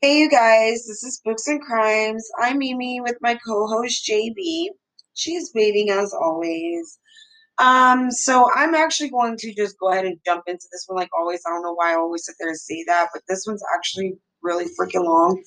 Hey 0.00 0.18
you 0.20 0.30
guys, 0.30 0.86
this 0.86 1.02
is 1.02 1.20
Books 1.24 1.48
and 1.48 1.60
Crimes. 1.60 2.24
I'm 2.38 2.58
Mimi 2.58 3.00
with 3.00 3.16
my 3.20 3.34
co-host 3.34 4.08
JB. 4.08 4.68
She's 5.14 5.50
waiting 5.56 5.90
as 5.90 6.14
always. 6.14 7.00
Um, 7.58 8.12
so 8.12 8.48
I'm 8.54 8.76
actually 8.76 9.10
going 9.10 9.36
to 9.38 9.52
just 9.56 9.76
go 9.80 9.90
ahead 9.90 10.04
and 10.04 10.16
jump 10.24 10.44
into 10.46 10.66
this 10.70 10.84
one 10.86 10.98
like 10.98 11.10
always. 11.18 11.42
I 11.44 11.50
don't 11.50 11.64
know 11.64 11.74
why 11.74 11.94
I 11.94 11.96
always 11.96 12.24
sit 12.26 12.36
there 12.38 12.48
and 12.48 12.56
say 12.56 12.84
that, 12.86 13.08
but 13.12 13.22
this 13.28 13.42
one's 13.44 13.64
actually 13.74 14.14
really 14.40 14.66
freaking 14.80 15.04
long. 15.04 15.42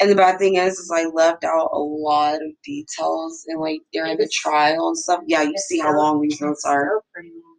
And 0.00 0.10
the 0.10 0.16
bad 0.16 0.38
thing 0.38 0.56
is, 0.56 0.78
is 0.78 0.92
I 0.94 1.06
left 1.06 1.44
out 1.44 1.70
a 1.72 1.78
lot 1.78 2.34
of 2.34 2.50
details 2.62 3.44
and 3.48 3.58
like 3.58 3.80
during 3.94 4.18
the 4.18 4.28
trial 4.30 4.88
and 4.88 4.98
stuff. 4.98 5.20
Yeah, 5.26 5.42
you 5.42 5.56
see 5.56 5.78
how 5.78 5.96
long 5.96 6.20
these 6.20 6.42
notes 6.42 6.64
are. 6.66 7.00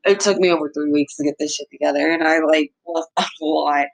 It 0.06 0.20
took 0.20 0.38
me 0.38 0.52
over 0.52 0.72
three 0.72 0.92
weeks 0.92 1.16
to 1.16 1.24
get 1.24 1.36
this 1.40 1.56
shit 1.56 1.68
together, 1.72 2.12
and 2.12 2.24
I 2.24 2.40
like 2.40 2.72
left 2.88 3.10
out 3.18 3.30
a 3.42 3.46
lot. 3.46 3.88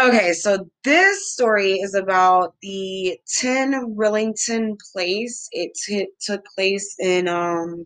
Okay, 0.00 0.32
so 0.32 0.68
this 0.84 1.32
story 1.32 1.72
is 1.80 1.94
about 1.94 2.54
the 2.62 3.18
10 3.40 3.96
Rillington 3.96 4.78
Place. 4.92 5.48
It 5.50 5.74
t- 5.74 6.08
took 6.20 6.44
place 6.54 6.94
in, 7.00 7.26
um, 7.26 7.84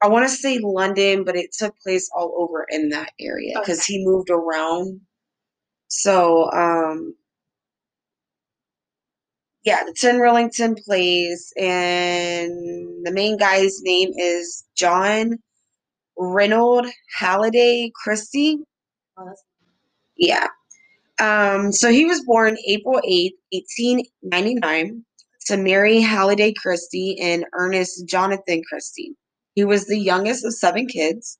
I 0.00 0.08
want 0.08 0.28
to 0.28 0.34
say 0.34 0.58
London, 0.60 1.24
but 1.24 1.36
it 1.36 1.52
took 1.52 1.74
place 1.80 2.10
all 2.16 2.34
over 2.38 2.66
in 2.70 2.90
that 2.90 3.10
area 3.20 3.54
because 3.60 3.80
Okay. 3.80 3.94
he 3.94 4.04
moved 4.06 4.30
around. 4.30 5.00
So, 5.88 6.50
um, 6.52 7.14
yeah, 9.64 9.84
the 9.84 9.94
10 9.94 10.16
Rillington 10.18 10.82
Place, 10.84 11.52
and 11.58 13.06
the 13.06 13.12
main 13.12 13.36
guy's 13.38 13.80
name 13.82 14.10
is 14.16 14.64
John 14.76 15.38
Reynold 16.18 16.86
Halliday 17.18 17.92
Christie. 17.94 18.58
Oh, 19.18 19.26
that's 19.26 19.43
Yeah. 20.28 20.48
Um, 21.20 21.70
so 21.72 21.90
he 21.90 22.06
was 22.06 22.24
born 22.24 22.56
April 22.66 23.00
8th, 23.08 23.36
1899, 23.52 25.04
to 25.46 25.56
Mary 25.56 26.00
Halliday 26.00 26.52
Christie 26.54 27.18
and 27.20 27.44
Ernest 27.52 28.06
Jonathan 28.08 28.62
Christie. 28.68 29.14
He 29.54 29.64
was 29.64 29.86
the 29.86 29.98
youngest 29.98 30.44
of 30.44 30.54
seven 30.54 30.86
kids, 30.86 31.38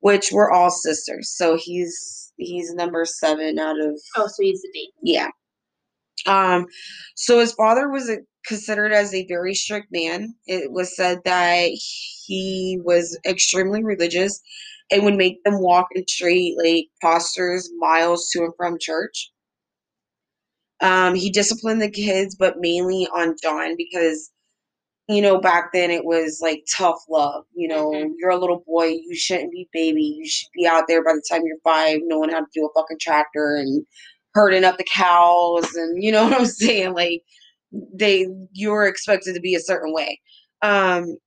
which 0.00 0.32
were 0.32 0.50
all 0.50 0.70
sisters. 0.70 1.30
So 1.30 1.56
he's 1.56 2.32
he's 2.36 2.72
number 2.74 3.04
seven 3.04 3.58
out 3.58 3.80
of 3.80 4.00
oh, 4.16 4.26
so 4.26 4.42
he's 4.42 4.62
the 4.62 4.70
baby. 4.72 4.92
yeah. 5.02 5.28
Um, 6.26 6.66
so 7.14 7.38
his 7.38 7.52
father 7.52 7.88
was 7.88 8.10
a, 8.10 8.18
considered 8.44 8.92
as 8.92 9.14
a 9.14 9.26
very 9.26 9.54
strict 9.54 9.88
man. 9.92 10.34
It 10.46 10.72
was 10.72 10.96
said 10.96 11.20
that 11.24 11.70
he 12.26 12.80
was 12.82 13.16
extremely 13.24 13.84
religious 13.84 14.40
and 14.90 15.04
would 15.04 15.16
make 15.16 15.42
them 15.44 15.60
walk 15.60 15.88
in 15.94 16.06
straight 16.08 16.56
like 16.62 16.86
postures 17.02 17.70
miles 17.78 18.30
to 18.30 18.40
and 18.44 18.52
from 18.56 18.78
church. 18.80 19.30
Um, 20.80 21.14
he 21.14 21.30
disciplined 21.30 21.82
the 21.82 21.90
kids, 21.90 22.36
but 22.38 22.58
mainly 22.58 23.08
on 23.14 23.34
John 23.42 23.74
because 23.76 24.30
you 25.08 25.22
know 25.22 25.40
back 25.40 25.70
then 25.72 25.90
it 25.90 26.04
was 26.04 26.40
like 26.42 26.64
tough 26.76 26.98
love. 27.10 27.44
You 27.54 27.68
know, 27.68 27.90
Mhm. 27.92 28.14
you're 28.18 28.30
a 28.30 28.38
little 28.38 28.64
boy, 28.66 28.86
you 28.88 29.14
shouldn't 29.16 29.52
be 29.52 29.68
baby. 29.72 30.02
You 30.18 30.28
should 30.28 30.48
be 30.54 30.66
out 30.66 30.84
there 30.88 31.04
by 31.04 31.14
the 31.14 31.22
time 31.30 31.42
you're 31.46 31.58
five, 31.64 32.00
knowing 32.04 32.30
how 32.30 32.40
to 32.40 32.46
do 32.54 32.66
a 32.66 32.80
fucking 32.80 32.98
tractor 33.00 33.56
and 33.56 33.86
herding 34.34 34.64
up 34.64 34.78
the 34.78 34.84
cows, 34.84 35.74
and 35.74 36.02
you 36.02 36.12
know 36.12 36.24
what 36.30 36.40
I'm 36.40 36.46
saying. 36.46 36.94
Like 36.94 37.22
they, 37.94 38.26
you're 38.52 38.86
expected 38.86 39.34
to 39.34 39.40
be 39.40 39.54
a 39.54 39.60
certain 39.60 39.92
way. 39.92 40.20
Um, 40.62 41.18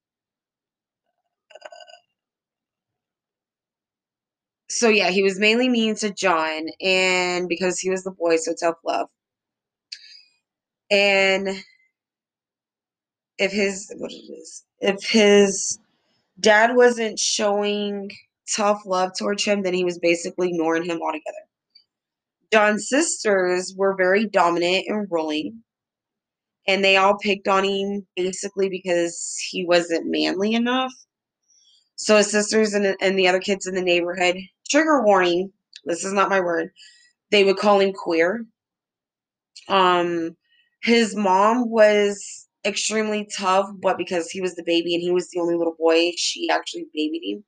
so 4.72 4.90
yeah, 4.90 5.10
he 5.10 5.24
was 5.24 5.40
mainly 5.40 5.70
mean 5.70 5.96
to 5.96 6.14
John, 6.14 6.68
and 6.82 7.48
because 7.50 7.80
he 7.80 7.90
was 7.90 8.04
the 8.04 8.12
boy, 8.12 8.38
so 8.38 8.54
tough 8.60 8.78
love. 8.86 9.08
And 10.90 11.50
if 13.38 13.52
his 13.52 13.94
what 13.98 14.12
it 14.12 14.16
is, 14.16 14.64
if 14.80 15.08
his 15.10 15.80
dad 16.40 16.76
wasn't 16.76 17.20
showing 17.20 18.12
tough 18.56 18.81
love 18.86 19.12
towards 19.18 19.46
him, 19.46 19.64
then 19.64 19.74
he 19.74 19.86
was 19.86 20.00
basically 20.00 20.50
ignoring 20.50 20.84
him 20.84 21.02
altogether. 21.02 21.38
John's 22.54 22.90
sisters 22.90 23.74
were 23.78 23.96
very 23.96 24.28
dominant 24.28 24.86
and 24.88 25.08
ruling, 25.10 25.64
and 26.68 26.84
they 26.84 26.98
all 26.98 27.18
picked 27.18 27.48
on 27.48 27.64
him 27.64 28.08
basically 28.16 28.70
because 28.70 29.38
he 29.50 29.66
wasn't 29.66 30.06
manly 30.08 30.54
enough. 30.54 30.92
So 31.96 32.18
his 32.18 32.31
sisters 32.31 32.74
and, 32.74 32.96
and 33.00 33.18
the 33.18 33.28
other 33.28 33.40
kids 33.40 33.68
in 33.68 33.76
the 33.76 33.81
neighborhood, 33.81 34.38
trigger 34.72 35.04
warning, 35.04 35.52
this 35.86 36.04
is 36.06 36.14
not 36.14 36.30
my 36.30 36.40
word, 36.40 36.72
they 37.32 37.44
would 37.44 37.58
call 37.58 37.80
him 37.80 37.94
queer. 37.94 38.46
Um, 39.68 40.36
his 40.84 41.16
mom 41.16 41.70
was 41.70 42.48
extremely 42.66 43.28
tough, 43.38 43.70
but 43.81 43.98
because 43.98 44.30
he 44.30 44.42
was 44.42 44.56
the 44.56 44.64
baby 44.66 44.96
and 44.96 45.02
he 45.04 45.12
was 45.12 45.30
the 45.30 45.40
only 45.40 45.56
little 45.56 45.76
boy, 45.78 46.12
she 46.18 46.50
actually 46.50 46.88
babied 46.94 47.24
him. 47.24 47.44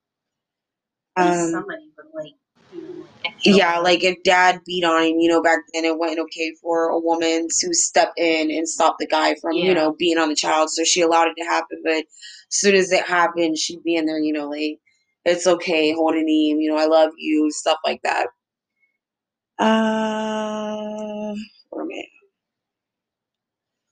Um, 1.16 1.50
somebody 1.52 1.92
like 2.14 2.34
do 2.72 3.04
like 3.04 3.32
extra 3.32 3.52
yeah, 3.52 3.78
like 3.78 4.02
if 4.04 4.22
dad 4.24 4.60
beat 4.66 4.84
on 4.84 5.02
him, 5.04 5.18
you 5.20 5.28
know, 5.28 5.42
back 5.42 5.60
then 5.72 5.84
it 5.84 5.98
wasn't 5.98 6.20
okay 6.20 6.52
for 6.60 6.88
a 6.88 6.98
woman 6.98 7.48
to 7.60 7.74
step 7.74 8.12
in 8.16 8.50
and 8.50 8.68
stop 8.68 8.96
the 8.98 9.06
guy 9.06 9.36
from, 9.40 9.52
you 9.52 9.74
know, 9.74 9.94
being 9.98 10.18
on 10.18 10.28
the 10.28 10.34
child. 10.36 10.70
So 10.70 10.84
she 10.84 11.02
allowed 11.02 11.28
it 11.28 11.34
to 11.38 11.44
happen. 11.44 11.80
But 11.84 11.98
as 11.98 12.04
soon 12.50 12.74
as 12.74 12.92
it 12.92 13.04
happened, 13.04 13.58
she'd 13.58 13.82
be 13.84 13.96
in 13.96 14.06
there, 14.06 14.18
you 14.18 14.32
know, 14.32 14.48
like, 14.48 14.80
it's 15.24 15.46
okay, 15.46 15.92
hold 15.92 16.14
holding 16.14 16.28
him, 16.28 16.60
you 16.60 16.70
know, 16.70 16.76
I 16.76 16.86
love 16.86 17.12
you, 17.16 17.50
stuff 17.50 17.78
like 17.84 18.00
that. 18.02 18.28
Uh, 19.58 21.34
where 21.70 21.84
am 21.84 21.88
I? 21.90 22.04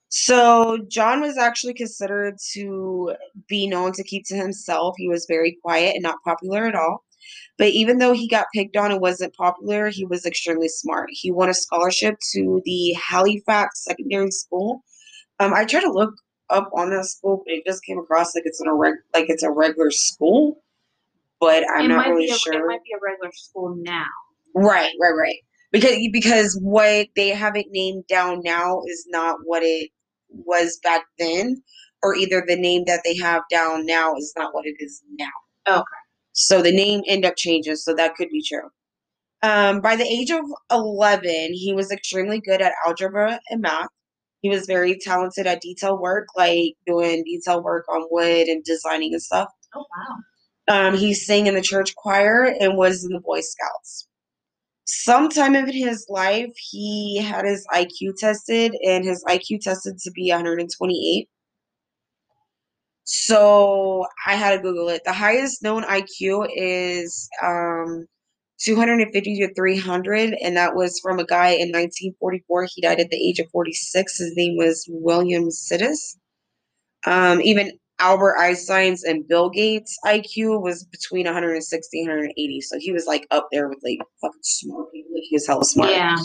So 0.09 0.77
John 0.89 1.21
was 1.21 1.37
actually 1.39 1.73
considered 1.73 2.37
to 2.53 3.15
be 3.47 3.65
known 3.67 3.93
to 3.93 4.03
keep 4.03 4.25
to 4.27 4.35
himself. 4.35 4.95
He 4.97 5.07
was 5.07 5.25
very 5.27 5.57
quiet 5.63 5.95
and 5.95 6.03
not 6.03 6.17
popular 6.23 6.67
at 6.67 6.75
all. 6.75 7.03
But 7.57 7.69
even 7.69 7.97
though 7.97 8.13
he 8.13 8.27
got 8.27 8.47
picked 8.53 8.77
on 8.77 8.91
and 8.91 9.01
wasn't 9.01 9.35
popular, 9.35 9.89
he 9.89 10.05
was 10.05 10.25
extremely 10.25 10.67
smart. 10.67 11.09
He 11.11 11.31
won 11.31 11.49
a 11.49 11.53
scholarship 11.53 12.17
to 12.33 12.61
the 12.65 12.93
Halifax 12.93 13.83
Secondary 13.85 14.31
School. 14.31 14.83
Um, 15.39 15.53
I 15.53 15.65
tried 15.65 15.81
to 15.81 15.91
look 15.91 16.13
up 16.49 16.69
on 16.75 16.91
that 16.91 17.05
school, 17.05 17.43
but 17.45 17.53
it 17.53 17.65
just 17.65 17.83
came 17.83 17.97
across 17.97 18.35
like 18.35 18.45
it's 18.45 18.61
a 18.61 18.71
reg- 18.71 18.95
like 19.13 19.29
it's 19.29 19.43
a 19.43 19.51
regular 19.51 19.91
school. 19.91 20.61
But 21.43 21.65
I'm 21.75 21.85
it 21.85 21.87
not 21.89 21.97
might 21.97 22.09
really 22.09 22.27
be 22.27 22.31
a, 22.31 22.35
sure. 22.35 22.53
It 22.53 22.65
might 22.65 22.83
be 22.83 22.93
a 22.95 22.99
regular 23.03 23.31
school 23.33 23.75
now. 23.79 24.05
Right, 24.55 24.93
right, 25.01 25.13
right. 25.19 25.37
Because 25.71 25.97
because 26.11 26.57
what 26.61 27.07
they 27.15 27.29
have 27.29 27.55
it 27.57 27.65
named 27.71 28.05
down 28.07 28.41
now 28.43 28.81
is 28.87 29.05
not 29.09 29.39
what 29.43 29.61
it 29.63 29.89
was 30.29 30.79
back 30.83 31.03
then, 31.19 31.61
or 32.01 32.15
either 32.15 32.43
the 32.47 32.55
name 32.55 32.83
that 32.85 33.01
they 33.03 33.17
have 33.17 33.41
down 33.51 33.85
now 33.85 34.15
is 34.15 34.33
not 34.37 34.53
what 34.53 34.65
it 34.65 34.75
is 34.79 35.01
now. 35.19 35.75
Okay. 35.79 35.83
So 36.31 36.61
the 36.61 36.71
name 36.71 37.01
ended 37.07 37.29
up 37.29 37.35
changing, 37.37 37.75
so 37.75 37.93
that 37.95 38.15
could 38.15 38.29
be 38.29 38.43
true. 38.47 38.69
Um, 39.41 39.81
by 39.81 39.97
the 39.97 40.05
age 40.05 40.31
of 40.31 40.45
11, 40.71 41.25
he 41.53 41.73
was 41.75 41.91
extremely 41.91 42.39
good 42.39 42.61
at 42.61 42.71
algebra 42.85 43.41
and 43.49 43.61
math. 43.61 43.89
He 44.41 44.49
was 44.49 44.65
very 44.65 44.97
talented 44.97 45.47
at 45.47 45.61
detail 45.61 45.97
work, 45.99 46.27
like 46.37 46.75
doing 46.87 47.23
detail 47.25 47.61
work 47.61 47.85
on 47.89 48.07
wood 48.09 48.47
and 48.47 48.63
designing 48.63 49.13
and 49.13 49.21
stuff. 49.21 49.49
Oh 49.75 49.79
wow. 49.79 50.17
Um, 50.67 50.95
he 50.95 51.13
sang 51.13 51.47
in 51.47 51.55
the 51.55 51.61
church 51.61 51.95
choir 51.95 52.43
and 52.59 52.77
was 52.77 53.03
in 53.03 53.11
the 53.11 53.19
Boy 53.19 53.41
Scouts. 53.41 54.07
Sometime 54.85 55.55
in 55.55 55.71
his 55.71 56.05
life, 56.09 56.51
he 56.57 57.17
had 57.17 57.45
his 57.45 57.65
IQ 57.73 58.15
tested, 58.17 58.75
and 58.85 59.05
his 59.05 59.23
IQ 59.25 59.61
tested 59.61 59.97
to 59.99 60.11
be 60.11 60.29
128. 60.29 61.29
So 63.05 64.05
I 64.25 64.35
had 64.35 64.57
to 64.57 64.61
Google 64.61 64.89
it. 64.89 65.03
The 65.05 65.13
highest 65.13 65.63
known 65.63 65.83
IQ 65.83 66.47
is 66.55 67.29
um, 67.41 68.07
250 68.59 69.39
to 69.39 69.53
300, 69.53 70.35
and 70.41 70.55
that 70.57 70.75
was 70.75 70.99
from 71.01 71.19
a 71.19 71.25
guy 71.25 71.49
in 71.49 71.71
1944. 71.71 72.67
He 72.73 72.81
died 72.81 72.99
at 72.99 73.09
the 73.09 73.17
age 73.17 73.39
of 73.39 73.49
46. 73.51 74.17
His 74.17 74.35
name 74.35 74.55
was 74.57 74.85
William 74.89 75.49
Sidis. 75.49 76.17
Um, 77.05 77.41
even 77.41 77.71
Albert 77.99 78.37
Einstein's 78.37 79.03
and 79.03 79.27
Bill 79.27 79.49
Gates' 79.49 79.97
IQ 80.05 80.61
was 80.61 80.83
between 80.85 81.25
160 81.25 81.99
and 81.99 82.09
180. 82.09 82.61
So 82.61 82.77
he 82.79 82.91
was 82.91 83.05
like 83.05 83.27
up 83.31 83.47
there 83.51 83.69
with 83.69 83.79
like 83.83 83.99
fucking 84.21 84.39
smart 84.41 84.91
people. 84.91 85.11
Like, 85.13 85.23
he 85.29 85.35
was 85.35 85.47
hella 85.47 85.63
smart. 85.63 85.91
Yeah. 85.91 86.17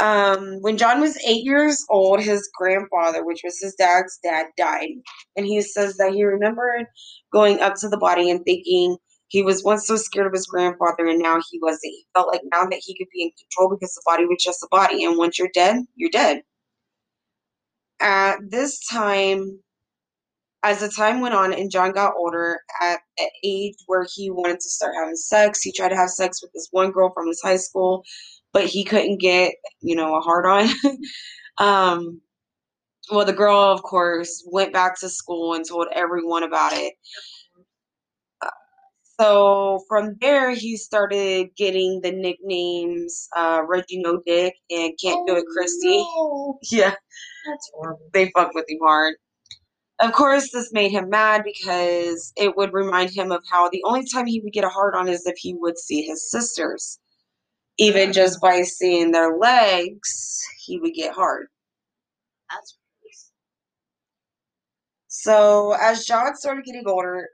Um, 0.00 0.58
when 0.60 0.76
John 0.76 1.00
was 1.00 1.16
eight 1.26 1.44
years 1.44 1.84
old, 1.88 2.20
his 2.20 2.48
grandfather, 2.56 3.24
which 3.24 3.42
was 3.44 3.58
his 3.60 3.74
dad's 3.74 4.18
dad, 4.22 4.46
died. 4.56 4.88
And 5.36 5.46
he 5.46 5.60
says 5.62 5.96
that 5.96 6.12
he 6.12 6.24
remembered 6.24 6.86
going 7.32 7.60
up 7.60 7.74
to 7.76 7.88
the 7.88 7.96
body 7.96 8.30
and 8.30 8.44
thinking 8.44 8.96
he 9.28 9.42
was 9.42 9.64
once 9.64 9.86
so 9.86 9.96
scared 9.96 10.26
of 10.26 10.32
his 10.32 10.46
grandfather 10.46 11.06
and 11.06 11.20
now 11.20 11.40
he 11.50 11.58
wasn't. 11.60 11.92
He 11.92 12.06
felt 12.14 12.28
like 12.28 12.42
now 12.52 12.64
that 12.64 12.80
he 12.82 12.96
could 12.96 13.08
be 13.12 13.22
in 13.22 13.30
control 13.38 13.70
because 13.70 13.94
the 13.94 14.02
body 14.04 14.24
was 14.26 14.42
just 14.42 14.62
a 14.62 14.68
body. 14.70 15.04
And 15.04 15.16
once 15.16 15.38
you're 15.38 15.50
dead, 15.52 15.76
you're 15.94 16.10
dead. 16.10 16.42
At 18.00 18.38
this 18.50 18.84
time, 18.86 19.60
as 20.64 20.80
the 20.80 20.88
time 20.88 21.20
went 21.20 21.34
on 21.34 21.52
and 21.52 21.70
John 21.70 21.92
got 21.92 22.14
older, 22.16 22.58
at 22.82 23.00
an 23.18 23.28
age 23.44 23.74
where 23.86 24.06
he 24.14 24.30
wanted 24.30 24.60
to 24.60 24.70
start 24.70 24.94
having 24.98 25.16
sex, 25.16 25.62
he 25.62 25.72
tried 25.72 25.90
to 25.90 25.96
have 25.96 26.08
sex 26.10 26.42
with 26.42 26.52
this 26.54 26.68
one 26.72 26.90
girl 26.90 27.12
from 27.14 27.28
his 27.28 27.40
high 27.42 27.56
school, 27.58 28.02
but 28.52 28.64
he 28.64 28.82
couldn't 28.84 29.20
get, 29.20 29.54
you 29.82 29.94
know, 29.94 30.16
a 30.16 30.20
hard 30.20 30.46
on. 30.46 30.68
um, 31.58 32.20
well, 33.10 33.26
the 33.26 33.34
girl, 33.34 33.58
of 33.58 33.82
course, 33.82 34.42
went 34.50 34.72
back 34.72 34.98
to 35.00 35.08
school 35.10 35.54
and 35.54 35.68
told 35.68 35.88
everyone 35.94 36.42
about 36.42 36.72
it. 36.72 36.94
So 39.20 39.80
from 39.88 40.16
there, 40.20 40.50
he 40.50 40.76
started 40.76 41.50
getting 41.56 42.00
the 42.02 42.10
nicknames 42.10 43.28
uh, 43.36 43.62
Reggie 43.66 44.02
No 44.02 44.20
Dick 44.26 44.54
and 44.70 44.92
Can't 45.00 45.26
Do 45.26 45.36
It 45.36 45.44
Christie. 45.54 45.98
No. 45.98 46.58
Yeah, 46.72 46.94
That's 47.46 47.70
horrible. 47.74 48.08
they 48.12 48.30
fucked 48.34 48.54
with 48.56 48.64
him 48.68 48.78
hard. 48.82 49.14
Of 50.00 50.12
course, 50.12 50.50
this 50.52 50.72
made 50.72 50.90
him 50.90 51.08
mad 51.08 51.42
because 51.44 52.32
it 52.36 52.56
would 52.56 52.72
remind 52.72 53.10
him 53.10 53.32
of 53.32 53.42
how 53.50 53.68
the 53.70 53.82
only 53.86 54.04
time 54.12 54.26
he 54.26 54.40
would 54.40 54.52
get 54.52 54.64
a 54.64 54.68
hard 54.68 54.94
on 54.94 55.08
is 55.08 55.26
if 55.26 55.36
he 55.38 55.54
would 55.54 55.78
see 55.78 56.02
his 56.02 56.30
sisters. 56.30 56.98
Even 57.78 58.12
just 58.12 58.40
by 58.40 58.62
seeing 58.62 59.12
their 59.12 59.36
legs, 59.36 60.40
he 60.64 60.78
would 60.78 60.94
get 60.94 61.14
hard. 61.14 61.46
That's 62.50 62.76
So 65.08 65.76
as 65.80 66.04
John 66.04 66.36
started 66.36 66.64
getting 66.64 66.86
older, 66.86 67.28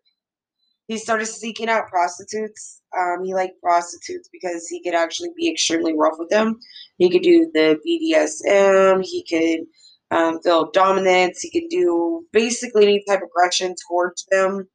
he 0.87 0.99
started 0.99 1.27
seeking 1.27 1.69
out 1.69 1.89
prostitutes. 1.89 2.83
Um, 2.99 3.25
he 3.25 3.35
liked 3.35 3.61
prostitutes 3.63 4.29
because 4.33 4.69
he 4.69 4.83
could 4.83 4.95
actually 4.95 5.31
be 5.37 5.51
extremely 5.51 5.95
rough 5.97 6.17
with 6.19 6.29
them. 6.31 6.59
He 6.99 7.11
could 7.11 7.23
do 7.23 7.51
the 7.55 7.79
BDSM. 7.87 9.05
He 9.05 9.25
could 9.29 9.67
um, 10.11 10.41
feel 10.43 10.71
dominance. 10.73 11.41
He 11.41 11.51
can 11.51 11.69
do 11.69 12.27
basically 12.33 12.85
any 12.85 13.05
type 13.09 13.21
of 13.23 13.29
aggression 13.31 13.75
towards 13.89 14.27
them, 14.31 14.69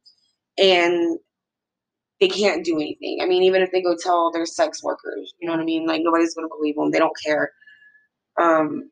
and 0.58 1.18
they 2.20 2.28
can't 2.28 2.64
do 2.64 2.76
anything. 2.76 3.18
I 3.22 3.26
mean, 3.26 3.42
even 3.42 3.62
if 3.62 3.70
they 3.72 3.82
go 3.82 3.94
tell 4.02 4.30
their 4.32 4.46
sex 4.46 4.82
workers, 4.82 5.34
you 5.38 5.46
know 5.46 5.52
what 5.54 5.60
I 5.60 5.64
mean? 5.64 5.86
Like 5.86 6.02
nobody's 6.02 6.34
gonna 6.34 6.48
believe 6.48 6.76
them. 6.76 6.90
They 6.90 6.98
don't 6.98 7.16
care. 7.24 7.52
Um, 8.40 8.90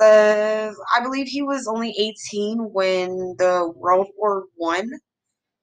says 0.00 0.76
I 0.94 1.02
believe 1.02 1.26
he 1.28 1.42
was 1.42 1.66
only 1.66 1.90
18 1.98 2.58
when 2.72 3.34
the 3.38 3.72
World 3.76 4.08
War 4.16 4.44
One 4.56 4.90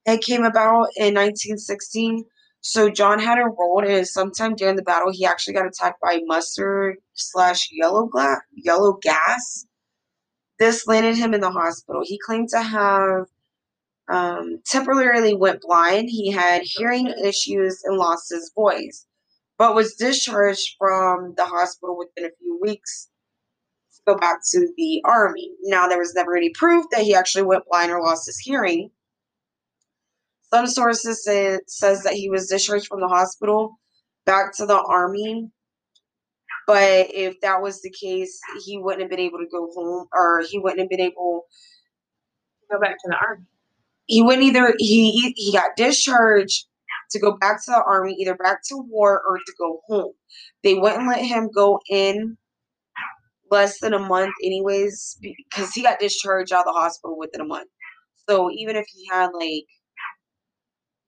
had 0.06 0.22
came 0.22 0.44
about 0.46 0.90
in 0.98 1.16
1916. 1.16 2.26
So 2.66 2.90
John 2.90 3.20
had 3.20 3.38
enrolled, 3.38 3.84
and 3.84 4.08
sometime 4.08 4.56
during 4.56 4.78
the 4.78 4.84
battle, 4.84 5.12
he 5.12 5.26
actually 5.26 5.54
got 5.54 5.68
attacked 5.68 6.00
by 6.02 6.22
mustard 6.26 6.96
slash 7.14 7.68
yellow 7.72 8.06
gla- 8.06 8.42
yellow 8.56 8.94
gas. 9.02 9.68
This 10.60 10.88
landed 10.88 11.18
him 11.18 11.34
in 11.34 11.42
the 11.42 11.52
hospital. 11.52 12.04
He 12.06 12.18
claimed 12.26 12.48
to 12.50 12.62
have 12.62 13.26
um, 14.08 14.62
temporarily 14.66 15.36
went 15.36 15.62
blind. 15.62 16.10
He 16.10 16.32
had 16.32 16.62
hearing 16.64 17.14
issues 17.22 17.82
and 17.84 17.98
lost 17.98 18.32
his 18.32 18.50
voice, 18.56 19.06
but 19.58 19.76
was 19.76 19.96
discharged 19.96 20.78
from 20.80 21.34
the 21.36 21.46
hospital 21.46 21.98
within 21.98 22.24
a 22.24 22.36
few 22.40 22.58
weeks 22.62 23.10
to 23.96 24.14
go 24.14 24.18
back 24.18 24.40
to 24.52 24.74
the 24.78 25.02
army. 25.04 25.52
Now, 25.64 25.90
there 25.90 26.00
was 26.00 26.16
never 26.16 26.38
any 26.38 26.52
proof 26.52 26.86
that 26.92 27.02
he 27.02 27.14
actually 27.14 27.44
went 27.44 27.66
blind 27.70 27.92
or 27.92 28.02
lost 28.02 28.26
his 28.26 28.40
hearing. 28.40 28.90
Some 30.54 30.68
sources 30.68 31.26
say 31.26 31.60
says 31.68 32.04
that 32.04 32.14
he 32.14 32.30
was 32.30 32.50
discharged 32.50 32.88
from 32.88 33.02
the 33.02 33.10
hospital 33.10 33.80
back 34.26 34.56
to 34.58 34.68
the 34.68 34.80
army. 34.80 35.50
But 36.68 37.08
if 37.14 37.42
that 37.42 37.62
was 37.62 37.82
the 37.82 37.92
case, 37.92 38.40
he 38.66 38.78
wouldn't 38.80 39.02
have 39.02 39.10
been 39.12 39.20
able 39.20 39.40
to 39.40 39.48
go 39.52 39.70
home, 39.76 40.08
or 40.14 40.44
he 40.50 40.60
wouldn't 40.60 40.82
have 40.82 40.90
been 40.90 41.02
able 41.02 41.46
to 42.62 42.76
go 42.76 42.82
back 42.82 42.94
to 42.94 43.10
the 43.10 43.18
army. 43.18 43.44
he 44.08 44.22
wouldn't 44.24 44.44
either 44.44 44.74
he 44.80 45.34
he 45.36 45.54
got 45.54 45.76
discharged 45.78 46.68
to 47.12 47.20
go 47.20 47.38
back 47.38 47.64
to 47.66 47.72
the 47.72 47.84
army, 47.86 48.16
either 48.20 48.36
back 48.36 48.60
to 48.70 48.78
war 48.78 49.22
or 49.28 49.38
to 49.38 49.54
go 49.60 49.82
home. 49.88 50.14
They 50.64 50.76
wouldn't 50.76 51.08
let 51.08 51.20
him 51.26 51.50
go 51.56 51.80
in 51.90 52.38
less 53.52 53.80
than 53.80 53.94
a 53.94 54.00
month, 54.00 54.34
anyways, 54.44 55.20
because 55.22 55.74
he 55.74 55.84
got 55.84 56.00
discharged 56.00 56.54
out 56.54 56.68
of 56.68 56.74
the 56.74 56.80
hospital 56.80 57.18
within 57.20 57.42
a 57.42 57.46
month. 57.46 57.70
So 58.30 58.50
even 58.52 58.76
if 58.76 58.88
he 58.94 59.08
had 59.12 59.32
like 59.34 59.66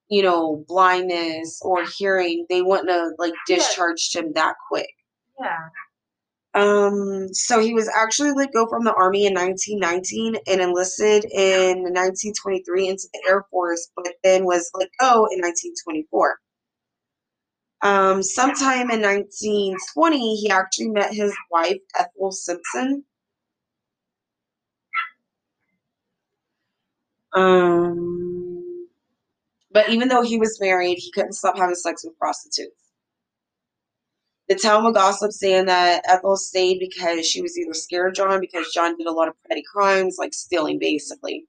you 0.09 0.21
know 0.21 0.63
blindness 0.67 1.59
or 1.61 1.83
hearing, 1.97 2.45
they 2.49 2.61
wouldn't 2.61 2.89
have 2.89 3.11
like 3.17 3.33
discharged 3.47 4.15
him 4.15 4.33
that 4.35 4.55
quick. 4.69 4.89
Yeah. 5.39 5.57
Um, 6.55 7.33
so 7.33 7.59
he 7.59 7.73
was 7.73 7.89
actually 7.89 8.31
let 8.31 8.53
go 8.53 8.65
from 8.67 8.85
the 8.85 8.93
army 8.93 9.25
in 9.25 9.33
1919 9.33 10.37
and 10.47 10.61
enlisted 10.61 11.25
in 11.25 11.83
1923 11.83 12.87
into 12.87 13.07
the 13.13 13.23
Air 13.27 13.45
Force, 13.51 13.91
but 13.93 14.13
then 14.23 14.45
was 14.45 14.71
let 14.73 14.87
go 14.99 15.27
in 15.31 15.41
1924. 15.41 16.37
Um, 17.81 18.23
sometime 18.23 18.89
in 18.89 19.01
1920, 19.01 20.35
he 20.37 20.49
actually 20.49 20.89
met 20.89 21.13
his 21.13 21.35
wife, 21.51 21.77
Ethel 21.99 22.31
Simpson. 22.31 23.03
Um, 27.35 28.34
but 29.75 29.89
even 29.89 30.07
though 30.07 30.21
he 30.21 30.37
was 30.37 30.57
married, 30.61 30.99
he 30.99 31.11
couldn't 31.11 31.33
stop 31.33 31.57
having 31.57 31.75
sex 31.75 32.05
with 32.05 32.17
prostitutes. 32.17 32.81
The 34.47 34.55
town 34.55 34.85
would 34.85 34.93
gossip 34.93 35.33
saying 35.33 35.65
that 35.65 36.03
Ethel 36.07 36.37
stayed 36.37 36.79
because 36.79 37.27
she 37.27 37.41
was 37.41 37.57
either 37.57 37.73
scared 37.73 38.07
of 38.07 38.15
John 38.15 38.39
because 38.39 38.71
John 38.71 38.95
did 38.95 39.05
a 39.05 39.11
lot 39.11 39.27
of 39.27 39.33
petty 39.49 39.63
crimes, 39.69 40.15
like 40.17 40.33
stealing, 40.33 40.79
basically. 40.79 41.45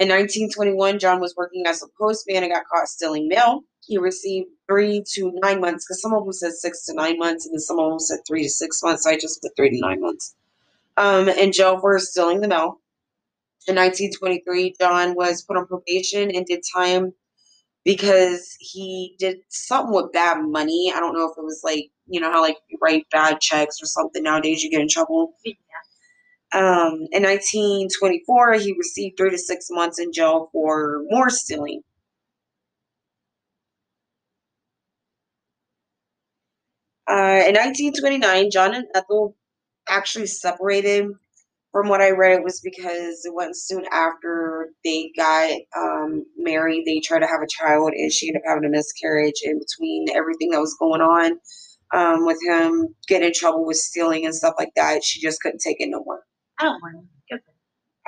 In 0.00 0.08
1921, 0.08 0.98
John 0.98 1.20
was 1.20 1.36
working 1.36 1.68
as 1.68 1.84
a 1.84 1.86
postman 1.96 2.42
and 2.42 2.50
got 2.50 2.64
caught 2.66 2.88
stealing 2.88 3.28
mail. 3.28 3.60
He 3.86 3.96
received 3.96 4.48
three 4.68 5.04
to 5.12 5.30
nine 5.36 5.60
months, 5.60 5.84
because 5.84 6.02
some 6.02 6.12
of 6.12 6.24
them 6.24 6.32
said 6.32 6.54
six 6.54 6.84
to 6.86 6.94
nine 6.94 7.16
months, 7.16 7.46
and 7.46 7.54
then 7.54 7.60
some 7.60 7.78
of 7.78 7.90
them 7.90 8.00
said 8.00 8.18
three 8.26 8.42
to 8.42 8.50
six 8.50 8.82
months. 8.82 9.04
So 9.04 9.10
I 9.10 9.16
just 9.16 9.40
put 9.40 9.54
three 9.54 9.70
to 9.70 9.78
nine 9.78 10.00
months. 10.00 10.34
Um, 10.96 11.28
in 11.28 11.52
jail 11.52 11.78
for 11.78 11.96
stealing 12.00 12.40
the 12.40 12.48
mail. 12.48 12.80
In 13.68 13.76
1923, 13.76 14.74
John 14.80 15.14
was 15.14 15.42
put 15.42 15.56
on 15.56 15.66
probation 15.66 16.30
and 16.32 16.44
did 16.44 16.64
time 16.74 17.12
because 17.84 18.56
he 18.60 19.16
did 19.18 19.38
something 19.48 19.94
with 19.94 20.12
bad 20.12 20.38
money. 20.42 20.92
I 20.94 21.00
don't 21.00 21.14
know 21.14 21.26
if 21.30 21.38
it 21.38 21.44
was 21.44 21.62
like, 21.64 21.90
you 22.06 22.20
know, 22.20 22.30
how 22.32 22.42
like 22.42 22.58
you 22.68 22.78
write 22.82 23.06
bad 23.10 23.40
checks 23.40 23.82
or 23.82 23.86
something 23.86 24.22
nowadays, 24.22 24.62
you 24.62 24.70
get 24.70 24.80
in 24.82 24.88
trouble. 24.88 25.34
Yeah. 25.44 25.54
Um, 26.52 27.06
in 27.12 27.22
1924, 27.22 28.54
he 28.54 28.74
received 28.78 29.16
three 29.18 29.30
to 29.30 29.38
six 29.38 29.68
months 29.70 29.98
in 30.00 30.12
jail 30.12 30.48
for 30.52 31.02
more 31.10 31.30
stealing. 31.30 31.82
Uh, 37.08 37.42
in 37.46 37.54
1929, 37.54 38.50
John 38.50 38.74
and 38.74 38.86
Ethel 38.94 39.36
actually 39.88 40.26
separated. 40.26 41.08
From 41.72 41.88
what 41.88 42.00
I 42.00 42.10
read, 42.10 42.32
it 42.32 42.44
was 42.44 42.60
because 42.60 43.24
it 43.24 43.34
wasn't 43.34 43.56
soon 43.56 43.84
after 43.92 44.70
they 44.84 45.12
got 45.16 45.52
um, 45.76 46.24
married. 46.36 46.84
They 46.84 47.00
tried 47.00 47.20
to 47.20 47.28
have 47.28 47.42
a 47.42 47.48
child, 47.48 47.92
and 47.94 48.12
she 48.12 48.28
ended 48.28 48.42
up 48.42 48.48
having 48.48 48.64
a 48.64 48.70
miscarriage. 48.70 49.42
In 49.44 49.58
between 49.58 50.06
everything 50.14 50.50
that 50.50 50.60
was 50.60 50.76
going 50.80 51.00
on 51.00 51.38
um, 51.94 52.26
with 52.26 52.38
him 52.46 52.94
getting 53.08 53.28
in 53.28 53.34
trouble 53.34 53.64
with 53.66 53.76
stealing 53.76 54.24
and 54.24 54.34
stuff 54.34 54.54
like 54.58 54.72
that, 54.76 55.04
she 55.04 55.20
just 55.20 55.40
couldn't 55.42 55.60
take 55.60 55.76
it 55.80 55.88
no 55.90 56.02
more. 56.04 56.22
I 56.60 56.64
don't. 56.64 56.80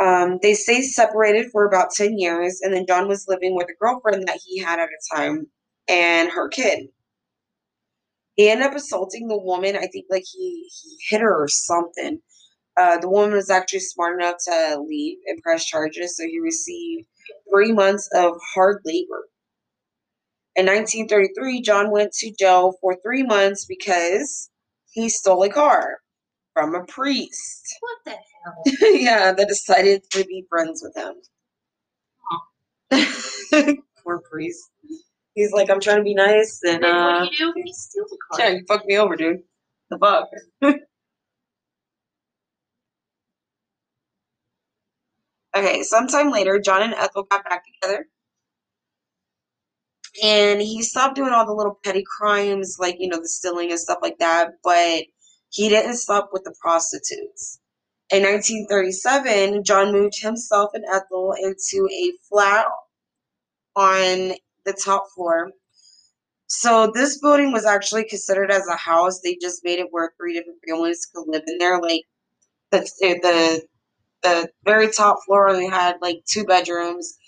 Um, 0.01 0.39
they 0.43 0.55
stayed 0.55 0.83
separated 0.83 1.51
for 1.53 1.67
about 1.67 1.93
10 1.93 2.19
years, 2.19 2.61
and 2.63 2.75
then 2.75 2.87
John 2.89 3.09
was 3.09 3.27
living 3.29 3.57
with 3.57 3.69
a 3.69 3.75
girlfriend 3.81 4.27
that 4.27 4.41
he 4.45 4.59
had 4.61 4.81
at 4.81 4.89
the 4.89 5.17
time 5.17 5.47
and 5.89 6.31
her 6.31 6.49
kid. 6.49 6.89
He 8.35 8.51
ended 8.51 8.67
up 8.69 8.75
assaulting 8.75 9.29
the 9.29 9.39
woman. 9.39 9.77
I 9.77 9.87
think 9.87 10.07
like 10.11 10.25
he, 10.31 10.69
he 10.83 10.97
hit 11.09 11.21
her 11.21 11.45
or 11.45 11.49
something. 11.49 12.21
Uh, 12.77 12.99
the 12.99 13.09
woman 13.09 13.33
was 13.35 13.51
actually 13.51 13.81
smart 13.81 14.21
enough 14.21 14.37
to 14.47 14.81
leave 14.87 15.19
and 15.27 15.43
press 15.43 15.65
charges, 15.65 16.17
so 16.17 16.25
he 16.25 16.41
received 16.41 17.07
three 17.51 17.73
months 17.73 18.09
of 18.15 18.35
hard 18.55 18.81
labor. 18.85 19.29
In 20.57 20.67
1933, 20.67 21.63
John 21.63 21.91
went 21.91 22.13
to 22.15 22.33
jail 22.39 22.75
for 22.81 22.97
three 23.03 23.23
months 23.23 23.65
because 23.67 24.51
he 24.93 25.09
stole 25.09 25.43
a 25.45 25.51
car 25.51 25.99
from 26.55 26.75
a 26.75 26.85
priest. 26.85 27.79
What 27.81 27.99
the 28.05 28.11
hell? 28.11 28.65
yeah, 29.01 29.33
that 29.33 29.49
decided 29.49 30.03
to 30.13 30.25
be 30.25 30.45
friends 30.49 30.83
with 30.83 30.97
him. 30.97 31.15
Poor 34.05 34.21
priest. 34.31 34.71
He's 35.35 35.53
like, 35.53 35.71
I'm 35.71 35.81
trying 35.81 35.99
to 35.99 36.03
be 36.03 36.15
nice, 36.15 36.61
and 36.65 36.83
Then 36.83 36.95
uh, 36.95 37.21
what 37.21 37.31
do 37.31 37.37
you 37.45 37.53
do 37.55 37.61
if 37.61 37.67
you 37.67 37.73
steal 37.73 38.05
the 38.09 38.19
car? 38.31 38.41
yeah, 38.47 38.55
you 38.57 38.65
fucked 38.69 38.87
me 38.87 38.99
over, 38.99 39.17
dude. 39.17 39.43
The 39.91 39.99
fuck. 39.99 40.29
Okay, 45.57 45.83
sometime 45.83 46.31
later, 46.31 46.61
John 46.61 46.83
and 46.83 46.95
Ethel 46.95 47.25
got 47.25 47.45
back 47.45 47.65
together. 47.81 48.07
And 50.23 50.61
he 50.61 50.83
stopped 50.83 51.17
doing 51.17 51.33
all 51.33 51.47
the 51.47 51.55
little 51.55 51.79
petty 51.85 52.05
crimes, 52.19 52.77
like, 52.79 52.97
you 52.99 53.09
know, 53.09 53.19
the 53.21 53.29
stealing 53.29 53.71
and 53.71 53.81
stuff 53.81 53.99
like 54.03 54.19
that, 54.19 54.53
but 54.63 55.05
he 55.51 55.69
didn't 55.69 55.97
stop 55.97 56.31
with 56.33 56.45
the 56.45 56.55
prostitutes. 56.61 57.61
In 58.13 58.23
1937, 58.23 59.65
John 59.65 59.93
moved 59.93 60.21
himself 60.21 60.73
and 60.75 60.85
Ethel 60.93 61.35
into 61.43 61.89
a 61.93 62.13
flat 62.29 62.67
on 63.77 64.33
the 64.65 64.73
top 64.85 65.07
floor. 65.15 65.53
So 66.49 66.93
this 66.95 67.19
building 67.19 67.53
was 67.53 67.65
actually 67.67 68.05
considered 68.05 68.51
as 68.51 68.67
a 68.69 68.77
house. 68.77 69.21
They 69.21 69.37
just 69.41 69.65
made 69.65 69.79
it 69.79 69.89
where 69.91 70.13
three 70.19 70.35
different 70.35 70.61
families 70.69 71.07
could 71.15 71.25
live 71.27 71.45
in 71.47 71.59
there. 71.59 71.81
Like 71.81 72.03
the 72.73 72.81
the 73.01 73.63
the 74.23 74.49
very 74.65 74.91
top 74.91 75.19
floor 75.25 75.49
only 75.49 75.69
had 75.69 75.97
like 76.01 76.23
two 76.27 76.45
bedrooms. 76.45 77.19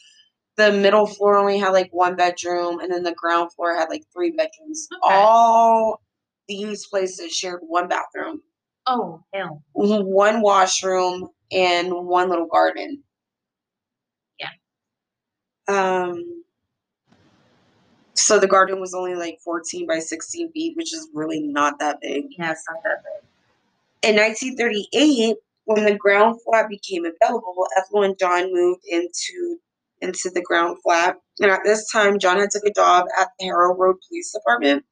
The 0.56 0.72
middle 0.72 1.06
floor 1.06 1.36
only 1.36 1.58
had 1.58 1.70
like 1.70 1.90
one 1.92 2.14
bedroom, 2.16 2.80
and 2.80 2.92
then 2.92 3.02
the 3.02 3.14
ground 3.14 3.52
floor 3.52 3.74
had 3.76 3.88
like 3.88 4.04
three 4.12 4.30
bedrooms. 4.30 4.86
Okay. 4.92 5.14
All 5.14 6.00
these 6.48 6.86
places 6.86 7.32
shared 7.34 7.60
one 7.62 7.88
bathroom, 7.88 8.40
Oh, 8.86 9.22
hell. 9.32 9.62
one 9.72 10.42
washroom, 10.42 11.28
and 11.50 11.92
one 11.92 12.28
little 12.28 12.46
garden. 12.46 13.02
Yeah. 14.38 14.50
Um. 15.68 16.44
So 18.16 18.38
the 18.38 18.46
garden 18.46 18.80
was 18.80 18.94
only 18.94 19.16
like 19.16 19.40
14 19.44 19.88
by 19.88 19.98
16 19.98 20.52
feet, 20.52 20.76
which 20.76 20.94
is 20.94 21.08
really 21.12 21.40
not 21.40 21.80
that 21.80 22.00
big. 22.00 22.26
Yeah, 22.38 22.52
it's 22.52 22.64
not 22.70 22.80
that 22.84 23.02
big. 23.02 24.10
In 24.10 24.16
1938, 24.16 25.36
when 25.64 25.84
the 25.84 25.96
ground 25.96 26.40
flat 26.44 26.68
became 26.68 27.04
available, 27.04 27.66
Ethel 27.78 28.02
and 28.02 28.18
John 28.18 28.52
moved 28.52 28.82
into 28.86 29.58
into 30.00 30.30
the 30.34 30.42
ground 30.42 30.78
flat. 30.82 31.16
And 31.40 31.50
at 31.50 31.60
this 31.64 31.90
time, 31.90 32.18
John 32.18 32.38
had 32.38 32.50
took 32.50 32.64
a 32.66 32.72
job 32.72 33.06
at 33.18 33.28
the 33.38 33.46
Harrow 33.46 33.74
Road 33.76 33.96
Police 34.08 34.32
Department. 34.32 34.84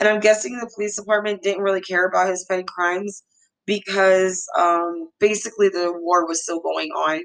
And 0.00 0.08
I'm 0.08 0.20
guessing 0.20 0.56
the 0.56 0.70
police 0.74 0.96
department 0.96 1.42
didn't 1.42 1.62
really 1.62 1.80
care 1.80 2.06
about 2.06 2.28
his 2.30 2.44
petty 2.48 2.64
crimes 2.66 3.22
because 3.66 4.46
um, 4.58 5.10
basically 5.20 5.68
the 5.68 5.92
war 5.94 6.26
was 6.26 6.42
still 6.42 6.60
going 6.60 6.90
on. 6.90 7.22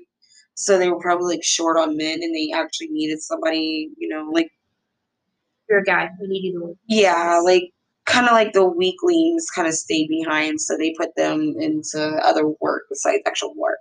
So 0.56 0.78
they 0.78 0.90
were 0.90 1.00
probably 1.00 1.36
like 1.36 1.44
short 1.44 1.78
on 1.78 1.98
men 1.98 2.20
and 2.22 2.36
they 2.36 2.52
actually 2.56 2.90
needed 2.92 3.22
somebody, 3.22 3.90
you 3.98 4.10
know, 4.10 4.30
like 4.32 4.50
You're 5.70 5.80
a 5.80 5.84
guy. 5.84 6.10
We 6.20 6.28
need 6.28 6.44
you 6.54 6.78
yeah, 6.88 7.40
like 7.44 7.72
kind 8.06 8.26
of 8.26 8.34
like 8.34 8.54
the 8.54 8.66
weaklings 8.66 9.48
kind 9.54 9.68
of 9.68 9.74
stay 9.74 10.08
behind, 10.08 10.60
so 10.60 10.78
they 10.78 10.94
put 10.98 11.16
them 11.16 11.56
into 11.60 12.00
other 12.24 12.48
work 12.60 12.84
besides 12.90 13.24
actual 13.26 13.54
work. 13.56 13.80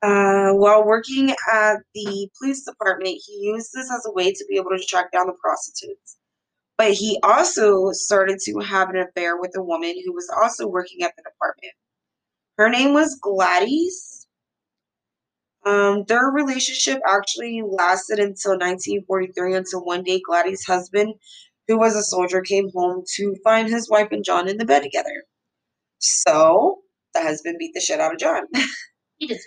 Uh, 0.00 0.52
while 0.52 0.84
working 0.84 1.34
at 1.52 1.78
the 1.94 2.30
police 2.38 2.64
department, 2.64 3.16
he 3.26 3.40
used 3.42 3.70
this 3.74 3.90
as 3.90 4.06
a 4.06 4.12
way 4.12 4.32
to 4.32 4.44
be 4.48 4.56
able 4.56 4.70
to 4.70 4.84
track 4.84 5.10
down 5.10 5.26
the 5.26 5.32
prostitutes. 5.32 6.16
But 6.76 6.92
he 6.92 7.18
also 7.24 7.90
started 7.90 8.38
to 8.44 8.60
have 8.60 8.90
an 8.90 8.98
affair 8.98 9.36
with 9.36 9.56
a 9.56 9.62
woman 9.62 9.94
who 10.04 10.12
was 10.12 10.30
also 10.40 10.68
working 10.68 11.02
at 11.02 11.12
the 11.16 11.22
department. 11.22 11.72
Her 12.56 12.68
name 12.68 12.94
was 12.94 13.18
Gladys. 13.20 14.28
Um, 15.66 16.04
their 16.04 16.26
relationship 16.26 17.00
actually 17.04 17.62
lasted 17.66 18.20
until 18.20 18.52
1943, 18.52 19.54
until 19.54 19.84
one 19.84 20.04
day 20.04 20.20
Gladys' 20.24 20.64
husband, 20.64 21.14
who 21.68 21.78
was 21.78 21.94
a 21.94 22.02
soldier, 22.02 22.40
came 22.40 22.70
home 22.74 23.04
to 23.16 23.36
find 23.44 23.68
his 23.68 23.88
wife 23.88 24.08
and 24.10 24.24
John 24.24 24.48
in 24.48 24.56
the 24.56 24.64
bed 24.64 24.82
together. 24.82 25.24
So 25.98 26.78
the 27.14 27.20
husband 27.20 27.56
beat 27.58 27.72
the 27.74 27.80
shit 27.80 28.00
out 28.00 28.12
of 28.12 28.18
John. 28.18 28.44
He 29.20 29.26
just. 29.26 29.44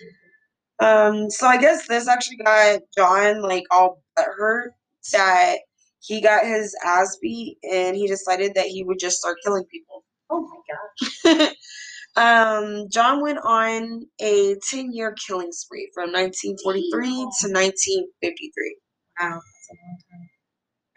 Um, 0.82 1.30
so 1.30 1.48
I 1.48 1.58
guess 1.58 1.88
this 1.88 2.10
actually 2.10 2.36
got 2.44 2.82
John 2.98 3.42
like 3.42 3.64
all 3.72 4.04
hurt 4.18 4.74
that 5.14 5.60
he 6.02 6.20
got 6.20 6.46
his 6.46 6.76
ass 6.84 7.18
beat 7.22 7.58
and 7.64 7.96
he 7.96 8.06
decided 8.06 8.56
that 8.56 8.66
he 8.66 8.84
would 8.84 9.00
just 9.00 9.20
start 9.20 9.38
killing 9.46 9.64
people. 9.72 10.04
Oh 10.30 10.46
my 10.50 11.32
gosh. 11.40 11.54
um, 12.18 12.88
John 12.90 13.22
went 13.22 13.40
on 13.46 14.08
a 14.20 14.56
10 14.70 14.92
year 14.92 15.16
killing 15.26 15.54
spree 15.54 15.90
from 15.94 16.12
1943 16.12 17.08
to 17.08 17.48
1953. 17.48 18.78
Wow. 19.22 19.30
That's 19.30 19.70
a 19.70 19.76
long 19.80 19.98
time. 20.12 20.31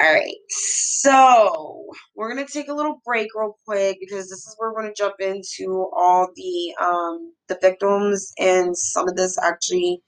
All 0.04 0.12
right, 0.12 0.36
so 0.50 1.86
we're 2.14 2.28
gonna 2.28 2.46
take 2.46 2.68
a 2.68 2.74
little 2.74 3.00
break 3.06 3.28
real 3.34 3.56
quick 3.66 3.96
because 4.00 4.28
this 4.28 4.40
is 4.46 4.54
where 4.58 4.70
we're 4.70 4.82
gonna 4.82 4.94
jump 4.94 5.14
into 5.20 5.88
all 5.96 6.28
the 6.36 6.74
um 6.84 7.32
the 7.48 7.58
victims 7.62 8.34
and 8.38 8.76
some 8.76 9.08
of 9.08 9.16
this 9.16 9.38
actually 9.38 10.02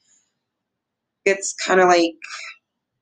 gets 1.26 1.54
kind 1.66 1.80
of 1.80 1.88
like 1.88 2.12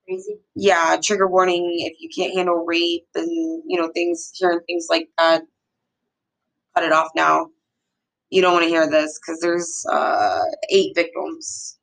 Crazy. 0.07 0.37
yeah 0.55 0.97
trigger 1.03 1.27
warning 1.27 1.65
if 1.79 1.95
you 1.99 2.09
can't 2.15 2.35
handle 2.35 2.65
rape 2.65 3.07
and 3.15 3.63
you 3.67 3.77
know 3.81 3.91
things 3.93 4.31
hearing 4.35 4.61
things 4.67 4.87
like 4.89 5.09
that. 5.17 5.43
Cut 6.75 6.85
it 6.85 6.93
off 6.93 7.09
now. 7.15 7.47
You 8.29 8.41
don't 8.41 8.53
want 8.53 8.63
to 8.65 8.69
hear 8.69 8.89
this 8.89 9.19
because 9.19 9.41
there's 9.41 9.85
uh 9.91 10.41
eight 10.71 10.93
victims. 10.95 11.77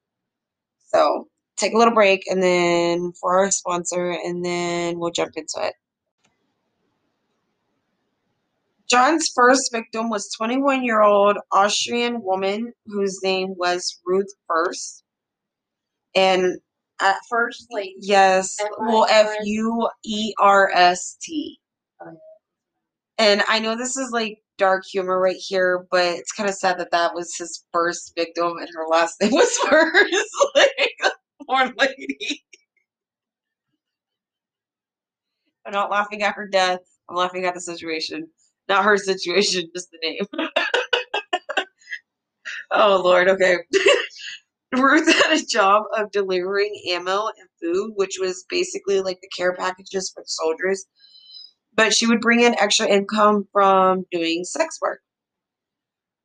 So 0.94 1.28
take 1.62 1.74
a 1.74 1.78
little 1.78 1.94
break 1.94 2.24
and 2.28 2.42
then 2.42 3.12
for 3.20 3.38
our 3.38 3.50
sponsor 3.50 4.10
and 4.10 4.44
then 4.44 4.98
we'll 4.98 5.10
jump 5.10 5.32
into 5.36 5.58
it. 5.58 5.74
John's 8.92 9.30
first 9.34 9.72
victim 9.72 10.10
was 10.10 10.30
21 10.36 10.84
year 10.84 11.00
old 11.00 11.38
austrian 11.50 12.22
woman 12.22 12.74
whose 12.86 13.18
name 13.22 13.54
was 13.56 13.98
ruth 14.04 14.28
Fuerst 14.46 15.02
and 16.14 16.58
at 17.00 17.16
first 17.30 17.68
like 17.70 17.92
yes 17.98 18.54
well 18.78 19.06
f-u-e-r-s-t 19.10 19.88
Oh, 22.04 22.16
and 23.18 23.42
i 23.48 23.58
know 23.60 23.76
this 23.76 23.96
is 23.96 24.10
like 24.12 24.38
dark 24.58 24.84
humor 24.84 25.18
right 25.18 25.36
here 25.38 25.86
but 25.90 26.04
it's 26.04 26.32
kind 26.32 26.48
of 26.48 26.54
sad 26.54 26.78
that 26.78 26.90
that 26.90 27.14
was 27.14 27.34
his 27.36 27.64
first 27.72 28.12
victim 28.14 28.58
and 28.58 28.68
her 28.74 28.86
last 28.90 29.16
name 29.22 29.32
was 29.32 29.56
first 29.68 30.30
like 30.54 30.91
poor 31.48 31.72
lady. 31.78 32.44
I'm 35.66 35.72
not 35.72 35.90
laughing 35.90 36.22
at 36.22 36.34
her 36.34 36.48
death. 36.48 36.80
I'm 37.08 37.16
laughing 37.16 37.44
at 37.44 37.54
the 37.54 37.60
situation. 37.60 38.28
Not 38.68 38.84
her 38.84 38.96
situation 38.96 39.70
just 39.74 39.88
the 39.90 39.98
name. 40.02 40.26
Oh 42.70 43.00
lord 43.04 43.28
okay. 43.28 43.58
Ruth 44.72 45.06
had 45.06 45.38
a 45.38 45.44
job 45.44 45.84
of 45.96 46.10
delivering 46.12 46.74
ammo 46.90 47.26
and 47.26 47.48
food, 47.60 47.92
which 47.96 48.16
was 48.20 48.44
basically 48.48 49.00
like 49.02 49.20
the 49.20 49.28
care 49.36 49.54
packages 49.54 50.10
for 50.14 50.22
the 50.22 50.28
soldiers. 50.28 50.86
But 51.74 51.94
she 51.94 52.06
would 52.06 52.20
bring 52.20 52.40
in 52.40 52.58
extra 52.60 52.86
income 52.86 53.46
from 53.52 54.04
doing 54.10 54.44
sex 54.44 54.78
work. 54.82 55.00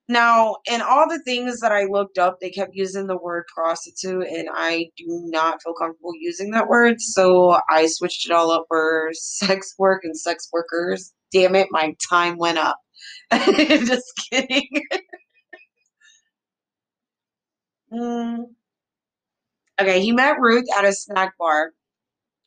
Now, 0.10 0.58
in 0.72 0.82
all 0.82 1.10
the 1.10 1.20
things 1.24 1.60
that 1.60 1.72
I 1.74 1.84
looked 1.86 2.18
up, 2.18 2.40
they 2.40 2.50
kept 2.50 2.76
using 2.76 3.08
the 3.08 3.18
word 3.18 3.44
prostitute, 3.54 4.26
and 4.28 4.48
I 4.54 4.90
do 4.98 5.06
not 5.26 5.62
feel 5.62 5.74
comfortable 5.74 6.14
using 6.16 6.52
that 6.52 6.70
word. 6.70 7.02
So 7.02 7.60
I 7.70 7.88
switched 7.88 8.26
it 8.30 8.32
all 8.34 8.52
up 8.52 8.66
for 8.70 9.10
sex 9.14 9.76
work 9.78 10.04
and 10.06 10.18
sex 10.18 10.50
workers. 10.54 11.14
Damn 11.34 11.56
it, 11.56 11.68
my 11.72 11.94
time 12.10 12.38
went 12.38 12.58
up. 12.58 12.78
Just 13.34 14.12
kidding. 14.32 14.70
Mm. 17.94 18.46
Okay, 19.80 20.02
he 20.02 20.12
met 20.12 20.40
Ruth 20.40 20.66
at 20.78 20.86
a 20.86 20.94
snack 20.94 21.38
bar, 21.38 21.74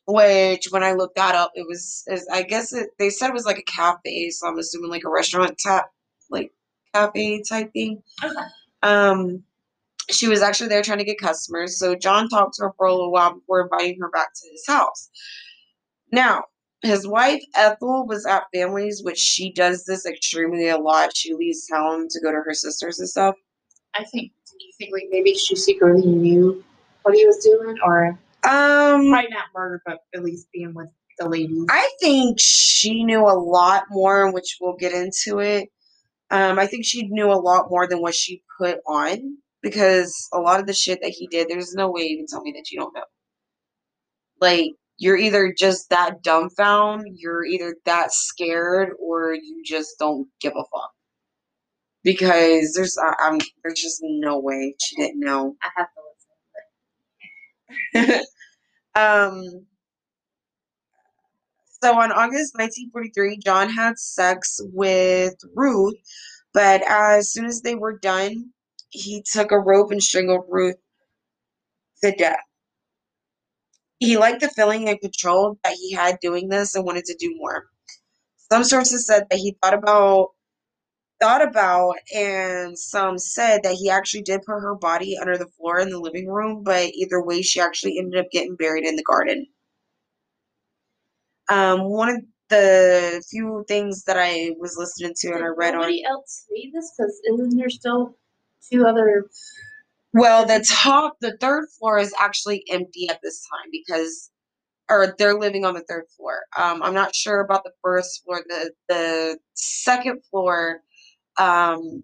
which 0.07 0.67
when 0.71 0.83
I 0.83 0.93
looked 0.93 1.15
that 1.17 1.35
up, 1.35 1.51
it 1.55 1.65
was, 1.67 2.05
I 2.31 2.43
guess 2.43 2.73
it, 2.73 2.89
they 2.99 3.09
said 3.09 3.29
it 3.29 3.33
was 3.33 3.45
like 3.45 3.59
a 3.59 3.63
cafe, 3.63 4.29
so 4.31 4.47
I'm 4.47 4.57
assuming 4.59 4.91
like 4.91 5.03
a 5.05 5.09
restaurant 5.09 5.57
tap, 5.59 5.87
like 6.29 6.51
cafe 6.93 7.41
type 7.47 7.71
thing. 7.73 8.01
Okay. 8.23 8.33
Um, 8.83 9.43
she 10.09 10.27
was 10.27 10.41
actually 10.41 10.69
there 10.69 10.81
trying 10.81 10.97
to 10.97 11.05
get 11.05 11.19
customers, 11.19 11.77
so 11.77 11.95
John 11.95 12.27
talked 12.27 12.55
to 12.55 12.63
her 12.63 12.73
for 12.77 12.87
a 12.87 12.91
little 12.91 13.11
while 13.11 13.33
before 13.35 13.61
inviting 13.61 13.99
her 14.01 14.09
back 14.09 14.33
to 14.33 14.49
his 14.51 14.65
house. 14.67 15.09
Now, 16.11 16.45
his 16.81 17.07
wife 17.07 17.43
Ethel 17.55 18.05
was 18.07 18.25
at 18.25 18.43
families, 18.53 19.01
which 19.03 19.19
she 19.19 19.53
does 19.53 19.85
this 19.85 20.05
extremely 20.05 20.67
a 20.67 20.77
lot. 20.77 21.15
She 21.15 21.33
leaves 21.33 21.67
town 21.67 22.07
to 22.09 22.19
go 22.19 22.31
to 22.31 22.41
her 22.43 22.53
sisters 22.53 22.99
and 22.99 23.07
stuff. 23.07 23.35
I 23.95 24.03
think. 24.03 24.31
Do 24.49 24.57
you 24.59 24.71
think 24.77 24.91
like 24.91 25.07
maybe 25.11 25.33
she 25.35 25.55
secretly 25.55 26.05
knew 26.05 26.63
what 27.03 27.15
he 27.15 27.25
was 27.25 27.37
doing, 27.37 27.77
or 27.83 28.07
Um, 28.43 29.11
probably 29.11 29.29
not 29.29 29.45
murder, 29.55 29.81
but 29.85 29.99
at 30.15 30.23
least 30.23 30.47
being 30.51 30.73
with 30.73 30.89
the 31.19 31.29
ladies? 31.29 31.65
I 31.69 31.89
think 32.01 32.39
she 32.39 33.03
knew 33.03 33.21
a 33.21 33.37
lot 33.37 33.83
more, 33.89 34.31
which 34.31 34.57
we'll 34.59 34.75
get 34.75 34.93
into 34.93 35.39
it. 35.39 35.69
Um, 36.31 36.59
I 36.59 36.67
think 36.67 36.85
she 36.85 37.07
knew 37.09 37.31
a 37.31 37.35
lot 37.35 37.69
more 37.69 37.87
than 37.87 38.01
what 38.01 38.15
she 38.15 38.41
put 38.57 38.79
on 38.87 39.37
because 39.61 40.29
a 40.33 40.39
lot 40.39 40.61
of 40.61 40.65
the 40.65 40.73
shit 40.73 40.99
that 41.01 41.11
he 41.11 41.27
did, 41.27 41.49
there's 41.49 41.75
no 41.75 41.91
way 41.91 42.03
you 42.03 42.17
can 42.17 42.27
tell 42.27 42.41
me 42.41 42.53
that 42.53 42.71
you 42.71 42.79
don't 42.79 42.95
know. 42.95 43.03
Like, 44.39 44.71
you're 44.97 45.17
either 45.17 45.53
just 45.57 45.89
that 45.89 46.23
dumbfound, 46.23 47.03
you're 47.15 47.45
either 47.45 47.75
that 47.85 48.13
scared, 48.13 48.91
or 48.99 49.33
you 49.33 49.61
just 49.65 49.97
don't 49.99 50.27
give 50.39 50.53
a 50.53 50.63
fuck. 50.63 50.91
Because 52.03 52.73
there's, 52.75 52.97
I, 52.97 53.13
I'm, 53.19 53.39
there's 53.63 53.81
just 53.81 53.99
no 54.03 54.39
way 54.39 54.75
she 54.81 54.95
didn't 54.95 55.19
know. 55.19 55.55
I 55.63 55.69
have 55.77 55.87
to 57.93 58.05
listen. 58.15 58.25
um, 58.95 59.65
so 61.83 61.99
on 61.99 62.11
August 62.11 62.55
1943, 62.55 63.39
John 63.39 63.69
had 63.69 63.99
sex 63.99 64.59
with 64.73 65.35
Ruth, 65.55 65.95
but 66.53 66.81
as 66.87 67.31
soon 67.31 67.45
as 67.45 67.61
they 67.61 67.75
were 67.75 67.97
done, 67.97 68.51
he 68.89 69.23
took 69.31 69.51
a 69.51 69.59
rope 69.59 69.91
and 69.91 70.03
strangled 70.03 70.45
Ruth 70.49 70.75
to 72.03 72.11
death. 72.15 72.39
He 73.99 74.17
liked 74.17 74.41
the 74.41 74.49
feeling 74.49 74.89
and 74.89 74.99
control 74.99 75.59
that 75.63 75.73
he 75.73 75.93
had 75.93 76.19
doing 76.21 76.49
this 76.49 76.75
and 76.75 76.85
wanted 76.85 77.05
to 77.05 77.15
do 77.19 77.33
more. 77.37 77.65
Some 78.51 78.63
sources 78.63 79.07
said 79.07 79.27
that 79.29 79.39
he 79.39 79.57
thought 79.61 79.73
about 79.75 80.29
thought 81.21 81.43
about 81.47 81.95
and 82.15 82.77
some 82.77 83.17
said 83.17 83.61
that 83.63 83.75
he 83.75 83.89
actually 83.89 84.23
did 84.23 84.41
put 84.41 84.53
her 84.59 84.75
body 84.75 85.17
under 85.19 85.37
the 85.37 85.47
floor 85.47 85.79
in 85.79 85.89
the 85.89 85.99
living 85.99 86.27
room, 86.27 86.63
but 86.63 86.89
either 86.95 87.23
way 87.23 87.41
she 87.43 87.61
actually 87.61 87.97
ended 87.99 88.19
up 88.19 88.31
getting 88.31 88.55
buried 88.55 88.85
in 88.85 88.95
the 88.95 89.03
garden. 89.03 89.45
Um, 91.51 91.83
one 91.83 92.09
of 92.09 92.21
the 92.49 93.23
few 93.29 93.65
things 93.67 94.03
that 94.05 94.17
I 94.17 94.51
was 94.57 94.75
listening 94.77 95.13
to 95.17 95.33
and 95.33 95.43
I 95.43 95.47
read 95.47 95.73
on 95.73 95.81
nobody 95.81 96.03
else 96.05 96.45
leave 96.51 96.73
this? 96.73 96.93
Because 96.97 97.19
isn't 97.33 97.57
there 97.57 97.69
still 97.69 98.15
two 98.71 98.85
other? 98.85 99.27
Well, 100.13 100.45
the 100.45 100.65
top, 100.67 101.17
the 101.21 101.37
third 101.39 101.65
floor 101.77 101.97
is 101.99 102.13
actually 102.19 102.63
empty 102.69 103.09
at 103.09 103.19
this 103.23 103.45
time 103.49 103.69
because, 103.71 104.31
or 104.89 105.15
they're 105.17 105.39
living 105.39 105.65
on 105.65 105.73
the 105.73 105.83
third 105.89 106.05
floor. 106.17 106.41
Um, 106.57 106.81
I'm 106.83 106.93
not 106.93 107.15
sure 107.15 107.41
about 107.41 107.63
the 107.63 107.71
first 107.83 108.23
floor. 108.23 108.41
The 108.47 108.71
the 108.89 109.39
second 109.53 110.21
floor, 110.29 110.81
um, 111.37 112.03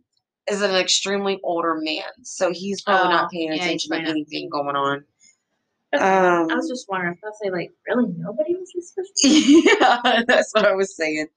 is 0.50 0.62
an 0.62 0.76
extremely 0.76 1.40
older 1.44 1.76
man, 1.82 2.04
so 2.24 2.52
he's 2.54 2.82
probably 2.82 3.08
Oh, 3.14 3.18
not 3.18 3.32
paying 3.32 3.54
yeah, 3.54 3.64
attention 3.64 3.92
to 3.92 3.98
anything 3.98 4.50
going 4.50 4.76
on. 4.78 5.04
I 5.94 6.04
Um, 6.04 6.48
was 6.56 6.70
just 6.70 6.88
wondering. 6.90 7.18
I 7.24 7.28
was 7.28 7.40
say 7.44 7.52
like, 7.52 7.72
really, 7.88 8.14
nobody 8.18 8.56
was 8.56 8.72
this 8.76 8.92
person? 8.96 9.14
yeah, 9.24 10.24
that's 10.28 10.54
what 10.54 10.66
I 10.68 10.76
was 10.76 10.96
saying. 10.96 11.28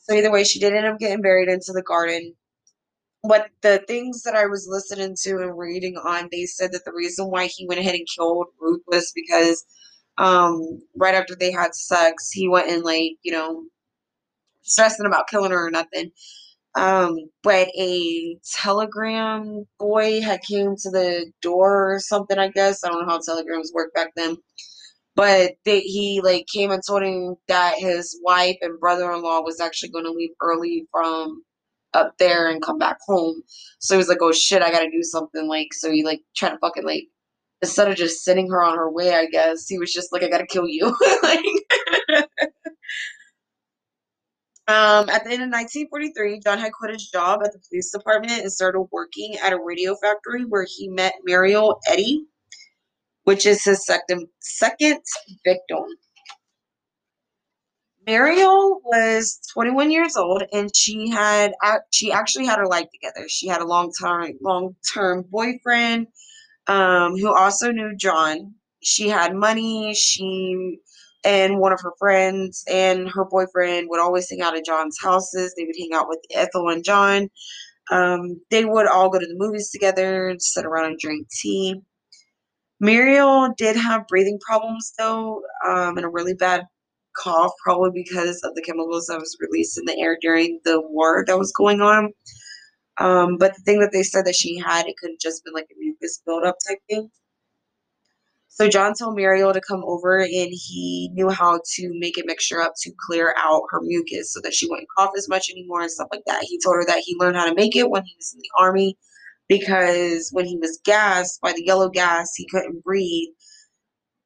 So 0.00 0.14
either 0.14 0.32
way, 0.32 0.44
she 0.44 0.60
did 0.60 0.74
end 0.74 0.86
up 0.86 0.98
getting 0.98 1.22
buried 1.22 1.48
into 1.48 1.72
the 1.72 1.82
garden. 1.82 2.34
But 3.24 3.50
the 3.62 3.84
things 3.88 4.22
that 4.24 4.36
I 4.36 4.46
was 4.46 4.66
listening 4.70 5.16
to 5.24 5.38
and 5.42 5.58
reading 5.58 5.96
on, 5.98 6.28
they 6.32 6.46
said 6.46 6.72
that 6.72 6.84
the 6.86 6.92
reason 6.94 7.30
why 7.30 7.46
he 7.48 7.66
went 7.66 7.80
ahead 7.80 7.96
and 7.96 8.08
killed 8.16 8.48
Ruth 8.60 8.82
was 8.86 9.12
because 9.14 9.64
um, 10.18 10.82
right 10.96 11.14
after 11.14 11.36
they 11.36 11.52
had 11.52 11.74
sex, 11.74 12.30
he 12.32 12.48
went 12.48 12.70
and 12.70 12.84
like, 12.84 13.12
you 13.22 13.32
know, 13.32 13.64
stressing 14.62 15.06
about 15.06 15.28
killing 15.28 15.52
her 15.52 15.66
or 15.68 15.70
nothing. 15.70 16.12
Um, 16.78 17.18
but 17.42 17.68
a 17.76 18.38
telegram 18.54 19.66
boy 19.80 20.20
had 20.20 20.42
came 20.42 20.76
to 20.76 20.90
the 20.90 21.32
door 21.42 21.94
or 21.94 21.98
something, 21.98 22.38
I 22.38 22.48
guess. 22.48 22.84
I 22.84 22.88
don't 22.88 23.00
know 23.00 23.12
how 23.12 23.18
telegrams 23.18 23.72
work 23.74 23.92
back 23.94 24.12
then. 24.14 24.36
But 25.16 25.54
they, 25.64 25.80
he 25.80 26.20
like 26.22 26.46
came 26.46 26.70
and 26.70 26.80
told 26.86 27.02
him 27.02 27.34
that 27.48 27.74
his 27.78 28.20
wife 28.22 28.58
and 28.62 28.78
brother-in-law 28.78 29.40
was 29.40 29.60
actually 29.60 29.88
going 29.88 30.04
to 30.04 30.12
leave 30.12 30.30
early 30.40 30.86
from 30.92 31.42
up 31.94 32.14
there 32.20 32.48
and 32.48 32.62
come 32.62 32.78
back 32.78 32.98
home. 33.08 33.42
So 33.80 33.94
he 33.94 33.98
was 33.98 34.08
like, 34.08 34.22
"Oh 34.22 34.30
shit, 34.30 34.62
I 34.62 34.70
got 34.70 34.82
to 34.82 34.90
do 34.90 35.02
something." 35.02 35.48
Like, 35.48 35.74
so 35.74 35.90
he 35.90 36.04
like 36.04 36.20
tried 36.36 36.50
to 36.50 36.58
fucking 36.58 36.84
like 36.84 37.08
instead 37.60 37.90
of 37.90 37.96
just 37.96 38.22
sending 38.22 38.48
her 38.50 38.62
on 38.62 38.76
her 38.76 38.88
way, 38.88 39.14
I 39.16 39.26
guess 39.26 39.66
he 39.66 39.78
was 39.78 39.92
just 39.92 40.12
like, 40.12 40.22
"I 40.22 40.28
got 40.28 40.38
to 40.38 40.46
kill 40.46 40.68
you." 40.68 40.86
like, 41.24 41.44
um, 44.68 45.08
at 45.08 45.24
the 45.24 45.30
end 45.30 45.42
of 45.42 45.48
1943, 45.48 46.40
John 46.40 46.58
had 46.58 46.72
quit 46.72 46.92
his 46.92 47.08
job 47.08 47.40
at 47.42 47.52
the 47.52 47.58
police 47.70 47.90
department 47.90 48.42
and 48.42 48.52
started 48.52 48.82
working 48.92 49.36
at 49.42 49.54
a 49.54 49.58
radio 49.58 49.96
factory 49.96 50.44
where 50.44 50.66
he 50.68 50.88
met 50.88 51.14
Muriel 51.24 51.80
Eady, 51.90 52.26
which 53.24 53.46
is 53.46 53.64
his 53.64 53.86
second 53.86 54.28
second 54.40 55.00
victim. 55.42 55.84
Muriel 58.06 58.80
was 58.84 59.40
21 59.54 59.90
years 59.90 60.16
old 60.16 60.42
and 60.52 60.74
she 60.74 61.08
had 61.08 61.52
she 61.90 62.12
actually 62.12 62.44
had 62.44 62.58
her 62.58 62.66
life 62.66 62.88
together. 62.92 63.26
She 63.28 63.48
had 63.48 63.62
a 63.62 63.66
long 63.66 63.90
time 63.98 64.38
long 64.42 64.76
term 64.92 65.24
boyfriend 65.30 66.08
um, 66.66 67.16
who 67.16 67.34
also 67.34 67.72
knew 67.72 67.96
John. 67.96 68.54
She 68.82 69.08
had 69.08 69.34
money. 69.34 69.94
She 69.94 70.78
and 71.28 71.60
one 71.60 71.74
of 71.74 71.80
her 71.82 71.92
friends 71.98 72.64
and 72.70 73.06
her 73.10 73.26
boyfriend 73.26 73.88
would 73.90 74.00
always 74.00 74.30
hang 74.30 74.40
out 74.40 74.56
at 74.56 74.64
John's 74.64 74.96
houses. 75.02 75.54
They 75.56 75.66
would 75.66 75.76
hang 75.78 75.90
out 75.94 76.08
with 76.08 76.20
Ethel 76.34 76.70
and 76.70 76.82
John. 76.82 77.28
Um, 77.92 78.40
they 78.50 78.64
would 78.64 78.88
all 78.88 79.10
go 79.10 79.18
to 79.18 79.26
the 79.26 79.36
movies 79.36 79.70
together, 79.70 80.28
and 80.28 80.42
sit 80.42 80.64
around 80.64 80.86
and 80.86 80.98
drink 80.98 81.28
tea. 81.30 81.76
Muriel 82.80 83.50
did 83.58 83.76
have 83.76 84.08
breathing 84.08 84.38
problems 84.46 84.94
though, 84.98 85.42
um, 85.68 85.98
and 85.98 86.06
a 86.06 86.08
really 86.10 86.34
bad 86.34 86.64
cough, 87.16 87.52
probably 87.62 87.90
because 87.92 88.40
of 88.44 88.54
the 88.54 88.62
chemicals 88.62 89.06
that 89.06 89.18
was 89.20 89.36
released 89.40 89.78
in 89.78 89.84
the 89.84 89.98
air 90.00 90.16
during 90.20 90.60
the 90.64 90.80
war 90.80 91.24
that 91.26 91.38
was 91.38 91.52
going 91.52 91.82
on. 91.82 92.12
Um, 92.98 93.36
but 93.38 93.54
the 93.54 93.62
thing 93.62 93.80
that 93.80 93.90
they 93.92 94.02
said 94.04 94.26
that 94.26 94.36
she 94.36 94.58
had, 94.58 94.86
it 94.86 94.96
could 95.00 95.10
have 95.10 95.20
just 95.20 95.44
been 95.44 95.54
like 95.54 95.68
a 95.70 95.78
mucus 95.78 96.22
buildup 96.26 96.56
type 96.66 96.78
thing. 96.88 97.10
So 98.58 98.68
John 98.68 98.92
told 98.94 99.14
Muriel 99.14 99.52
to 99.52 99.60
come 99.60 99.84
over 99.86 100.18
and 100.18 100.30
he 100.32 101.10
knew 101.12 101.30
how 101.30 101.60
to 101.76 101.90
make 101.92 102.18
a 102.18 102.24
mixture 102.26 102.60
up 102.60 102.72
to 102.78 102.92
clear 103.06 103.32
out 103.38 103.62
her 103.70 103.80
mucus 103.80 104.32
so 104.32 104.40
that 104.42 104.52
she 104.52 104.68
wouldn't 104.68 104.88
cough 104.96 105.12
as 105.16 105.28
much 105.28 105.48
anymore 105.48 105.82
and 105.82 105.90
stuff 105.92 106.08
like 106.10 106.24
that. 106.26 106.42
He 106.42 106.58
told 106.58 106.74
her 106.74 106.84
that 106.86 107.04
he 107.04 107.14
learned 107.20 107.36
how 107.36 107.48
to 107.48 107.54
make 107.54 107.76
it 107.76 107.88
when 107.88 108.02
he 108.04 108.16
was 108.18 108.34
in 108.34 108.40
the 108.40 108.50
army 108.58 108.98
because 109.48 110.30
when 110.32 110.44
he 110.44 110.56
was 110.56 110.80
gassed 110.84 111.40
by 111.40 111.52
the 111.52 111.64
yellow 111.64 111.88
gas, 111.88 112.34
he 112.34 112.48
couldn't 112.50 112.82
breathe 112.82 113.28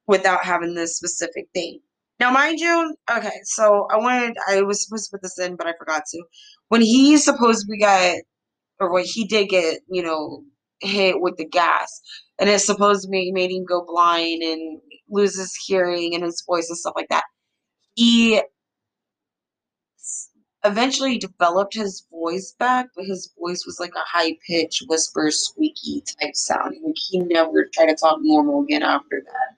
without 0.07 0.43
having 0.45 0.75
this 0.75 0.97
specific 0.97 1.49
thing. 1.53 1.81
Now, 2.19 2.31
mind 2.31 2.59
you, 2.59 2.97
okay, 3.15 3.41
so 3.45 3.87
I 3.91 3.99
wanted, 3.99 4.39
I 4.49 4.63
was 4.63 4.83
supposed 4.83 5.11
to 5.11 5.19
put 5.19 5.23
this 5.23 5.39
in, 5.39 5.57
but 5.57 5.67
I 5.67 5.75
forgot 5.79 6.05
to. 6.07 6.23
When 6.69 6.81
he 6.81 7.19
supposedly 7.19 7.77
got, 7.77 8.17
or 8.81 8.95
when 8.95 9.05
he 9.05 9.27
did 9.27 9.51
get, 9.51 9.81
you 9.91 10.03
know, 10.03 10.45
hit 10.83 11.21
with 11.21 11.37
the 11.39 11.47
gas, 11.47 12.03
and 12.39 12.51
it 12.51 12.61
supposedly 12.61 13.33
made 13.33 13.51
him 13.51 13.65
go 13.65 13.85
blind 13.87 14.43
and 14.43 14.81
lose 15.11 15.39
his 15.39 15.55
hearing 15.55 16.15
and 16.15 16.25
his 16.25 16.43
voice 16.47 16.69
and 16.69 16.79
stuff 16.79 16.95
like 16.97 17.09
that. 17.11 17.25
He 17.95 18.43
eventually 20.65 21.19
developed 21.19 21.75
his 21.75 22.07
voice 22.11 22.55
back, 22.59 22.89
but 22.97 23.05
his 23.05 23.33
voice 23.39 23.65
was 23.67 23.81
like 23.81 23.93
a 23.97 24.19
high 24.19 24.37
pitched, 24.47 24.85
whisper, 24.89 25.31
squeaky 25.31 26.03
type 26.21 26.35
sound. 26.35 26.77
Like 26.85 26.95
he 26.97 27.21
never 27.21 27.69
tried 27.73 27.87
to 27.87 27.97
talk 27.97 28.19
normal 28.21 28.63
again 28.63 28.83
after 28.83 29.23
that. 29.25 29.57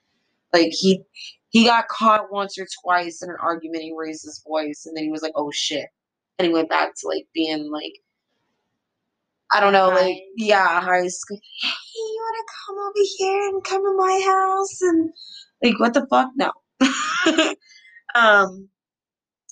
Like 0.58 0.72
he 0.72 1.02
he 1.50 1.64
got 1.66 1.88
caught 1.88 2.32
once 2.32 2.58
or 2.58 2.66
twice 2.82 3.22
in 3.22 3.30
an 3.30 3.36
argument. 3.40 3.84
He 3.84 3.94
raised 3.96 4.24
his 4.24 4.42
voice, 4.46 4.86
and 4.86 4.96
then 4.96 5.04
he 5.04 5.10
was 5.10 5.22
like, 5.22 5.32
"Oh 5.36 5.50
shit," 5.52 5.88
and 6.38 6.48
he 6.48 6.54
went 6.54 6.68
back 6.70 6.94
to 6.96 7.08
like 7.08 7.26
being 7.34 7.70
like, 7.70 7.94
I 9.52 9.60
don't 9.60 9.72
know, 9.72 9.88
like 9.88 10.16
yeah, 10.36 10.80
high 10.80 11.06
school. 11.08 11.38
Hey, 11.60 11.68
you 11.94 12.20
want 12.22 12.36
to 12.46 12.52
come 12.66 12.78
over 12.78 13.08
here 13.18 13.48
and 13.48 13.64
come 13.64 13.82
to 13.82 13.96
my 13.96 14.22
house 14.24 14.80
and 14.82 15.10
like 15.62 15.80
what 15.80 15.94
the 15.94 16.06
fuck? 16.08 16.30
No. 16.36 16.52
um. 18.14 18.68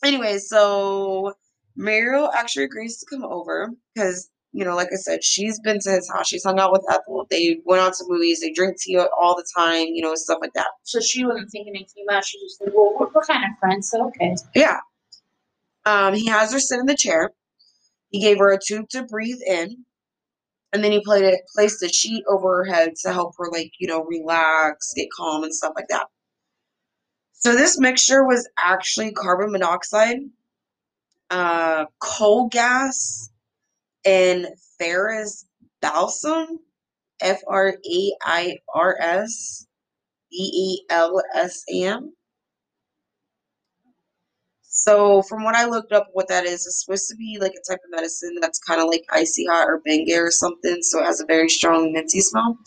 Anyway, 0.05 0.39
so 0.39 1.35
Muriel 1.77 2.31
actually 2.35 2.65
agrees 2.65 2.99
to 2.99 3.07
come 3.09 3.25
over 3.25 3.71
because 3.95 4.29
you 4.53 4.65
know, 4.65 4.77
like 4.77 4.89
I 4.93 4.97
said, 4.97 5.25
she's 5.25 5.59
been 5.61 5.79
to 5.81 5.91
his 5.91 6.11
house. 6.13 6.29
She's 6.29 6.45
hung 6.45 6.59
out 6.59 6.73
with 6.73 6.85
Ethel. 6.91 7.27
They 7.31 7.61
went 7.65 7.81
out 7.81 7.95
to 7.95 8.05
movies. 8.07 8.41
They 8.41 8.53
drink 8.53 8.77
tea 8.79 8.99
all 8.99 9.35
the 9.35 9.47
time. 9.57 9.87
You 9.89 10.03
know, 10.03 10.15
stuff 10.15 10.39
like 10.43 10.53
that. 10.55 10.69
So 10.83 11.01
she 11.01 11.25
wasn't 11.25 11.51
thinking 11.51 11.75
anything 11.75 12.05
about. 12.09 12.19
it. 12.19 12.27
She 12.27 12.39
just 12.41 12.61
like, 12.61 12.73
"Well, 12.75 12.95
we're, 12.99 13.09
we're 13.15 13.23
kind 13.23 13.45
of 13.45 13.59
friends, 13.59 13.91
so 13.91 14.07
okay." 14.09 14.35
Yeah. 14.55 14.79
Um, 15.85 16.15
he 16.15 16.27
has 16.27 16.53
her 16.53 16.61
sit 16.61 16.81
in 16.81 16.87
the 16.87 16.97
chair. 16.97 17.31
He 18.13 18.21
gave 18.21 18.39
her 18.39 18.53
a 18.53 18.61
tube 18.65 18.91
to 18.91 19.05
breathe 19.05 19.41
in, 19.47 19.85
and 20.73 20.85
then 20.85 20.93
he 20.93 21.01
played 21.01 21.25
it, 21.25 21.41
placed 21.55 21.83
a 21.83 21.89
sheet 21.89 22.25
over 22.29 22.65
her 22.65 22.73
head 22.73 22.95
to 23.03 23.13
help 23.13 23.35
her, 23.39 23.51
like 23.51 23.73
you 23.81 23.89
know, 23.89 24.05
relax, 24.05 24.93
get 24.95 25.09
calm, 25.17 25.45
and 25.45 25.55
stuff 25.55 25.73
like 25.77 25.89
that. 25.91 26.07
So 27.33 27.55
this 27.55 27.79
mixture 27.79 28.25
was 28.25 28.49
actually 28.59 29.13
carbon 29.13 29.51
monoxide, 29.51 30.19
uh, 31.31 31.87
coal 32.01 32.49
gas, 32.49 33.31
and 34.05 34.47
friar's 34.79 35.47
balsam, 35.81 36.61
F 37.21 37.41
R 37.49 37.77
A 37.85 38.13
I 38.25 38.59
R 38.75 38.97
S 39.01 39.67
B 40.31 40.37
E 40.39 40.87
L 40.91 41.23
S 41.35 41.65
A 41.73 41.85
M. 41.85 42.13
So 44.85 45.23
from 45.23 45.45
what 45.45 45.55
I 45.55 45.67
looked 45.67 45.93
up, 45.93 46.09
what 46.13 46.27
that 46.27 46.45
is, 46.45 46.67
it's 46.67 46.85
supposed 46.85 47.09
to 47.09 47.15
be 47.15 47.39
like 47.41 47.53
a 47.53 47.71
type 47.71 47.79
of 47.85 47.91
medicine 47.93 48.35
that's 48.41 48.59
kind 48.59 48.81
of 48.81 48.89
like 48.89 49.05
icy 49.13 49.47
hot 49.47 49.69
or 49.69 49.81
Bengay 49.89 50.19
or 50.19 50.33
something. 50.33 50.79
So 50.83 51.01
it 51.01 51.05
has 51.05 51.21
a 51.21 51.25
very 51.25 51.49
strong 51.49 51.93
minty 51.93 52.21
smell. 52.21 52.59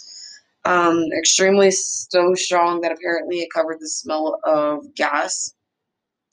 Um, 0.63 1.03
extremely 1.19 1.71
so 1.71 2.33
strong 2.35 2.79
that 2.81 2.93
apparently 2.93 3.39
it 3.39 3.49
covered 3.53 3.79
the 3.81 3.89
smell 3.89 4.39
of 4.45 4.85
gas. 4.95 5.53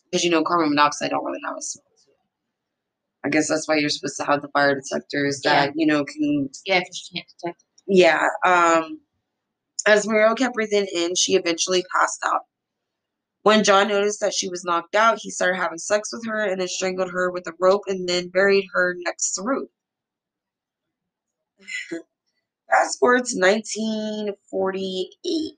Because 0.05 0.25
you 0.25 0.31
know, 0.31 0.45
carbon 0.45 0.69
monoxide 0.69 1.11
don't 1.11 1.25
really 1.25 1.41
have 1.45 1.57
a 1.57 1.63
smell. 1.63 1.85
I 3.25 3.29
guess 3.29 3.49
that's 3.49 3.67
why 3.67 3.77
you're 3.77 3.91
supposed 3.91 4.17
to 4.19 4.25
have 4.25 4.41
the 4.41 4.49
fire 4.49 4.77
detectors 4.81 5.41
that 5.43 5.73
you 5.75 5.87
know 5.87 6.05
can 6.05 6.49
Yeah, 6.65 6.79
because 6.79 6.97
she 6.97 7.17
can't 7.17 7.27
detect. 7.43 7.65
yeah. 7.89 8.29
Um, 8.47 9.01
as 9.87 10.07
Muriel 10.07 10.37
kept 10.37 10.55
breathing 10.55 10.87
in, 10.95 11.17
she 11.17 11.35
eventually 11.35 11.83
passed 11.93 12.21
out. 12.25 12.43
When 13.43 13.65
John 13.65 13.89
noticed 13.89 14.21
that 14.21 14.35
she 14.35 14.49
was 14.49 14.65
knocked 14.65 14.95
out, 14.95 15.19
he 15.21 15.31
started 15.31 15.57
having 15.57 15.79
sex 15.79 16.11
with 16.13 16.25
her 16.27 16.45
and 16.45 16.61
then 16.61 16.69
strangled 16.69 17.11
her 17.11 17.31
with 17.31 17.47
a 17.49 17.53
rope 17.61 17.83
and 17.89 18.09
then 18.09 18.29
buried 18.29 18.67
her 18.75 18.95
next 18.99 19.33
to 19.35 19.43
Ruth. 19.43 19.71
Fast 22.71 22.99
forward 23.01 23.25
to 23.27 23.39
1948. 23.39 25.55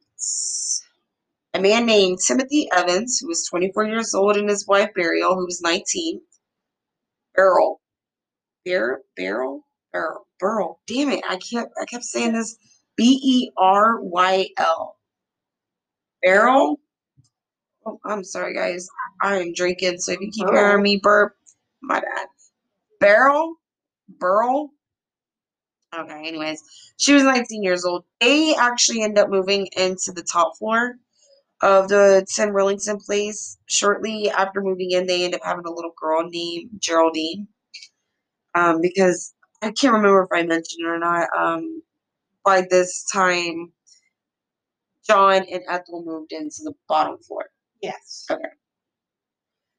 A 1.55 1.61
man 1.61 1.87
named 1.87 2.19
Timothy 2.27 2.69
Evans, 2.73 3.19
who 3.21 3.29
was 3.29 3.47
24 3.49 3.87
years 3.87 4.15
old, 4.15 4.37
and 4.37 4.49
his 4.49 4.67
wife 4.67 4.91
Beryl, 4.95 5.35
who 5.35 5.45
was 5.47 5.61
19. 5.63 6.21
Beryl. 7.37 7.81
Bear, 8.65 9.01
Beryl? 9.17 9.67
Beryl. 9.93 10.27
Beryl. 10.41 10.81
Damn 10.87 11.11
it. 11.11 11.25
I 11.29 11.37
kept 11.39 11.73
I 11.81 11.85
kept 11.87 12.05
saying 12.05 12.33
this. 12.35 12.57
B 12.97 13.19
E 13.25 13.51
R 13.59 14.01
Y 14.01 14.49
L. 14.59 14.97
Beryl? 16.23 16.79
Oh, 17.87 17.99
I'm 18.05 18.25
sorry, 18.25 18.55
guys. 18.55 18.89
I 19.21 19.37
am 19.41 19.53
drinking, 19.53 19.99
so 19.99 20.13
if 20.13 20.21
you 20.21 20.31
keep 20.31 20.49
hearing 20.51 20.83
me 20.83 21.01
burp, 21.03 21.35
my 21.83 22.01
bad. 22.01 22.29
Beryl? 23.01 23.57
Burl? 24.09 24.71
Okay, 25.95 26.27
anyways, 26.27 26.61
she 26.97 27.15
was 27.15 27.23
19 27.23 27.63
years 27.63 27.85
old. 27.85 28.05
They 28.21 28.55
actually 28.55 29.03
end 29.03 29.19
up 29.19 29.29
moving 29.29 29.69
into 29.77 30.13
the 30.13 30.23
top 30.25 30.57
floor 30.57 30.97
of 31.63 31.89
the 31.89 32.27
10 32.35 32.51
Rillington 32.51 33.05
place. 33.05 33.59
Shortly 33.67 34.31
after 34.31 34.61
moving 34.61 34.91
in, 34.91 35.07
they 35.07 35.25
end 35.25 35.35
up 35.35 35.43
having 35.45 35.67
a 35.67 35.71
little 35.71 35.93
girl 36.01 36.29
named 36.29 36.71
Geraldine. 36.79 37.49
Um, 38.55 38.81
because 38.81 39.35
I 39.63 39.73
can't 39.73 39.95
remember 39.95 40.23
if 40.23 40.31
I 40.33 40.47
mentioned 40.47 40.81
it 40.81 40.87
or 40.87 40.99
not. 40.99 41.29
Um, 41.37 41.83
by 42.45 42.67
this 42.69 43.05
time, 43.13 43.73
John 45.07 45.45
and 45.51 45.63
Ethel 45.69 46.03
moved 46.05 46.33
into 46.33 46.63
the 46.65 46.75
bottom 46.89 47.19
floor. 47.19 47.51
Yes. 47.85 48.27
Okay. 48.31 48.43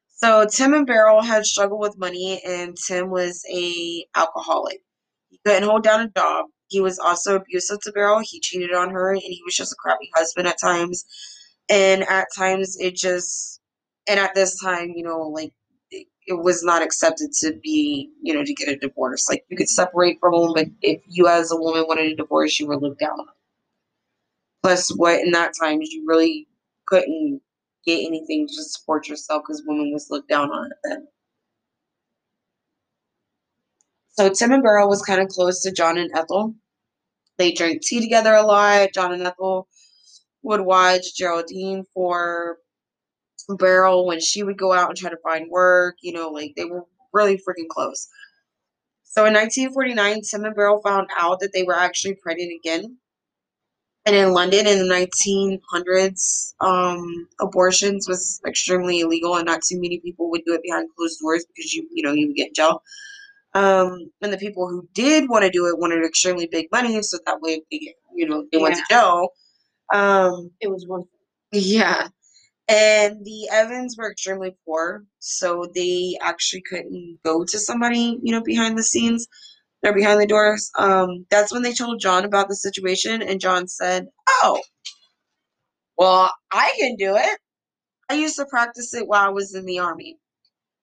So 0.08 0.46
Tim 0.46 0.74
and 0.74 0.86
Beryl 0.86 1.22
had 1.22 1.46
struggled 1.46 1.80
with 1.80 1.98
money, 1.98 2.42
and 2.46 2.76
Tim 2.76 3.10
was 3.10 3.44
a 3.52 4.06
alcoholic. 4.16 4.82
He 5.28 5.40
couldn't 5.44 5.68
hold 5.68 5.84
down 5.84 6.00
a 6.02 6.08
job. 6.10 6.46
He 6.68 6.80
was 6.80 6.98
also 6.98 7.36
abusive 7.36 7.80
to 7.82 7.92
Beryl. 7.92 8.20
He 8.20 8.40
cheated 8.40 8.74
on 8.74 8.90
her, 8.90 9.10
and 9.12 9.20
he 9.22 9.42
was 9.44 9.56
just 9.56 9.72
a 9.72 9.76
crappy 9.78 10.10
husband 10.14 10.48
at 10.48 10.60
times. 10.60 11.04
And 11.70 12.04
at 12.04 12.28
times, 12.36 12.76
it 12.80 12.96
just, 12.96 13.60
and 14.08 14.20
at 14.20 14.34
this 14.34 14.60
time, 14.60 14.92
you 14.96 15.04
know, 15.04 15.20
like 15.22 15.52
it, 15.90 16.06
it 16.26 16.34
was 16.42 16.62
not 16.64 16.82
accepted 16.82 17.32
to 17.40 17.54
be, 17.62 18.10
you 18.22 18.34
know, 18.34 18.44
to 18.44 18.54
get 18.54 18.68
a 18.68 18.76
divorce. 18.76 19.28
Like 19.28 19.44
you 19.50 19.56
could 19.56 19.68
separate 19.68 20.18
from 20.20 20.34
him, 20.34 20.52
but 20.54 20.66
if 20.82 21.02
you 21.08 21.28
as 21.28 21.52
a 21.52 21.56
woman 21.56 21.84
wanted 21.88 22.12
a 22.12 22.16
divorce, 22.16 22.58
you 22.60 22.66
were 22.68 22.78
looked 22.78 23.00
down 23.00 23.18
on. 23.20 23.26
Plus, 24.62 24.90
what 24.96 25.20
in 25.20 25.32
that 25.32 25.52
time 25.60 25.80
you 25.82 26.04
really 26.06 26.48
couldn't 26.86 27.42
get 27.86 28.04
anything 28.04 28.48
to 28.48 28.64
support 28.64 29.08
yourself 29.08 29.42
because 29.46 29.62
women 29.66 29.92
was 29.92 30.08
looked 30.10 30.28
down 30.28 30.50
on 30.50 30.72
at 30.72 30.78
then. 30.84 31.08
So 34.10 34.30
Tim 34.30 34.52
and 34.52 34.62
Beryl 34.62 34.88
was 34.88 35.02
kind 35.02 35.20
of 35.20 35.28
close 35.28 35.62
to 35.62 35.72
John 35.72 35.98
and 35.98 36.10
Ethel. 36.14 36.54
They 37.38 37.52
drank 37.52 37.82
tea 37.82 38.00
together 38.00 38.34
a 38.34 38.42
lot. 38.42 38.94
John 38.94 39.12
and 39.12 39.26
Ethel 39.26 39.68
would 40.42 40.62
watch 40.62 41.14
Geraldine 41.14 41.84
for 41.92 42.58
Beryl 43.48 44.06
when 44.06 44.20
she 44.20 44.42
would 44.42 44.58
go 44.58 44.72
out 44.72 44.88
and 44.88 44.96
try 44.96 45.10
to 45.10 45.18
find 45.18 45.50
work. 45.50 45.96
You 46.00 46.12
know, 46.12 46.30
like 46.30 46.54
they 46.56 46.64
were 46.64 46.84
really 47.12 47.36
freaking 47.36 47.68
close. 47.68 48.08
So 49.04 49.24
in 49.24 49.34
1949, 49.34 50.22
Tim 50.22 50.44
and 50.44 50.54
Beryl 50.54 50.80
found 50.80 51.08
out 51.16 51.40
that 51.40 51.52
they 51.52 51.62
were 51.62 51.76
actually 51.76 52.14
pregnant 52.14 52.52
again. 52.52 52.98
And 54.06 54.16
in 54.16 54.32
London 54.32 54.66
in 54.68 54.78
the 54.88 54.94
1900s, 54.94 56.54
um, 56.60 57.28
abortions 57.40 58.08
was 58.08 58.40
extremely 58.46 59.00
illegal, 59.00 59.36
and 59.36 59.46
not 59.46 59.62
too 59.68 59.80
many 59.80 60.00
people 60.00 60.30
would 60.30 60.42
do 60.46 60.54
it 60.54 60.62
behind 60.62 60.88
closed 60.96 61.20
doors 61.20 61.44
because 61.54 61.74
you, 61.74 61.88
you 61.92 62.04
know, 62.04 62.12
you 62.12 62.28
would 62.28 62.36
get 62.36 62.48
in 62.48 62.54
jail. 62.54 62.82
Um, 63.54 64.10
and 64.22 64.32
the 64.32 64.38
people 64.38 64.68
who 64.68 64.88
did 64.94 65.28
want 65.28 65.44
to 65.44 65.50
do 65.50 65.66
it 65.66 65.78
wanted 65.78 66.04
extremely 66.04 66.46
big 66.46 66.68
money, 66.72 67.02
so 67.02 67.18
that 67.26 67.40
way, 67.40 67.62
they 67.70 67.78
get, 67.78 67.94
you 68.14 68.28
know, 68.28 68.46
they 68.52 68.58
went 68.58 68.76
to 68.76 68.82
jail. 68.90 69.30
Um, 69.94 70.52
It 70.60 70.68
was 70.68 70.86
worth 70.86 71.06
it. 71.52 71.60
yeah. 71.62 72.08
And 72.68 73.24
the 73.24 73.48
Evans 73.52 73.96
were 73.98 74.10
extremely 74.10 74.56
poor, 74.64 75.04
so 75.20 75.66
they 75.74 76.18
actually 76.20 76.62
couldn't 76.68 77.18
go 77.24 77.44
to 77.44 77.58
somebody, 77.58 78.18
you 78.22 78.32
know, 78.32 78.42
behind 78.42 78.78
the 78.78 78.82
scenes 78.84 79.28
or 79.86 79.94
behind 79.94 80.20
the 80.20 80.26
doors. 80.26 80.70
Um, 80.78 81.26
that's 81.30 81.52
when 81.52 81.62
they 81.62 81.72
told 81.74 82.00
John 82.00 82.24
about 82.24 82.48
the 82.48 82.56
situation, 82.56 83.22
and 83.22 83.40
John 83.40 83.68
said, 83.68 84.08
Oh, 84.28 84.60
well, 85.98 86.32
I 86.52 86.74
can 86.78 86.96
do 86.96 87.16
it. 87.16 87.38
I 88.10 88.14
used 88.14 88.36
to 88.36 88.46
practice 88.46 88.94
it 88.94 89.08
while 89.08 89.26
I 89.26 89.30
was 89.30 89.54
in 89.54 89.66
the 89.66 89.80
army. 89.80 90.18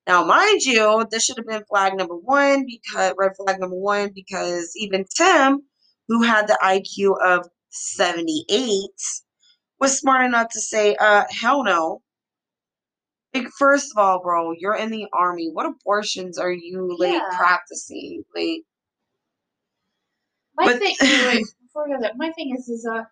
Now, 0.07 0.25
mind 0.25 0.61
you, 0.63 1.05
this 1.11 1.23
should 1.23 1.37
have 1.37 1.47
been 1.47 1.63
flag 1.69 1.95
number 1.95 2.15
one 2.15 2.65
because 2.65 3.13
red 3.17 3.31
flag 3.37 3.59
number 3.59 3.77
one 3.77 4.11
because 4.13 4.73
even 4.75 5.05
Tim, 5.15 5.61
who 6.09 6.23
had 6.23 6.47
the 6.47 6.59
IQ 6.61 7.15
of 7.25 7.47
78, 7.69 8.89
was 9.79 9.97
smart 9.99 10.25
enough 10.25 10.49
to 10.51 10.61
say, 10.61 10.95
uh, 10.99 11.23
hell 11.29 11.63
no. 11.63 12.01
Like, 13.33 13.47
first 13.59 13.91
of 13.95 14.03
all, 14.03 14.21
bro, 14.21 14.53
you're 14.53 14.75
in 14.75 14.91
the 14.91 15.07
army. 15.13 15.49
What 15.51 15.65
abortions 15.67 16.37
are 16.37 16.51
you 16.51 16.95
like 16.99 17.13
Yeah. 17.13 17.29
practicing? 17.37 18.23
Like, 18.35 18.63
My 20.55 20.65
But- 20.65 20.79
thing, 20.79 20.95
wait, 21.01 21.45
before 21.61 21.85
we 21.87 21.95
go 21.95 22.01
there, 22.01 22.11
my 22.15 22.31
thing 22.33 22.55
is, 22.57 22.67
is 22.69 22.85
uh, 22.85 23.03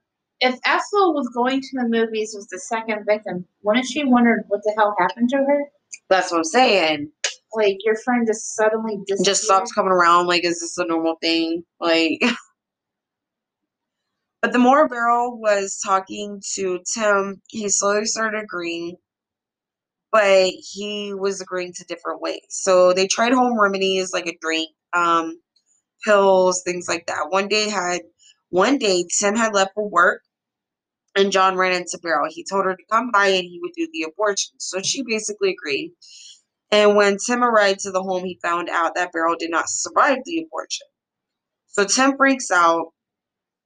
if 0.41 0.59
Ethel 0.65 1.13
was 1.13 1.27
going 1.29 1.61
to 1.61 1.69
the 1.73 1.87
movies 1.87 2.33
was 2.35 2.47
the 2.47 2.59
second 2.59 3.05
victim, 3.05 3.45
wouldn't 3.63 3.85
she 3.85 4.03
wonder 4.03 4.43
what 4.47 4.61
the 4.63 4.73
hell 4.77 4.95
happened 4.99 5.29
to 5.29 5.37
her? 5.37 5.61
that's 6.09 6.31
what 6.31 6.39
I'm 6.39 6.43
saying. 6.43 7.11
Like 7.53 7.77
your 7.85 7.95
friend 7.95 8.25
just 8.27 8.55
suddenly 8.55 8.97
disappeared. 9.07 9.25
Just 9.25 9.43
stops 9.43 9.71
coming 9.73 9.91
around. 9.91 10.27
Like, 10.27 10.43
is 10.45 10.59
this 10.59 10.77
a 10.77 10.85
normal 10.85 11.15
thing? 11.21 11.63
Like, 11.79 12.21
but 14.41 14.53
the 14.53 14.59
more 14.59 14.87
Beryl 14.87 15.37
was 15.39 15.79
talking 15.83 16.41
to 16.55 16.79
Tim, 16.93 17.41
he 17.49 17.69
slowly 17.69 18.05
started 18.05 18.41
agreeing, 18.43 18.95
but 20.11 20.51
he 20.73 21.13
was 21.13 21.41
agreeing 21.41 21.73
to 21.73 21.85
different 21.85 22.21
ways. 22.21 22.41
So 22.49 22.93
they 22.93 23.07
tried 23.07 23.33
home 23.33 23.59
remedies 23.59 24.13
like 24.13 24.27
a 24.27 24.37
drink, 24.41 24.69
um, 24.93 25.39
pills, 26.03 26.63
things 26.63 26.87
like 26.87 27.05
that. 27.07 27.27
One 27.29 27.47
day 27.47 27.69
had 27.69 28.01
one 28.49 28.77
day 28.77 29.05
Tim 29.19 29.35
had 29.35 29.53
left 29.53 29.73
for 29.75 29.89
work 29.89 30.21
and 31.15 31.31
John 31.31 31.57
ran 31.57 31.73
into 31.73 31.99
Beryl. 32.01 32.29
He 32.29 32.45
told 32.49 32.65
her 32.65 32.75
to 32.75 32.83
come 32.91 33.11
by 33.11 33.27
and 33.27 33.43
he 33.43 33.59
would 33.61 33.73
do 33.75 33.87
the 33.91 34.03
abortion. 34.09 34.53
So 34.59 34.81
she 34.81 35.03
basically 35.03 35.51
agreed. 35.51 35.93
And 36.71 36.95
when 36.95 37.17
Tim 37.17 37.43
arrived 37.43 37.81
to 37.81 37.91
the 37.91 38.01
home, 38.01 38.23
he 38.23 38.39
found 38.41 38.69
out 38.69 38.95
that 38.95 39.11
Beryl 39.11 39.35
did 39.37 39.51
not 39.51 39.69
survive 39.69 40.19
the 40.25 40.45
abortion. 40.47 40.87
So 41.67 41.85
Tim 41.85 42.17
freaks 42.17 42.51
out, 42.51 42.87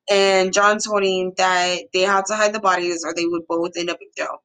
and 0.09 0.53
John 0.53 0.77
told 0.79 1.03
him 1.03 1.31
that 1.37 1.79
they 1.93 2.01
had 2.01 2.25
to 2.25 2.35
hide 2.35 2.53
the 2.53 2.59
bodies 2.59 3.03
or 3.03 3.13
they 3.13 3.25
would 3.25 3.47
both 3.47 3.71
end 3.77 3.89
up 3.89 3.97
in 4.01 4.07
jail. 4.17 4.43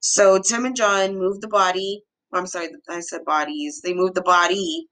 So 0.00 0.38
Tim 0.38 0.64
and 0.64 0.76
John 0.76 1.18
moved 1.18 1.42
the 1.42 1.48
body. 1.48 2.02
I'm 2.32 2.46
sorry, 2.46 2.68
I 2.88 3.00
said 3.00 3.24
bodies. 3.24 3.80
They 3.82 3.94
moved 3.94 4.14
the 4.14 4.22
body 4.22 4.88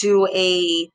to 0.00 0.28
a 0.32 0.88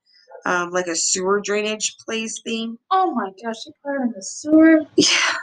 um, 0.45 0.71
like 0.71 0.87
a 0.87 0.95
sewer 0.95 1.41
drainage 1.41 1.95
place 2.05 2.41
thing. 2.43 2.77
Oh 2.91 3.13
my 3.13 3.31
gosh, 3.43 3.63
she 3.63 3.71
put 3.83 3.89
her 3.89 4.03
in 4.03 4.11
the 4.15 4.21
sewer. 4.23 4.81
Yeah. 4.95 5.35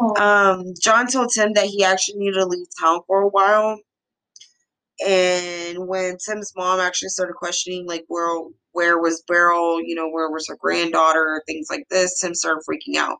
Oh, 0.00 0.16
Um, 0.20 0.74
John 0.80 1.06
told 1.06 1.30
Tim 1.32 1.52
that 1.54 1.66
he 1.66 1.84
actually 1.84 2.18
needed 2.18 2.34
to 2.40 2.46
leave 2.46 2.66
town 2.80 3.00
for 3.06 3.22
a 3.22 3.28
while. 3.28 3.78
And 5.04 5.88
when 5.88 6.16
Tim's 6.18 6.52
mom 6.56 6.80
actually 6.80 7.08
started 7.08 7.34
questioning, 7.34 7.86
like, 7.86 8.04
where 8.08 8.42
where 8.72 8.98
was 8.98 9.22
Beryl? 9.26 9.80
You 9.80 9.94
know, 9.94 10.08
where 10.08 10.30
was 10.30 10.46
her 10.48 10.56
granddaughter? 10.56 11.42
Things 11.46 11.66
like 11.70 11.84
this. 11.90 12.20
Tim 12.20 12.34
started 12.34 12.62
freaking 12.68 12.96
out. 12.96 13.18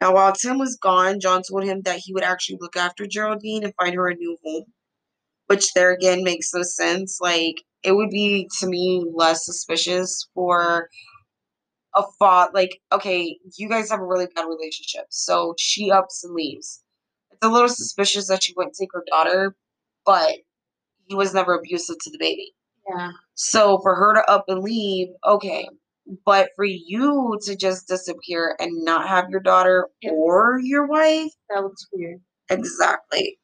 Now, 0.00 0.14
while 0.14 0.32
Tim 0.32 0.58
was 0.58 0.76
gone, 0.82 1.20
John 1.20 1.42
told 1.48 1.64
him 1.64 1.82
that 1.82 2.00
he 2.04 2.12
would 2.12 2.24
actually 2.24 2.58
look 2.60 2.76
after 2.76 3.06
Geraldine 3.06 3.62
and 3.64 3.74
find 3.80 3.94
her 3.94 4.08
a 4.08 4.14
new 4.14 4.36
home, 4.44 4.64
which 5.46 5.72
there 5.74 5.92
again 5.92 6.24
makes 6.24 6.52
no 6.52 6.62
sense. 6.62 7.18
Like, 7.20 7.62
it 7.84 7.92
would 7.92 8.10
be 8.10 8.48
to 8.60 8.66
me 8.66 9.04
less 9.14 9.44
suspicious 9.44 10.28
for 10.34 10.88
a 11.94 12.02
thought 12.18 12.54
like, 12.54 12.80
okay, 12.90 13.38
you 13.58 13.68
guys 13.68 13.90
have 13.90 14.00
a 14.00 14.06
really 14.06 14.26
bad 14.34 14.44
relationship, 14.46 15.06
so 15.10 15.54
she 15.58 15.90
ups 15.90 16.24
and 16.24 16.34
leaves. 16.34 16.82
It's 17.32 17.44
a 17.46 17.50
little 17.50 17.68
suspicious 17.68 18.28
that 18.28 18.42
she 18.42 18.54
wouldn't 18.56 18.76
take 18.78 18.90
her 18.92 19.04
daughter, 19.10 19.54
but 20.06 20.36
he 21.04 21.14
was 21.14 21.34
never 21.34 21.54
abusive 21.54 21.96
to 22.00 22.10
the 22.10 22.18
baby. 22.18 22.54
yeah. 22.88 23.10
So 23.34 23.78
for 23.82 23.94
her 23.94 24.14
to 24.14 24.30
up 24.30 24.44
and 24.48 24.62
leave, 24.62 25.08
okay. 25.26 25.68
But 26.24 26.50
for 26.56 26.64
you 26.64 27.38
to 27.42 27.56
just 27.56 27.88
disappear 27.88 28.56
and 28.58 28.84
not 28.84 29.08
have 29.08 29.28
your 29.30 29.40
daughter 29.40 29.88
Yeah. 30.00 30.10
or 30.12 30.58
your 30.62 30.86
wife, 30.86 31.30
That 31.50 31.62
looks 31.62 31.86
weird. 31.92 32.20
exactly. 32.48 33.38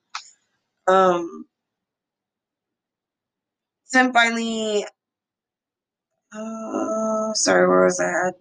Um 0.87 1.44
Tim 3.92 4.12
finally 4.12 4.87
uh 6.33 7.35
sorry, 7.35 7.68
where 7.68 7.85
was 7.85 8.01
I 8.01 8.29
at? 8.29 8.35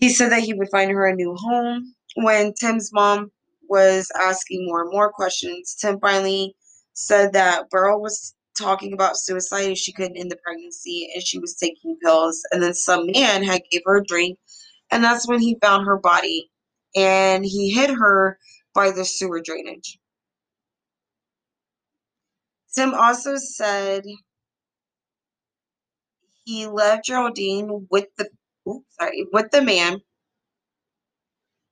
He 0.00 0.10
said 0.10 0.30
that 0.32 0.42
he 0.42 0.54
would 0.54 0.70
find 0.70 0.90
her 0.92 1.06
a 1.06 1.14
new 1.16 1.34
home. 1.36 1.94
When 2.16 2.54
Tim's 2.54 2.92
mom 2.92 3.32
was 3.68 4.10
asking 4.20 4.66
more 4.66 4.82
and 4.82 4.92
more 4.92 5.12
questions, 5.12 5.76
Tim 5.80 6.00
finally 6.00 6.56
said 6.94 7.34
that 7.34 7.70
Beryl 7.70 8.00
was 8.00 8.34
talking 8.58 8.92
about 8.94 9.18
suicide 9.18 9.70
if 9.70 9.78
she 9.78 9.92
couldn't 9.92 10.18
end 10.18 10.30
the 10.32 10.38
pregnancy 10.44 11.10
and 11.14 11.26
she 11.26 11.38
was 11.38 11.56
taking 11.56 11.96
pills 12.02 12.42
and 12.52 12.62
then 12.62 12.74
some 12.74 13.06
man 13.14 13.44
had 13.44 13.62
gave 13.70 13.82
her 13.86 13.98
a 13.98 14.04
drink 14.04 14.38
and 14.92 15.04
that's 15.04 15.28
when 15.28 15.40
he 15.40 15.58
found 15.62 15.86
her 15.86 15.98
body 15.98 16.50
and 16.96 17.46
he 17.46 17.70
hid 17.72 17.90
her 17.90 18.38
by 18.74 18.90
the 18.92 19.06
sewer 19.06 19.40
drainage 19.42 19.99
tim 22.74 22.94
also 22.94 23.36
said 23.36 24.04
he 26.44 26.66
left 26.66 27.04
geraldine 27.04 27.86
with 27.90 28.06
the 28.16 28.28
oops, 28.68 28.86
sorry 28.98 29.26
with 29.32 29.50
the 29.50 29.62
man 29.62 30.00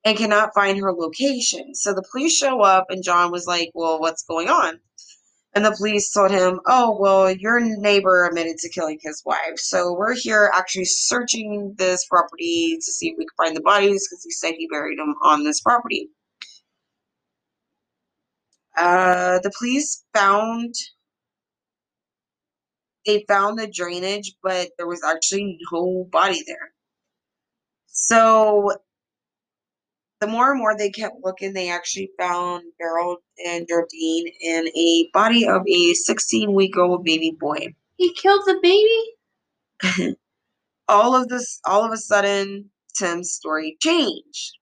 and 0.05 0.17
cannot 0.17 0.53
find 0.55 0.79
her 0.79 0.93
location 0.93 1.75
so 1.75 1.93
the 1.93 2.07
police 2.11 2.35
show 2.35 2.61
up 2.61 2.87
and 2.89 3.03
john 3.03 3.31
was 3.31 3.47
like 3.47 3.71
well 3.73 3.99
what's 3.99 4.23
going 4.23 4.49
on 4.49 4.79
and 5.53 5.65
the 5.65 5.75
police 5.75 6.11
told 6.11 6.31
him, 6.31 6.59
Oh, 6.67 6.97
well, 6.99 7.31
your 7.31 7.59
neighbor 7.59 8.25
admitted 8.25 8.57
to 8.59 8.69
killing 8.69 8.99
his 9.01 9.23
wife. 9.25 9.57
So 9.57 9.93
we're 9.93 10.15
here 10.15 10.51
actually 10.53 10.85
searching 10.85 11.73
this 11.77 12.05
property 12.05 12.75
to 12.75 12.91
see 12.91 13.09
if 13.09 13.17
we 13.17 13.25
can 13.25 13.45
find 13.45 13.57
the 13.57 13.61
bodies 13.61 14.07
because 14.07 14.23
he 14.23 14.31
said 14.31 14.53
he 14.57 14.67
buried 14.67 14.99
them 14.99 15.15
on 15.23 15.43
this 15.43 15.59
property. 15.61 16.09
Uh, 18.79 19.39
the 19.39 19.51
police 19.59 20.05
found 20.15 20.73
they 23.05 23.25
found 23.27 23.59
the 23.59 23.67
drainage, 23.67 24.35
but 24.41 24.69
there 24.77 24.87
was 24.87 25.03
actually 25.03 25.57
no 25.71 26.07
body 26.11 26.43
there. 26.47 26.71
So 27.87 28.71
the 30.21 30.27
more 30.27 30.51
and 30.51 30.59
more 30.59 30.77
they 30.77 30.91
kept 30.91 31.17
looking, 31.23 31.53
they 31.53 31.69
actually 31.69 32.11
found 32.17 32.63
Beryl 32.77 33.17
and 33.45 33.67
Geraldine 33.67 34.31
in 34.41 34.67
a 34.69 35.09
body 35.13 35.47
of 35.47 35.63
a 35.67 35.93
16 35.93 36.53
week 36.53 36.77
old 36.77 37.03
baby 37.03 37.35
boy. 37.37 37.73
He 37.97 38.13
killed 38.13 38.43
the 38.45 38.59
baby? 38.61 40.15
all 40.87 41.15
of 41.15 41.27
this, 41.29 41.59
all 41.65 41.85
of 41.85 41.91
a 41.91 41.97
sudden, 41.97 42.69
Tim's 42.97 43.31
story 43.31 43.77
changed. 43.81 44.57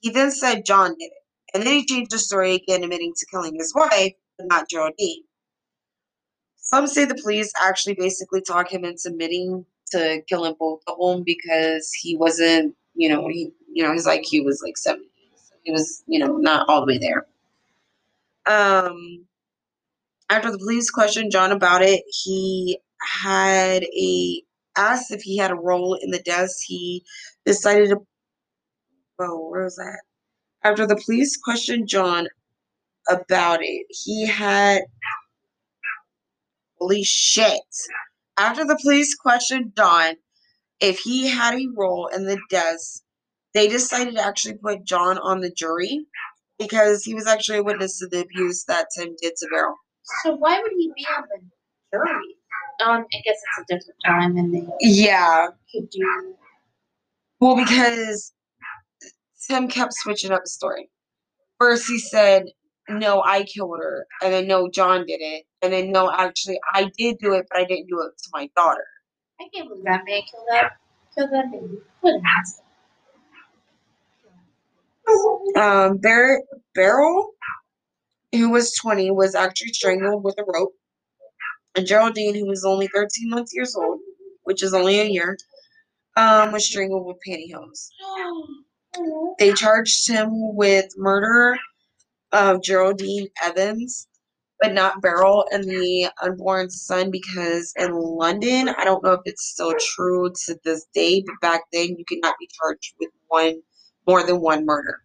He 0.00 0.10
then 0.10 0.30
said 0.30 0.64
John 0.66 0.90
did 0.98 1.06
it. 1.06 1.19
And 1.54 1.62
then 1.62 1.72
he 1.72 1.86
changed 1.86 2.10
the 2.10 2.18
story 2.18 2.54
again, 2.54 2.82
admitting 2.82 3.12
to 3.16 3.26
killing 3.26 3.54
his 3.54 3.74
wife, 3.74 4.12
but 4.38 4.46
not 4.48 4.68
Geraldine. 4.68 5.22
Some 6.56 6.86
say 6.86 7.04
the 7.04 7.16
police 7.16 7.52
actually 7.60 7.94
basically 7.94 8.42
talked 8.42 8.70
him 8.70 8.84
into 8.84 9.08
admitting 9.08 9.66
to 9.90 10.22
killing 10.28 10.54
both 10.58 10.82
of 10.86 10.96
them 10.98 11.24
because 11.24 11.92
he 11.92 12.16
wasn't, 12.16 12.76
you 12.94 13.08
know, 13.08 13.26
he 13.28 13.52
you 13.72 13.84
know, 13.84 13.92
his 13.92 14.06
IQ 14.06 14.44
was 14.44 14.62
like 14.64 14.76
70. 14.76 15.04
So 15.36 15.54
he 15.62 15.72
was, 15.72 16.02
you 16.06 16.18
know, 16.18 16.36
not 16.36 16.68
all 16.68 16.80
the 16.80 16.86
way 16.86 16.98
there. 16.98 17.26
Um, 18.46 19.26
after 20.28 20.50
the 20.50 20.58
police 20.58 20.90
questioned 20.90 21.32
John 21.32 21.52
about 21.52 21.82
it, 21.82 22.02
he 22.08 22.78
had 23.22 23.84
a 23.84 24.42
asked 24.76 25.10
if 25.10 25.22
he 25.22 25.36
had 25.36 25.50
a 25.50 25.56
role 25.56 25.94
in 25.94 26.10
the 26.10 26.20
deaths. 26.20 26.62
He 26.62 27.04
decided 27.44 27.90
to. 27.90 27.96
Oh, 29.20 29.48
where 29.50 29.64
was 29.64 29.76
that? 29.76 30.00
After 30.62 30.86
the 30.86 31.00
police 31.04 31.36
questioned 31.36 31.88
John 31.88 32.28
about 33.08 33.60
it, 33.62 33.86
he 33.90 34.26
had. 34.26 34.82
Holy 36.78 37.02
shit! 37.04 37.60
After 38.38 38.64
the 38.64 38.78
police 38.82 39.14
questioned 39.14 39.72
John 39.76 40.14
if 40.80 40.98
he 41.00 41.28
had 41.28 41.54
a 41.54 41.68
role 41.76 42.06
in 42.08 42.24
the 42.24 42.38
deaths, 42.48 43.02
they 43.54 43.68
decided 43.68 44.16
to 44.16 44.22
actually 44.22 44.54
put 44.54 44.84
John 44.84 45.18
on 45.18 45.40
the 45.40 45.50
jury 45.50 46.06
because 46.58 47.04
he 47.04 47.14
was 47.14 47.26
actually 47.26 47.58
a 47.58 47.62
witness 47.62 47.98
to 47.98 48.06
the 48.06 48.20
abuse 48.20 48.64
that 48.64 48.86
Tim 48.96 49.14
did 49.20 49.34
to 49.36 49.48
Beryl. 49.50 49.74
So 50.22 50.34
why 50.36 50.60
would 50.60 50.72
he 50.76 50.90
be 50.96 51.06
on 51.16 51.24
the 51.30 51.98
jury? 51.98 52.36
Um, 52.84 53.04
I 53.12 53.20
guess 53.24 53.36
it's 53.36 53.58
a 53.58 53.74
different 53.74 54.00
time, 54.06 54.36
and 54.38 54.54
they 54.54 54.66
yeah 54.80 55.48
could 55.72 55.90
do. 55.90 56.34
Well, 57.38 57.56
because 57.56 58.32
Tim 59.46 59.68
kept 59.68 59.94
switching 59.94 60.32
up 60.32 60.42
the 60.44 60.50
story. 60.50 60.90
First, 61.58 61.86
he 61.88 61.98
said, 61.98 62.46
"No, 62.88 63.22
I 63.22 63.44
killed 63.44 63.78
her," 63.78 64.06
and 64.22 64.32
then, 64.32 64.46
"No, 64.46 64.68
John 64.70 65.06
did 65.06 65.20
it," 65.20 65.46
and 65.62 65.72
then, 65.72 65.92
"No, 65.92 66.10
actually, 66.10 66.60
I 66.72 66.90
did 66.96 67.18
do 67.18 67.34
it, 67.34 67.46
but 67.50 67.60
I 67.60 67.64
didn't 67.64 67.88
do 67.88 68.00
it 68.02 68.18
to 68.18 68.30
my 68.32 68.50
daughter." 68.56 68.86
I 69.40 69.48
can't 69.52 69.68
believe 69.68 69.84
that 69.84 70.04
man 70.04 70.22
killed 70.30 70.46
that 70.50 70.72
killed 71.14 71.30
that 71.32 71.50
baby. 71.50 71.80
What 72.00 72.14
an 72.14 72.22
asshole. 72.38 72.66
Um, 75.56 75.96
Bar- 75.98 76.42
Beryl, 76.74 77.34
who 78.32 78.50
was 78.50 78.72
20, 78.74 79.10
was 79.10 79.34
actually 79.34 79.72
strangled 79.72 80.22
with 80.22 80.38
a 80.38 80.44
rope. 80.44 80.74
And 81.74 81.86
Geraldine, 81.86 82.34
who 82.34 82.46
was 82.46 82.64
only 82.64 82.88
13 82.88 83.30
months 83.30 83.54
years 83.54 83.74
old, 83.74 84.00
which 84.44 84.62
is 84.62 84.72
only 84.74 85.00
a 85.00 85.04
year, 85.04 85.36
um, 86.16 86.52
was 86.52 86.66
strangled 86.66 87.06
with 87.06 87.18
pantyhose. 87.26 87.90
They 89.38 89.52
charged 89.52 90.08
him 90.08 90.54
with 90.54 90.86
murder 90.96 91.56
of 92.32 92.62
Geraldine 92.62 93.28
Evans, 93.42 94.08
but 94.60 94.72
not 94.74 95.00
Beryl 95.00 95.46
and 95.50 95.64
the 95.64 96.10
unborn 96.20 96.70
son 96.70 97.10
because 97.10 97.72
in 97.76 97.92
London, 97.92 98.68
I 98.68 98.84
don't 98.84 99.02
know 99.02 99.12
if 99.12 99.20
it's 99.24 99.46
still 99.46 99.74
true 99.94 100.30
to 100.44 100.58
this 100.64 100.86
day, 100.92 101.22
but 101.26 101.40
back 101.40 101.62
then 101.72 101.96
you 101.96 102.04
could 102.04 102.20
not 102.20 102.36
be 102.38 102.48
charged 102.60 102.94
with 103.00 103.10
one 103.28 103.62
more 104.06 104.24
than 104.24 104.40
one 104.40 104.66
murder. 104.66 105.02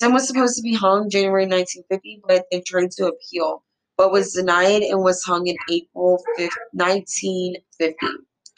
Tim 0.00 0.12
was 0.12 0.26
supposed 0.26 0.56
to 0.56 0.62
be 0.62 0.74
hung 0.74 1.08
January 1.08 1.46
1950, 1.46 2.22
but 2.26 2.46
they 2.50 2.60
tried 2.60 2.90
to 2.92 3.06
appeal, 3.06 3.62
but 3.96 4.12
was 4.12 4.32
denied 4.32 4.82
and 4.82 5.00
was 5.02 5.22
hung 5.22 5.46
in 5.46 5.56
April 5.70 6.22
5th, 6.38 6.50
1950. 6.72 7.96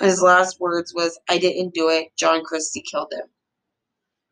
His 0.01 0.23
last 0.23 0.61
words 0.61 0.93
was, 0.95 1.19
I 1.29 1.39
didn't 1.39 1.75
do 1.75 1.89
it. 1.91 2.09
John 2.17 2.43
Christie 2.43 2.85
killed 2.91 3.13
him. 3.13 3.29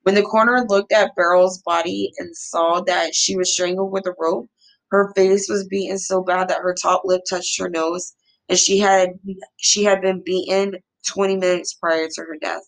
When 0.07 0.15
the 0.15 0.23
coroner 0.23 0.65
looked 0.69 0.93
at 0.93 1.17
Beryl's 1.17 1.61
body 1.63 2.13
and 2.19 2.37
saw 2.37 2.81
that 2.83 3.13
she 3.13 3.37
was 3.37 3.53
strangled 3.53 3.91
with 3.91 4.07
a 4.07 4.15
rope, 4.21 4.49
her 4.93 5.13
face 5.17 5.49
was 5.49 5.67
beaten 5.67 5.99
so 5.99 6.23
bad 6.23 6.47
that 6.47 6.61
her 6.61 6.77
top 6.81 7.03
lip 7.05 7.23
touched 7.29 7.59
her 7.59 7.69
nose, 7.69 8.15
and 8.49 8.57
she 8.57 8.79
had 8.79 9.19
she 9.57 9.83
had 9.83 10.01
been 10.01 10.23
beaten 10.25 10.77
20 11.09 11.39
minutes 11.39 11.75
prior 11.75 12.07
to 12.07 12.21
her 12.21 12.37
death. 12.41 12.63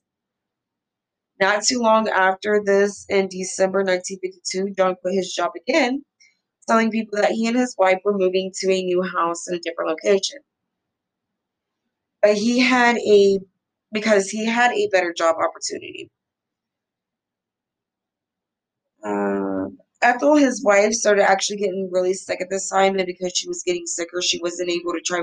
Not 1.41 1.63
too 1.63 1.79
long 1.79 2.09
after 2.09 2.61
this, 2.67 3.07
in 3.09 3.29
December 3.29 3.85
1952, 3.85 4.75
John 4.75 4.97
quit 5.01 5.15
his 5.15 5.33
job 5.33 5.53
again, 5.55 6.03
telling 6.67 6.91
people 6.91 7.21
that 7.21 7.31
he 7.31 7.47
and 7.47 7.57
his 7.57 7.77
wife 7.79 8.01
were 8.05 8.19
moving 8.19 8.51
to 8.53 8.73
a 8.73 8.83
new 8.83 9.01
house 9.01 9.47
in 9.47 9.55
a 9.55 9.61
different 9.61 9.91
location. 9.91 10.39
But 12.21 12.35
he 12.35 12.59
had 12.59 12.97
a, 12.99 13.39
because 13.93 14.29
he 14.29 14.45
had 14.45 14.73
a 14.73 14.89
better 14.89 15.15
job 15.17 15.37
opportunity. 15.37 16.11
Uh, 19.09 19.69
Ethel, 20.03 20.37
his 20.37 20.63
wife, 20.63 20.93
started 20.93 21.29
actually 21.29 21.57
getting 21.57 21.89
really 21.91 22.15
sick 22.15 22.41
at 22.41 22.51
this 22.51 22.69
time, 22.69 22.97
and 22.97 23.07
because 23.07 23.33
she 23.35 23.49
was 23.49 23.63
getting 23.65 23.87
sicker, 23.87 24.23
she 24.23 24.41
wasn't 24.41 24.71
able 24.71 24.93
to 24.93 25.01
try 25.01 25.23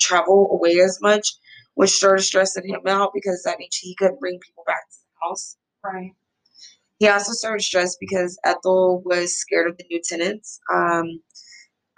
travel 0.00 0.48
away 0.52 0.80
as 0.80 0.98
much, 1.00 1.34
which 1.74 1.90
started 1.90 2.22
stressing 2.22 2.66
him 2.66 2.80
out 2.86 3.10
because 3.14 3.42
that 3.44 3.58
means 3.58 3.76
he 3.76 3.94
couldn't 3.96 4.20
bring 4.20 4.38
people 4.40 4.64
back 4.66 4.88
to 4.90 4.96
the 4.96 5.28
house. 5.28 5.56
Right. 5.84 6.12
He 6.98 7.08
also 7.08 7.32
started 7.32 7.62
stressed 7.62 7.98
because 8.00 8.38
Ethel 8.44 9.02
was 9.04 9.36
scared 9.36 9.70
of 9.70 9.76
the 9.76 9.84
new 9.90 10.00
tenants. 10.02 10.58
Um, 10.72 11.20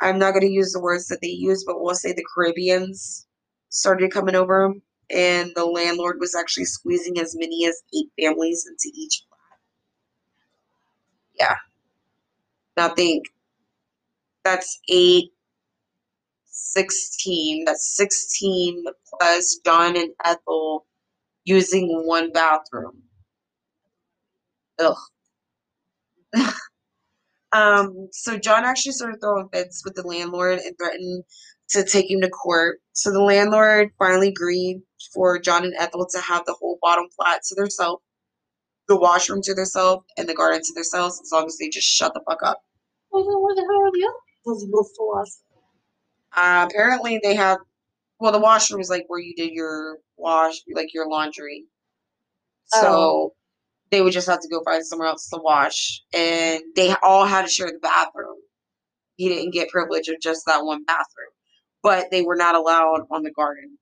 I'm 0.01 0.19
not 0.19 0.33
going 0.33 0.47
to 0.47 0.53
use 0.53 0.73
the 0.73 0.81
words 0.81 1.09
that 1.09 1.21
they 1.23 1.29
use, 1.29 1.65
but 1.65 1.81
we'll 1.81 1.95
say 1.95 2.13
the 2.13 2.25
Caribbeans 2.35 3.27
started 3.71 4.13
coming 4.13 4.35
over 4.35 4.65
him, 4.65 4.83
and 5.11 5.53
the 5.55 5.65
landlord 5.65 6.17
was 6.21 6.35
actually 6.35 6.65
squeezing 6.67 7.19
as 7.19 7.37
many 7.39 7.67
as 7.67 7.83
eight 7.95 8.09
families 8.21 8.67
into 8.69 8.95
each 8.95 9.23
Yeah. 11.41 11.57
Now 12.79 12.91
think 12.91 13.27
that's 14.45 14.81
eight, 14.89 15.33
16. 16.47 17.65
That's 17.67 17.97
16 17.97 18.85
plus 19.09 19.61
John 19.65 19.97
and 19.97 20.13
Ethel 20.25 20.87
using 21.45 22.05
one 22.07 22.33
bathroom. 22.33 23.03
Ugh. 24.81 24.97
um, 27.53 28.09
so 28.13 28.39
John 28.39 28.65
actually 28.65 28.93
started 28.93 29.21
throwing 29.21 29.49
fits 29.53 29.83
with 29.85 29.95
the 29.95 30.07
landlord 30.07 30.61
and 30.61 30.77
threatened 30.79 31.25
to 31.71 31.85
take 31.85 32.11
him 32.11 32.21
to 32.23 32.31
court. 32.31 32.81
So 32.93 33.13
the 33.13 33.23
landlord 33.23 33.91
finally 33.99 34.29
agreed 34.29 34.83
for 35.15 35.39
John 35.39 35.65
and 35.65 35.75
Ethel 35.79 36.07
to 36.13 36.21
have 36.21 36.45
the 36.47 36.55
whole 36.55 36.79
bottom 36.83 37.07
flat 37.17 37.43
to 37.49 37.55
themselves, 37.55 38.03
the 38.91 38.99
washroom 39.01 39.41
to 39.43 39.55
themselves, 39.55 40.05
and 40.19 40.29
the 40.29 40.35
garden 40.35 40.61
to 40.63 40.75
themselves, 40.75 41.21
as 41.23 41.31
long 41.33 41.47
as 41.47 41.57
they 41.59 41.71
just 41.71 41.89
shut 41.89 42.13
the 42.15 42.21
fuck 42.29 42.43
up. 42.45 42.61
Well, 43.11 43.25
then 43.25 43.41
where 43.41 43.55
the 43.55 43.63
hell 43.63 43.83
are 43.87 43.93
the 43.93 44.07
other 44.07 44.15
those? 45.17 45.43
Uh, 46.37 46.67
apparently 46.71 47.21
they 47.23 47.35
have 47.35 47.59
well 48.21 48.33
the 48.33 48.41
washroom 48.41 48.81
is 48.81 48.91
like 48.91 49.05
where 49.09 49.21
you 49.21 49.35
did 49.35 49.53
your 49.53 49.99
wash 50.19 50.57
like 50.75 50.95
your 50.95 51.09
laundry. 51.09 51.65
So 52.67 52.87
Oh. 52.89 53.35
they 53.91 54.03
would 54.03 54.13
just 54.13 54.29
have 54.29 54.41
to 54.41 54.49
go 54.49 54.63
find 54.65 54.87
somewhere 54.87 55.09
else 55.09 55.29
to 55.31 55.41
wash 55.43 56.03
and 56.15 56.63
they 56.77 56.95
all 57.03 57.27
had 57.27 57.43
to 57.43 57.51
share 57.51 57.69
the 57.69 57.79
bathroom 57.81 58.37
he 59.17 59.29
didn't 59.29 59.53
get 59.53 59.69
privilege 59.69 60.09
of 60.09 60.17
just 60.23 60.47
that 60.47 60.65
one 60.65 60.85
bathroom. 60.85 61.33
But 61.83 62.11
they 62.11 62.23
were 62.23 62.37
not 62.37 62.55
allowed 62.55 63.07
on 63.11 63.23
the 63.23 63.31
garden. 63.33 63.79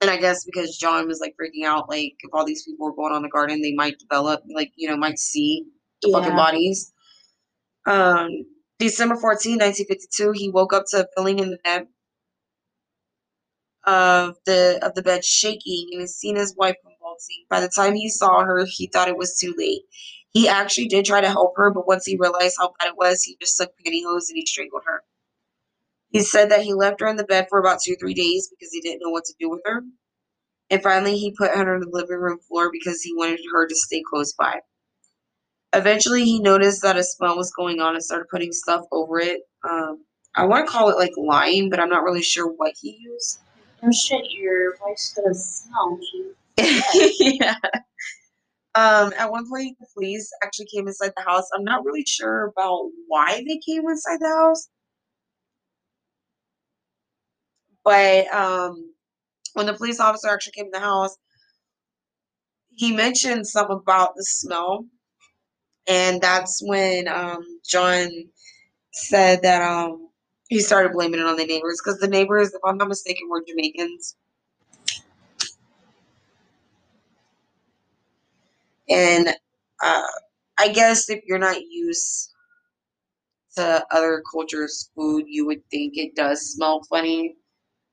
And 0.00 0.10
I 0.10 0.16
guess 0.16 0.44
because 0.44 0.78
John 0.78 1.06
was 1.06 1.20
like 1.20 1.34
freaking 1.40 1.66
out, 1.66 1.88
like 1.88 2.14
if 2.20 2.30
all 2.32 2.46
these 2.46 2.64
people 2.64 2.86
were 2.86 2.94
going 2.94 3.12
on 3.12 3.22
the 3.22 3.28
garden, 3.28 3.60
they 3.60 3.74
might 3.74 3.98
develop, 3.98 4.42
like, 4.54 4.72
you 4.76 4.88
know, 4.88 4.96
might 4.96 5.18
see 5.18 5.66
the 6.02 6.10
fucking 6.10 6.36
bodies. 6.36 6.92
Um, 7.86 8.30
December 8.78 9.16
14, 9.16 9.58
1952, 9.58 10.32
he 10.32 10.50
woke 10.50 10.72
up 10.72 10.84
to 10.90 11.02
a 11.04 11.06
feeling 11.14 11.38
in 11.38 11.50
the 11.50 11.58
bed 11.62 11.86
of 13.84 14.36
the 14.46 14.78
of 14.82 14.94
the 14.94 15.02
bed 15.02 15.24
shaking 15.24 15.88
and 15.92 16.00
has 16.00 16.14
seen 16.14 16.36
his 16.36 16.54
wife 16.56 16.76
convulsing. 16.82 17.44
By 17.50 17.60
the 17.60 17.68
time 17.68 17.94
he 17.94 18.08
saw 18.08 18.42
her, 18.42 18.64
he 18.66 18.86
thought 18.86 19.08
it 19.08 19.16
was 19.16 19.36
too 19.38 19.54
late. 19.56 19.82
He 20.32 20.48
actually 20.48 20.88
did 20.88 21.04
try 21.04 21.20
to 21.20 21.28
help 21.30 21.54
her, 21.56 21.70
but 21.70 21.86
once 21.86 22.06
he 22.06 22.16
realized 22.16 22.56
how 22.58 22.72
bad 22.78 22.90
it 22.90 22.96
was, 22.96 23.22
he 23.22 23.36
just 23.40 23.56
took 23.58 23.70
pantyhose 23.78 24.28
and 24.28 24.36
he 24.36 24.46
strangled 24.46 24.82
her. 24.86 25.02
He 26.10 26.20
said 26.20 26.50
that 26.50 26.62
he 26.62 26.74
left 26.74 27.00
her 27.00 27.08
in 27.08 27.16
the 27.16 27.24
bed 27.24 27.46
for 27.48 27.58
about 27.58 27.80
two, 27.84 27.96
three 27.98 28.14
days 28.14 28.48
because 28.50 28.72
he 28.72 28.80
didn't 28.80 29.00
know 29.02 29.10
what 29.10 29.24
to 29.26 29.34
do 29.38 29.48
with 29.48 29.62
her. 29.64 29.82
And 30.70 30.82
finally, 30.82 31.16
he 31.16 31.34
put 31.36 31.50
her 31.50 31.74
on 31.74 31.80
the 31.80 31.88
living 31.90 32.18
room 32.18 32.38
floor 32.48 32.70
because 32.72 33.02
he 33.02 33.14
wanted 33.14 33.40
her 33.52 33.66
to 33.66 33.74
stay 33.74 34.02
close 34.08 34.32
by. 34.32 34.60
Eventually, 35.72 36.24
he 36.24 36.40
noticed 36.40 36.82
that 36.82 36.96
a 36.96 37.04
smell 37.04 37.36
was 37.36 37.52
going 37.52 37.80
on 37.80 37.94
and 37.94 38.02
started 38.02 38.26
putting 38.30 38.52
stuff 38.52 38.84
over 38.92 39.20
it. 39.20 39.42
Um, 39.68 40.04
I 40.34 40.46
want 40.46 40.66
to 40.66 40.72
call 40.72 40.90
it 40.90 40.96
like 40.96 41.12
lime, 41.16 41.70
but 41.70 41.80
I'm 41.80 41.88
not 41.88 42.02
really 42.02 42.22
sure 42.22 42.46
what 42.46 42.74
he 42.80 42.98
used. 43.00 43.40
No 43.82 43.90
shit, 43.92 44.24
your 44.30 44.74
wife's 44.84 45.14
gonna 45.14 45.34
smell 45.34 45.98
you. 46.12 46.34
yeah. 47.40 47.54
Um, 48.74 49.12
at 49.18 49.30
one 49.30 49.48
point, 49.48 49.76
the 49.80 49.86
police 49.94 50.30
actually 50.44 50.66
came 50.66 50.86
inside 50.86 51.12
the 51.16 51.24
house. 51.24 51.48
I'm 51.54 51.64
not 51.64 51.84
really 51.84 52.04
sure 52.06 52.46
about 52.46 52.90
why 53.08 53.42
they 53.46 53.58
came 53.66 53.88
inside 53.88 54.20
the 54.20 54.28
house. 54.28 54.68
But 57.84 58.32
um, 58.34 58.94
when 59.54 59.66
the 59.66 59.74
police 59.74 60.00
officer 60.00 60.28
actually 60.28 60.52
came 60.52 60.66
to 60.66 60.70
the 60.72 60.80
house, 60.80 61.16
he 62.70 62.92
mentioned 62.94 63.46
something 63.46 63.80
about 63.82 64.14
the 64.16 64.24
smell. 64.24 64.86
And 65.88 66.20
that's 66.22 66.60
when 66.64 67.08
um, 67.08 67.44
John 67.68 68.08
said 68.92 69.42
that 69.42 69.62
um, 69.62 70.10
he 70.48 70.60
started 70.60 70.92
blaming 70.92 71.20
it 71.20 71.26
on 71.26 71.36
the 71.36 71.46
neighbors 71.46 71.80
because 71.84 72.00
the 72.00 72.08
neighbors, 72.08 72.48
if 72.54 72.60
I'm 72.64 72.78
not 72.78 72.88
mistaken, 72.88 73.28
were 73.30 73.44
Jamaicans. 73.46 74.16
And 78.88 79.28
uh, 79.82 80.02
I 80.58 80.68
guess 80.68 81.10
if 81.10 81.20
you're 81.26 81.38
not 81.38 81.62
used 81.70 82.30
to 83.56 83.84
other 83.92 84.22
cultures' 84.32 84.90
food, 84.94 85.24
you 85.28 85.46
would 85.46 85.62
think 85.70 85.94
it 85.96 86.14
does 86.16 86.52
smell 86.52 86.82
funny. 86.90 87.36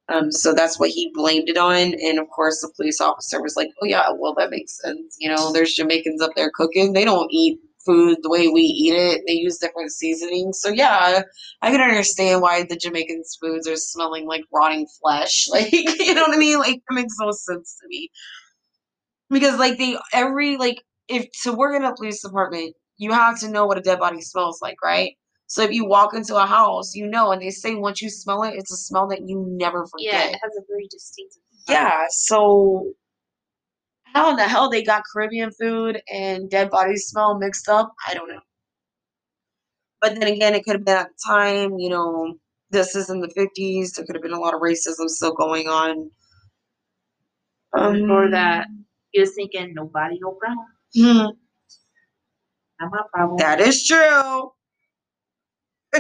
Um, 0.10 0.32
so 0.32 0.54
that's 0.54 0.80
what 0.80 0.90
he 0.90 1.12
blamed 1.14 1.50
it 1.50 1.58
on. 1.58 1.94
And 2.02 2.20
of 2.20 2.30
course, 2.30 2.62
the 2.62 2.72
police 2.76 3.02
officer 3.02 3.42
was 3.42 3.56
like, 3.58 3.70
"Oh 3.82 3.86
yeah, 3.86 4.08
well 4.18 4.34
that 4.36 4.50
makes 4.52 4.80
sense. 4.82 5.18
You 5.20 5.30
know, 5.30 5.52
there's 5.52 5.74
Jamaicans 5.76 6.22
up 6.22 6.32
there 6.36 6.52
cooking. 6.54 6.94
They 6.94 7.06
don't 7.06 7.30
eat 7.32 7.60
food 7.86 8.18
the 8.22 8.30
way 8.30 8.48
we 8.48 8.62
eat 8.62 8.94
it. 8.94 9.24
They 9.28 9.34
use 9.34 9.58
different 9.58 9.92
seasonings. 9.92 10.60
So 10.62 10.70
yeah, 10.70 11.24
I 11.62 11.72
can 11.72 11.82
understand 11.82 12.42
why 12.42 12.64
the 12.64 12.76
Jamaicans' 12.78 13.38
foods 13.42 13.68
are 13.68 13.76
smelling 13.76 14.28
like 14.28 14.44
rotting 14.54 14.88
flesh. 15.02 15.48
Like, 15.52 15.72
you 15.72 16.14
know 16.14 16.22
what 16.24 16.36
I 16.36 16.38
mean? 16.38 16.60
Like, 16.60 16.82
that 16.88 16.96
makes 16.96 17.16
no 17.20 17.32
sense 17.32 17.78
to 17.82 17.88
me. 17.88 18.10
Because 19.30 19.58
like 19.60 19.78
they 19.78 19.98
every 20.14 20.58
like 20.58 20.84
if 21.08 21.28
to 21.44 21.54
work 21.54 21.76
in 21.76 21.84
a 21.84 21.96
police 21.96 22.22
department, 22.22 22.76
you 22.98 23.12
have 23.12 23.40
to 23.42 23.50
know 23.50 23.66
what 23.66 23.78
a 23.78 23.82
dead 23.82 24.00
body 24.00 24.22
smells 24.22 24.62
like, 24.62 24.78
right? 24.84 25.14
So 25.48 25.64
if 25.64 25.72
you 25.72 25.86
walk 25.86 26.14
into 26.14 26.36
a 26.36 26.46
house, 26.46 26.94
you 26.94 27.08
know, 27.08 27.32
and 27.32 27.42
they 27.42 27.50
say 27.50 27.76
once 27.76 28.02
you 28.02 28.10
smell 28.10 28.44
it, 28.44 28.54
it's 28.56 28.72
a 28.72 28.78
smell 28.78 29.08
that 29.08 29.28
you 29.28 29.46
never 29.50 29.86
forget. 29.88 30.14
Yeah, 30.14 30.24
it 30.28 30.40
has 30.44 30.52
a 30.58 30.62
very 30.68 30.88
distinctive. 30.92 31.42
Yeah, 31.70 32.06
so 32.10 32.92
how 34.14 34.30
in 34.30 34.36
the 34.36 34.44
hell 34.48 34.70
they 34.70 34.84
got 34.84 35.04
Caribbean 35.12 35.52
food 35.52 36.02
and 36.14 36.50
dead 36.50 36.70
body 36.70 36.98
smell 36.98 37.38
mixed 37.38 37.70
up? 37.70 37.94
I 38.08 38.14
don't 38.14 38.30
know. 38.30 38.42
But 40.02 40.16
then 40.20 40.28
again, 40.32 40.54
it 40.54 40.64
could 40.64 40.76
have 40.76 40.86
been 40.86 40.98
at 40.98 41.08
the 41.10 41.20
time, 41.26 41.80
you 41.80 41.90
know, 41.90 42.36
this 42.70 42.96
is 42.96 43.10
in 43.10 43.22
the 43.22 43.30
50s. 43.30 43.94
There 43.96 44.06
could 44.06 44.16
have 44.16 44.22
been 44.24 44.34
a 44.34 44.40
lot 44.40 44.54
of 44.54 44.62
racism 44.62 45.08
still 45.08 45.34
going 45.34 45.68
on. 45.68 46.12
Um, 47.74 48.10
Or 48.12 48.30
that 48.30 48.68
was 49.16 49.34
thinking 49.36 49.74
nobody 49.74 50.18
no 50.22 50.38
brown. 50.40 50.58
hmm, 50.96 51.32
Not 52.80 52.92
my 52.92 53.02
problem. 53.14 53.38
that 53.38 53.60
is 53.60 53.86
true. 53.86 54.52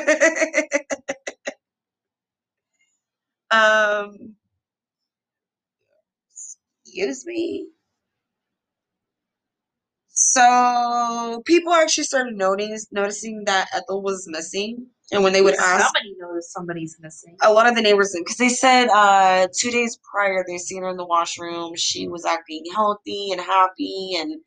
um, 3.51 4.35
excuse 6.85 7.25
me. 7.25 7.67
So 10.09 11.43
people 11.45 11.73
actually 11.73 12.05
started 12.05 12.35
noticing 12.35 12.87
noticing 12.91 13.43
that 13.45 13.69
Ethel 13.73 14.01
was 14.03 14.25
missing, 14.29 14.87
and 15.11 15.23
when 15.23 15.33
they 15.33 15.41
would 15.41 15.55
ask 15.55 15.85
Somebody 15.85 16.15
knows 16.19 16.51
somebody's 16.51 16.97
missing. 17.01 17.37
a 17.43 17.53
lot 17.53 17.67
of 17.67 17.75
the 17.75 17.81
neighbors 17.83 18.15
because 18.17 18.37
they 18.37 18.49
said 18.49 18.89
uh, 18.89 19.47
two 19.57 19.71
days 19.71 19.99
prior 20.11 20.43
they 20.47 20.57
seen 20.57 20.83
her 20.83 20.89
in 20.89 20.97
the 20.97 21.05
washroom. 21.05 21.75
She 21.77 22.07
was 22.09 22.25
acting 22.25 22.63
healthy 22.75 23.29
and 23.31 23.41
happy, 23.41 24.15
and 24.19 24.41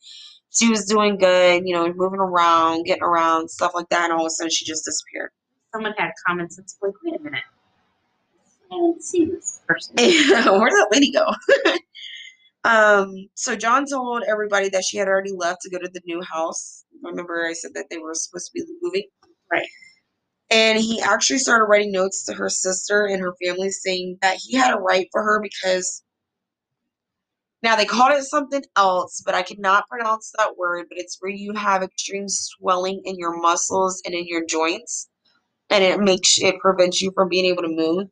she 0.51 0.69
was 0.69 0.85
doing 0.87 1.17
good. 1.19 1.63
You 1.67 1.75
know, 1.75 1.93
moving 1.93 2.21
around, 2.21 2.85
getting 2.85 3.03
around, 3.03 3.51
stuff 3.51 3.73
like 3.75 3.89
that. 3.91 4.05
And 4.05 4.13
all 4.13 4.21
of 4.21 4.27
a 4.27 4.31
sudden, 4.31 4.51
she 4.51 4.65
just 4.65 4.85
disappeared. 4.85 5.31
Someone 5.73 5.95
had 5.97 6.11
common 6.27 6.51
sense. 6.51 6.77
Like, 6.83 6.93
wait 7.05 7.21
a 7.21 7.23
minute. 7.23 7.41
I 8.73 8.77
didn't 8.77 9.03
see 9.03 9.25
this 9.25 9.61
person. 9.67 9.95
Where'd 9.99 10.73
that 10.73 10.89
lady 10.93 11.13
go? 11.13 11.27
um, 12.65 13.29
so 13.35 13.57
John 13.57 13.85
told 13.87 14.23
everybody 14.29 14.69
that 14.71 14.85
she 14.85 14.97
had 14.97 15.09
already 15.09 15.33
left 15.33 15.63
to 15.63 15.71
go 15.71 15.79
to 15.79 15.91
the 15.93 16.01
new 16.05 16.23
house. 16.23 16.85
Remember, 17.03 17.47
I 17.49 17.53
said 17.53 17.73
that 17.75 17.87
they 17.91 17.99
were 17.99 18.15
supposed 18.15 18.47
to 18.47 18.53
be 18.55 18.65
moving. 18.83 19.05
Right. 19.51 19.67
And 20.51 20.79
he 20.79 21.01
actually 21.01 21.39
started 21.39 21.67
writing 21.67 21.93
notes 21.93 22.25
to 22.25 22.35
her 22.35 22.49
sister 22.49 23.07
and 23.07 23.21
her 23.23 23.35
family 23.45 23.71
saying 23.71 24.19
that 24.21 24.39
he 24.43 24.57
had 24.57 24.75
a 24.75 24.79
right 24.81 25.09
for 25.13 25.23
her 25.23 25.41
because 25.41 26.03
now 27.63 27.77
they 27.77 27.85
called 27.85 28.13
it 28.13 28.25
something 28.25 28.63
else, 28.77 29.23
but 29.25 29.35
I 29.35 29.43
cannot 29.43 29.89
pronounce 29.89 30.33
that 30.39 30.57
word, 30.57 30.87
but 30.89 30.99
it's 30.99 31.19
where 31.21 31.31
you 31.33 31.53
have 31.55 31.83
extreme 31.83 32.27
swelling 32.29 33.03
in 33.05 33.17
your 33.19 33.41
muscles 33.41 34.01
and 34.05 34.15
in 34.15 34.27
your 34.27 34.45
joints. 34.47 35.09
And 35.69 35.85
it 35.85 36.01
makes 36.01 36.39
it 36.41 36.59
prevents 36.61 37.01
you 37.01 37.13
from 37.15 37.29
being 37.29 37.47
able 37.47 37.63
to 37.63 37.69
move. 37.69 38.09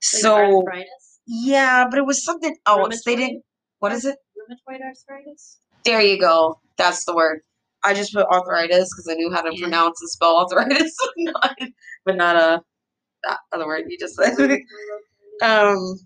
So 0.00 0.62
arthritis. 0.66 1.20
yeah, 1.26 1.86
but 1.90 1.98
it 1.98 2.06
was 2.06 2.24
something 2.24 2.56
else. 2.66 3.02
They 3.04 3.16
didn't. 3.16 3.42
What 3.80 3.92
is 3.92 4.04
it? 4.04 4.16
Rheumatoid 4.36 4.80
arthritis. 4.80 5.60
There 5.84 6.00
you 6.00 6.18
go. 6.20 6.60
That's 6.76 7.04
the 7.04 7.14
word. 7.14 7.40
I 7.84 7.94
just 7.94 8.12
put 8.12 8.26
arthritis 8.26 8.90
because 8.92 9.08
I 9.10 9.14
knew 9.14 9.30
how 9.32 9.42
to 9.42 9.54
Yeah. 9.54 9.62
pronounce 9.62 10.00
and 10.00 10.10
spell 10.10 10.38
arthritis, 10.38 10.96
not, 11.16 11.56
but 12.04 12.16
not 12.16 12.36
a 12.36 12.62
that 13.24 13.38
other 13.52 13.66
word 13.66 13.84
you 13.88 13.98
just 13.98 14.16
said. 14.16 14.34
um, 15.42 15.96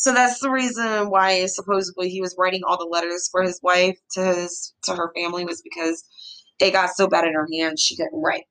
so 0.00 0.14
that's 0.14 0.40
the 0.40 0.50
reason 0.50 1.10
why 1.10 1.44
supposedly 1.46 2.08
he 2.08 2.22
was 2.22 2.34
writing 2.38 2.62
all 2.66 2.78
the 2.78 2.86
letters 2.86 3.28
for 3.30 3.42
his 3.42 3.60
wife 3.62 3.98
to 4.12 4.24
his 4.24 4.74
to 4.84 4.94
her 4.94 5.12
family 5.14 5.44
was 5.44 5.62
because 5.62 6.02
it 6.58 6.72
got 6.72 6.90
so 6.96 7.06
bad 7.06 7.26
in 7.26 7.34
her 7.34 7.46
hands 7.52 7.82
she 7.82 7.96
couldn't 7.96 8.20
write. 8.20 8.44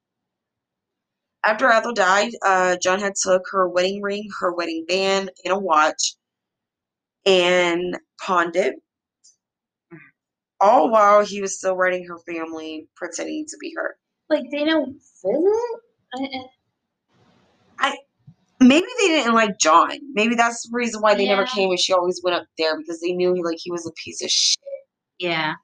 After 1.44 1.68
Ethel 1.72 1.94
died, 1.94 2.34
uh, 2.46 2.78
John 2.82 3.00
had 3.00 3.14
took 3.16 3.44
her 3.52 3.68
wedding 3.68 4.02
ring, 4.02 4.28
her 4.42 4.54
wedding 4.54 4.86
band, 4.88 5.32
and 5.44 5.54
a 5.54 5.58
watch, 5.60 6.16
and 7.26 7.98
pawned 8.22 8.56
it. 8.56 8.76
All 10.62 10.92
while 10.92 11.26
he 11.26 11.42
was 11.42 11.58
still 11.58 11.76
writing 11.76 12.06
her 12.08 12.20
family, 12.32 12.88
pretending 12.96 13.46
to 13.48 13.58
be 13.60 13.74
her. 13.76 13.98
like 14.30 14.44
they 14.52 14.66
don't 14.66 14.94
visit. 15.24 16.48
I- 18.62 18.66
I- 18.66 18.68
Maybe 18.68 18.88
they 19.02 19.08
didn't 19.10 19.34
like 19.36 19.60
John. 19.60 19.92
Maybe 20.14 20.36
that's 20.36 20.64
the 20.64 20.70
reason 20.74 21.02
why 21.02 21.16
they 21.16 21.28
never 21.28 21.46
came 21.46 21.70
and 21.72 21.80
she 21.80 21.94
always 21.94 22.22
went 22.24 22.36
up 22.38 22.46
there 22.58 22.78
because 22.78 23.00
they 23.02 23.14
knew 23.14 23.34
he 23.34 23.44
like 23.44 23.58
he 23.60 23.72
was 23.72 23.88
a 23.88 23.92
piece 23.94 24.24
of 24.24 24.30
shit. 24.30 24.58
Yeah. 25.20 25.56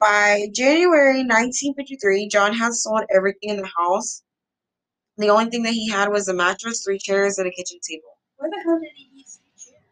By 0.00 0.48
January 0.54 1.24
1953, 1.24 2.28
John 2.28 2.54
had 2.54 2.74
sold 2.74 3.04
everything 3.14 3.50
in 3.50 3.56
the 3.58 3.70
house. 3.78 4.22
The 5.18 5.28
only 5.30 5.46
thing 5.50 5.62
that 5.64 5.72
he 5.74 5.90
had 5.90 6.08
was 6.10 6.28
a 6.28 6.34
mattress, 6.34 6.82
three 6.84 6.98
chairs, 6.98 7.38
and 7.38 7.46
a 7.46 7.50
kitchen 7.52 7.78
table. 7.88 8.18
Where 8.36 8.50
the 8.50 8.60
hell 8.64 8.80
did 8.80 8.90
he 8.96 9.08
need 9.14 9.24
three 9.26 9.52
chairs? 9.72 9.84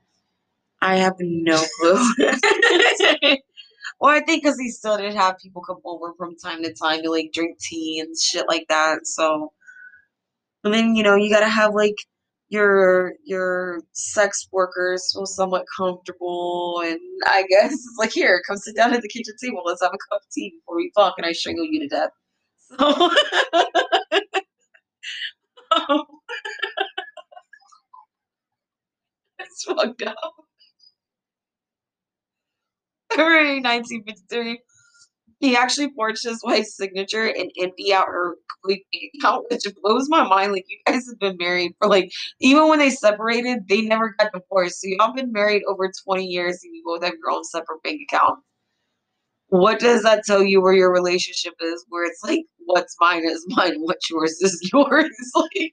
I 0.82 0.96
have 0.96 1.14
no 1.20 1.62
clue. 1.80 2.04
well, 4.02 4.10
I 4.10 4.20
think 4.20 4.42
because 4.42 4.58
he 4.58 4.68
still 4.70 4.98
did 4.98 5.14
have 5.14 5.38
people 5.38 5.62
come 5.62 5.78
over 5.84 6.12
from 6.18 6.36
time 6.36 6.64
to 6.64 6.74
time 6.74 7.02
to 7.04 7.10
like 7.10 7.30
drink 7.32 7.58
tea 7.60 8.00
and 8.00 8.18
shit 8.18 8.46
like 8.48 8.66
that. 8.68 9.06
So, 9.06 9.52
and 10.64 10.74
then 10.74 10.96
you 10.96 11.04
know 11.04 11.14
you 11.14 11.30
gotta 11.32 11.48
have 11.48 11.72
like 11.74 11.94
your 12.48 13.14
your 13.24 13.80
sex 13.92 14.48
workers 14.52 15.12
feel 15.14 15.26
somewhat 15.26 15.66
comfortable 15.76 16.82
and 16.84 16.98
I 17.28 17.44
guess 17.48 17.72
it's 17.74 17.96
like 17.98 18.12
here, 18.12 18.42
come 18.46 18.56
sit 18.56 18.74
down 18.76 18.92
at 18.92 19.02
the 19.02 19.08
kitchen 19.08 19.34
table, 19.40 19.62
let's 19.64 19.82
have 19.82 19.92
a 19.94 19.98
cup 20.10 20.22
of 20.22 20.30
tea 20.32 20.52
before 20.58 20.76
we 20.76 20.90
fuck 20.96 21.14
and 21.18 21.26
I 21.26 21.32
strangle 21.32 21.64
you 21.64 21.80
to 21.80 21.88
death. 21.88 22.10
So 22.78 23.10
it's 29.38 29.64
fucked 29.64 30.02
up. 30.02 30.16
February 33.14 33.60
1953, 33.60 34.60
he 35.40 35.56
actually 35.56 35.90
forged 35.96 36.24
his 36.24 36.40
wife's 36.44 36.76
signature 36.76 37.26
and 37.26 37.50
empty 37.60 37.92
out 37.92 38.06
her 38.06 38.36
account, 38.64 39.46
which 39.50 39.62
blows 39.82 40.08
my 40.08 40.26
mind. 40.26 40.52
Like 40.52 40.66
you 40.68 40.78
guys 40.86 41.06
have 41.08 41.18
been 41.18 41.36
married 41.36 41.72
for 41.78 41.88
like 41.88 42.10
even 42.40 42.68
when 42.68 42.78
they 42.78 42.90
separated, 42.90 43.68
they 43.68 43.82
never 43.82 44.14
got 44.18 44.32
divorced. 44.32 44.80
So 44.80 44.88
y'all 44.88 45.14
been 45.14 45.32
married 45.32 45.62
over 45.68 45.90
20 46.06 46.24
years 46.24 46.60
and 46.62 46.74
you 46.74 46.82
both 46.84 47.02
have 47.02 47.14
your 47.14 47.32
own 47.32 47.44
separate 47.44 47.82
bank 47.82 48.00
account. 48.10 48.38
What 49.48 49.80
does 49.80 50.02
that 50.04 50.24
tell 50.24 50.42
you 50.42 50.62
where 50.62 50.72
your 50.72 50.92
relationship 50.92 51.54
is? 51.60 51.84
Where 51.88 52.06
it's 52.06 52.22
like 52.22 52.40
what's 52.64 52.96
mine 53.00 53.24
is 53.24 53.44
mine, 53.48 53.74
what's 53.80 54.08
yours 54.08 54.32
is 54.40 54.70
yours. 54.72 55.10
like 55.34 55.72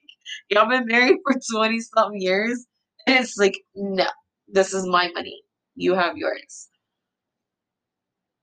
y'all 0.50 0.68
been 0.68 0.86
married 0.86 1.18
for 1.24 1.40
20 1.52 1.80
something 1.80 2.22
years, 2.22 2.66
and 3.08 3.18
it's 3.24 3.38
like, 3.38 3.56
no, 3.76 4.08
this 4.48 4.74
is 4.74 4.86
my 4.88 5.10
money. 5.14 5.42
You 5.76 5.94
have 5.94 6.18
yours. 6.18 6.68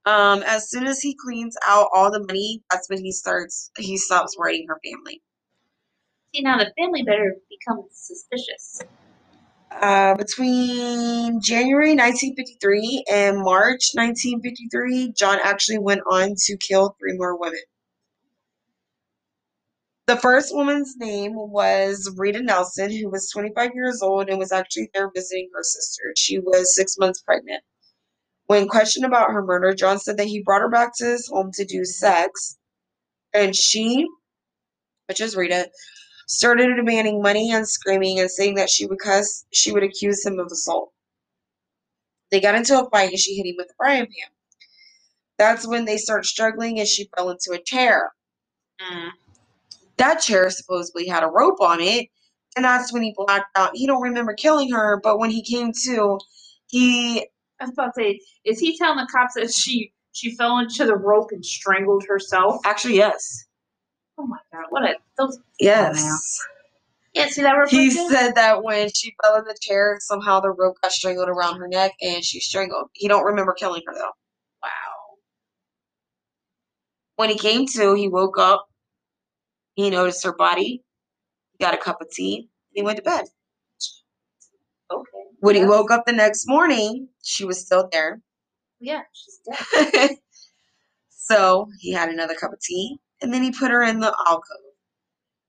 Um, 0.07 0.43
as 0.47 0.71
soon 0.71 0.87
as 0.87 1.01
he 1.01 1.17
cleans 1.17 1.57
out 1.67 1.89
all 1.95 2.13
the 2.13 2.21
money, 2.21 2.63
that's 2.71 2.89
when 2.91 3.03
he 3.05 3.13
starts 3.13 3.71
he 3.79 3.97
stops 3.97 4.37
writing 4.39 4.67
her 4.69 4.81
family. 4.85 5.23
See, 6.35 6.43
now 6.43 6.59
the 6.59 6.73
family 6.79 7.03
better 7.03 7.37
become 7.51 7.87
suspicious. 7.93 8.83
Uh, 9.71 10.15
between 10.17 11.41
January 11.43 11.95
1953 11.95 13.05
and 13.13 13.39
March 13.39 13.91
1953, 13.95 15.13
John 15.13 15.39
actually 15.43 15.79
went 15.79 16.03
on 16.11 16.35
to 16.47 16.57
kill 16.59 16.97
three 17.01 17.17
more 17.17 17.39
women. 17.39 17.61
The 20.07 20.17
first 20.17 20.55
woman's 20.55 20.97
name 20.99 21.35
was 21.35 22.15
Rita 22.17 22.43
Nelson, 22.43 22.93
who 22.93 23.11
was 23.11 23.31
25 23.31 23.73
years 23.75 24.03
old 24.03 24.29
and 24.29 24.39
was 24.39 24.53
actually 24.53 24.91
there 24.95 25.11
visiting 25.15 25.51
her 25.55 25.63
sister. 25.63 26.13
She 26.17 26.39
was 26.39 26.77
six 26.77 26.97
months 26.99 27.23
pregnant. 27.23 27.63
When 28.47 28.69
questioned 28.69 29.05
about 29.05 29.33
her 29.33 29.43
murder, 29.43 29.75
John 29.75 29.99
said 29.99 30.19
that 30.19 30.27
he 30.27 30.43
brought 30.43 30.63
her 30.63 30.69
back 30.69 30.93
to 30.97 31.05
his 31.05 31.29
home 31.29 31.51
to 31.55 31.65
do 31.65 31.85
sex, 31.85 32.57
and 33.35 33.57
she, 33.57 34.07
which 35.09 35.21
is 35.21 35.37
Rita, 35.37 35.71
started 36.29 36.75
demanding 36.77 37.23
money 37.23 37.53
and 37.53 37.69
screaming 37.69 38.21
and 38.21 38.31
saying 38.31 38.57
that 38.57 38.71
she 38.71 38.87
would 38.87 38.99
cuss, 38.99 39.45
she 39.53 39.73
would 39.73 39.83
accuse 39.83 40.25
him 40.25 40.39
of 40.39 40.47
assault. 40.47 40.93
They 42.31 42.41
got 42.41 42.55
into 42.55 42.79
a 42.81 42.89
fight 42.91 43.11
and 43.11 43.19
she 43.19 43.37
hit 43.37 43.47
him 43.47 43.55
with 43.57 43.69
a 43.71 43.75
frying 43.77 44.07
pan. 44.07 44.31
That's 45.39 45.67
when 45.67 45.85
they 45.85 45.97
start 45.97 46.27
struggling 46.27 46.79
and 46.79 46.89
she 46.89 47.09
fell 47.17 47.31
into 47.31 47.53
a 47.53 47.63
chair. 47.63 48.13
Mm. 48.81 49.11
That 49.99 50.21
chair 50.21 50.51
supposedly 50.51 51.07
had 51.09 51.23
a 51.25 51.29
rope 51.29 51.61
on 51.61 51.81
it, 51.81 52.09
and 52.57 52.65
that's 52.65 52.93
when 52.93 53.03
he 53.03 53.15
blacked 53.17 53.47
out. 53.57 53.71
He 53.75 53.87
don't 53.87 54.03
remember 54.03 54.35
killing 54.35 54.73
her, 54.73 55.01
but 55.03 55.19
when 55.19 55.31
he 55.31 55.43
came 55.43 55.73
to, 55.87 56.19
he 56.69 57.27
I 57.61 57.65
was 57.65 57.73
about 57.73 57.95
to 57.95 58.03
say, 58.03 58.21
is 58.45 58.59
he 58.59 58.77
telling 58.77 58.99
the 58.99 59.09
cops 59.11 59.35
that 59.35 59.53
she 59.53 59.93
she 60.13 60.35
fell 60.37 60.59
into 60.59 60.85
the 60.85 60.97
rope 60.97 61.31
and 61.31 61.45
strangled 61.45 62.05
herself? 62.09 62.61
actually 62.65 62.97
yes, 62.97 63.47
Oh 64.19 64.27
my 64.27 64.39
god, 64.53 64.65
what 64.71 64.83
a 64.85 64.95
those 65.19 65.39
yes. 65.61 66.03
Oh, 66.03 66.53
yeah, 67.15 67.29
see 67.29 67.43
that 67.43 67.53
reflection? 67.53 67.81
He 67.81 67.91
said 67.91 68.35
that 68.35 68.63
when 68.63 68.91
she 68.95 69.15
fell 69.23 69.37
in 69.37 69.45
the 69.45 69.57
chair, 69.61 69.99
somehow 70.01 70.41
the 70.41 70.51
rope 70.51 70.77
got 70.83 70.93
strangled 70.93 71.29
around 71.29 71.59
her 71.59 71.69
neck 71.69 71.93
and 72.03 72.25
she 72.25 72.41
strangled. 72.41 72.89
He 72.93 73.09
don't 73.09 73.25
remember 73.25 73.55
killing 73.55 73.83
her 73.87 73.95
though. 73.95 74.13
Wow. 74.63 74.71
When 77.17 77.31
he 77.31 77.39
came 77.39 77.67
to, 77.69 77.95
he 77.95 78.09
woke 78.09 78.39
up. 78.39 78.67
He 79.75 79.91
noticed 79.91 80.25
her 80.25 80.35
body. 80.35 80.83
He 81.59 81.65
got 81.65 81.75
a 81.75 81.79
cup 81.79 82.01
of 82.01 82.11
tea. 82.11 82.37
And 82.39 82.47
he 82.75 82.83
went 82.83 82.99
to 82.99 83.03
bed. 83.03 83.25
Okay. 85.37 85.41
When 85.41 85.55
he 85.55 85.65
woke 85.65 85.91
up 85.91 86.05
the 86.07 86.13
next 86.13 86.47
morning, 86.49 87.09
she 87.23 87.45
was 87.45 87.61
still 87.61 87.89
there. 87.93 88.21
Yeah, 88.81 89.03
she's 89.13 89.41
dead. 89.93 90.11
so 91.09 91.69
he 91.81 91.93
had 91.93 92.09
another 92.09 92.35
cup 92.35 92.53
of 92.53 92.61
tea, 92.61 92.99
and 93.23 93.33
then 93.33 93.43
he 93.43 93.51
put 93.51 93.71
her 93.71 93.83
in 93.83 94.01
the 94.01 94.15
alcove. 94.27 94.57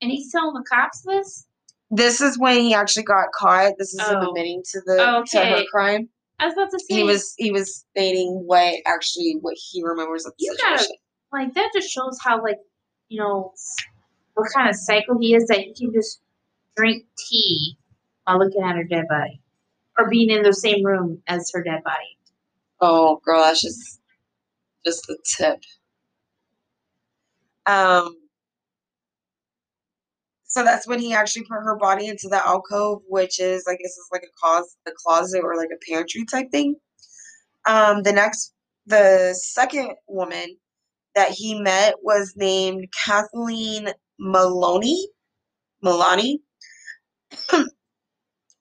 And 0.01 0.11
he's 0.11 0.31
telling 0.31 0.53
the 0.53 0.65
cops 0.69 1.01
this? 1.01 1.47
This 1.89 2.21
is 2.21 2.37
when 2.37 2.59
he 2.61 2.73
actually 2.73 3.03
got 3.03 3.31
caught. 3.33 3.73
This 3.79 3.93
is 3.93 3.99
him 4.07 4.17
Oh. 4.17 4.29
admitting 4.29 4.61
to 4.71 4.81
the 4.85 5.25
to 5.31 5.39
her 5.45 5.63
crime. 5.71 6.09
I 6.39 6.45
was 6.45 6.53
about 6.53 6.69
to 6.71 6.79
say 6.79 6.95
He 6.97 7.03
was 7.03 7.33
he 7.37 7.51
was 7.51 7.85
stating 7.91 8.43
what 8.45 8.75
actually 8.85 9.37
what 9.41 9.55
he 9.57 9.81
remembers 9.83 10.25
of 10.25 10.33
the 10.37 10.45
You 10.45 10.55
gotta- 10.61 10.77
situation. 10.79 10.97
like 11.31 11.53
that 11.55 11.71
just 11.73 11.89
shows 11.89 12.17
how 12.23 12.43
like, 12.43 12.59
you 13.09 13.19
know, 13.19 13.53
what 14.35 14.47
kind 14.53 14.69
of 14.69 14.75
psycho 14.75 15.17
he 15.19 15.33
is 15.33 15.47
that 15.47 15.59
he 15.59 15.73
can 15.73 15.91
just 15.93 16.21
drink 16.75 17.05
tea 17.17 17.77
while 18.25 18.37
looking 18.39 18.61
at 18.61 18.75
her 18.75 18.83
dead 18.83 19.05
body. 19.09 19.41
Or 19.97 20.09
being 20.09 20.29
in 20.29 20.43
the 20.43 20.53
same 20.53 20.85
room 20.85 21.21
as 21.27 21.51
her 21.53 21.63
dead 21.63 21.83
body. 21.83 22.17
Oh, 22.81 23.21
girl, 23.25 23.41
that's 23.41 23.61
just 23.61 23.99
just 24.85 25.07
the 25.07 25.17
tip. 25.37 25.59
Um. 27.65 28.17
So 30.45 30.63
that's 30.63 30.87
when 30.87 30.99
he 30.99 31.13
actually 31.13 31.43
put 31.43 31.63
her 31.63 31.75
body 31.77 32.07
into 32.07 32.27
the 32.29 32.45
alcove, 32.45 33.01
which 33.07 33.39
is, 33.39 33.65
I 33.67 33.73
guess, 33.73 33.91
is 33.91 34.09
like 34.11 34.23
a 34.23 34.33
closet, 34.39 34.71
a 34.87 34.91
closet 35.05 35.41
or 35.43 35.55
like 35.57 35.69
a 35.73 35.91
pantry 35.91 36.25
type 36.25 36.51
thing. 36.51 36.75
Um, 37.65 38.03
the 38.03 38.13
next, 38.13 38.53
the 38.85 39.35
second 39.39 39.91
woman 40.07 40.57
that 41.15 41.31
he 41.31 41.59
met 41.61 41.95
was 42.03 42.33
named 42.37 42.87
Kathleen 43.05 43.89
Maloney, 44.19 45.09
Maloney, 45.81 46.41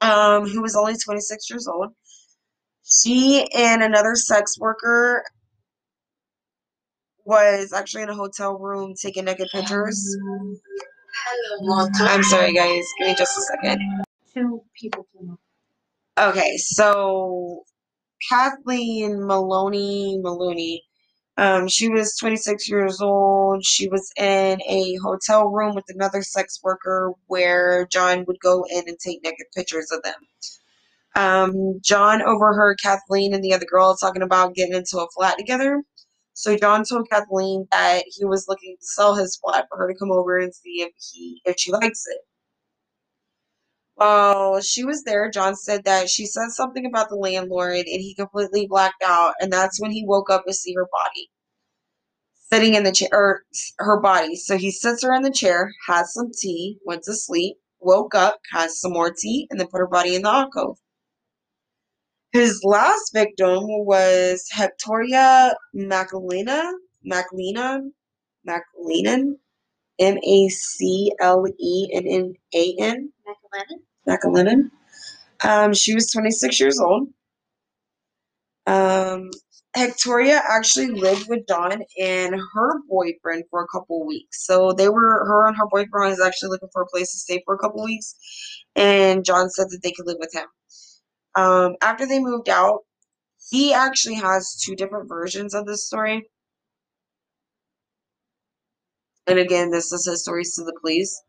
um, 0.00 0.46
who 0.46 0.62
was 0.62 0.76
only 0.76 0.94
26 0.96 1.50
years 1.50 1.66
old. 1.66 1.92
She 2.84 3.48
and 3.54 3.82
another 3.82 4.14
sex 4.14 4.58
worker 4.58 5.24
was 7.24 7.72
actually 7.72 8.04
in 8.04 8.08
a 8.08 8.14
hotel 8.14 8.56
room 8.58 8.94
taking 9.00 9.24
naked 9.24 9.48
pictures. 9.50 10.16
I'm 12.00 12.22
sorry, 12.22 12.52
guys. 12.52 12.84
Give 12.98 13.08
me 13.08 13.14
just 13.16 13.36
a 13.36 13.42
second. 13.42 13.80
Two 14.32 14.62
people 14.80 15.06
came 15.12 15.30
up. 15.30 15.40
Okay, 16.30 16.56
so 16.56 17.64
Kathleen 18.30 19.26
Maloney 19.26 20.18
Maloney, 20.22 20.82
um, 21.38 21.68
she 21.68 21.88
was 21.88 22.16
26 22.16 22.68
years 22.68 23.00
old. 23.00 23.64
She 23.64 23.88
was 23.88 24.10
in 24.16 24.60
a 24.62 24.96
hotel 25.02 25.48
room 25.48 25.74
with 25.74 25.84
another 25.88 26.22
sex 26.22 26.60
worker 26.62 27.12
where 27.26 27.86
John 27.92 28.24
would 28.26 28.40
go 28.40 28.64
in 28.70 28.84
and 28.88 28.98
take 28.98 29.22
naked 29.24 29.46
pictures 29.54 29.90
of 29.92 30.02
them. 30.02 30.14
Um, 31.16 31.80
John 31.82 32.22
overheard 32.22 32.78
Kathleen 32.82 33.34
and 33.34 33.44
the 33.44 33.54
other 33.54 33.66
girl 33.66 33.96
talking 33.96 34.22
about 34.22 34.54
getting 34.54 34.74
into 34.74 34.98
a 34.98 35.08
flat 35.16 35.38
together. 35.38 35.82
So 36.34 36.56
John 36.56 36.84
told 36.84 37.08
Kathleen 37.10 37.66
that 37.72 38.04
he 38.08 38.24
was 38.26 38.46
looking 38.48 38.76
to 38.80 38.86
sell 38.86 39.14
his 39.14 39.36
flat 39.36 39.66
for 39.70 39.78
her 39.78 39.92
to 39.92 39.98
come 39.98 40.12
over 40.12 40.38
and 40.38 40.54
see 40.54 40.82
if 40.82 40.92
he 41.12 41.42
if 41.46 41.56
she 41.58 41.72
likes 41.72 42.04
it. 42.06 42.20
While 43.96 44.62
she 44.62 44.84
was 44.84 45.04
there, 45.04 45.30
John 45.30 45.56
said 45.56 45.84
that 45.84 46.10
she 46.10 46.26
said 46.26 46.50
something 46.50 46.86
about 46.86 47.10
the 47.10 47.16
landlord 47.16 47.76
and 47.78 48.02
he 48.02 48.14
completely 48.16 48.66
blacked 48.68 49.04
out, 49.04 49.34
and 49.40 49.52
that's 49.52 49.80
when 49.80 49.92
he 49.92 50.04
woke 50.06 50.30
up 50.30 50.44
to 50.46 50.54
see 50.54 50.74
her 50.74 50.88
body 50.92 51.22
sitting 52.52 52.74
in 52.74 52.84
the 52.84 52.92
chair, 52.92 53.44
her 53.78 54.00
body. 54.00 54.36
So 54.36 54.56
he 54.58 54.70
sits 54.70 55.02
her 55.04 55.14
in 55.14 55.22
the 55.22 55.32
chair, 55.32 55.72
has 55.88 56.12
some 56.14 56.30
tea, 56.38 56.78
went 56.86 57.04
to 57.04 57.14
sleep, 57.14 57.56
woke 57.80 58.14
up, 58.14 58.38
has 58.52 58.80
some 58.80 58.92
more 58.92 59.12
tea, 59.12 59.48
and 59.50 59.60
then 59.60 59.68
put 59.68 59.78
her 59.80 59.88
body 59.88 60.16
in 60.16 60.22
the 60.22 60.30
alcove. 60.30 60.78
His 62.32 62.62
last 62.64 63.12
victim 63.14 63.60
was 63.86 64.48
Hectoria 64.54 65.54
Macalina, 65.76 66.72
Macalina, 67.06 67.80
Macalinan, 68.48 69.34
M 70.00 70.18
A 70.24 70.48
C 70.50 71.12
L 71.20 71.46
E 71.60 71.90
N 71.94 72.06
N 72.08 72.34
A 72.54 72.76
N. 72.80 73.12
McLennan? 74.08 74.70
Um, 75.44 75.74
she 75.74 75.94
was 75.94 76.10
26 76.10 76.60
years 76.60 76.80
old. 76.80 77.08
Um, 78.66 79.30
Hectoria 79.76 80.40
actually 80.48 80.88
lived 80.88 81.28
with 81.28 81.46
John 81.46 81.82
and 82.00 82.34
her 82.54 82.80
boyfriend 82.88 83.44
for 83.50 83.62
a 83.62 83.66
couple 83.70 84.06
weeks. 84.06 84.46
So 84.46 84.72
they 84.72 84.88
were, 84.88 85.24
her 85.26 85.46
and 85.46 85.56
her 85.56 85.66
boyfriend 85.70 86.10
was 86.10 86.20
actually 86.20 86.50
looking 86.50 86.70
for 86.72 86.82
a 86.82 86.86
place 86.86 87.12
to 87.12 87.18
stay 87.18 87.42
for 87.44 87.54
a 87.54 87.58
couple 87.58 87.84
weeks. 87.84 88.14
And 88.74 89.24
John 89.24 89.50
said 89.50 89.66
that 89.70 89.80
they 89.82 89.92
could 89.92 90.06
live 90.06 90.16
with 90.18 90.34
him. 90.34 90.46
Um, 91.34 91.76
after 91.82 92.06
they 92.06 92.20
moved 92.20 92.48
out, 92.48 92.80
he 93.50 93.72
actually 93.72 94.16
has 94.16 94.60
two 94.64 94.74
different 94.74 95.08
versions 95.08 95.54
of 95.54 95.66
this 95.66 95.86
story. 95.86 96.28
And 99.26 99.38
again, 99.38 99.70
this 99.70 99.92
is 99.92 100.06
his 100.06 100.22
stories 100.22 100.54
to 100.54 100.64
the 100.64 100.76
police. 100.80 101.22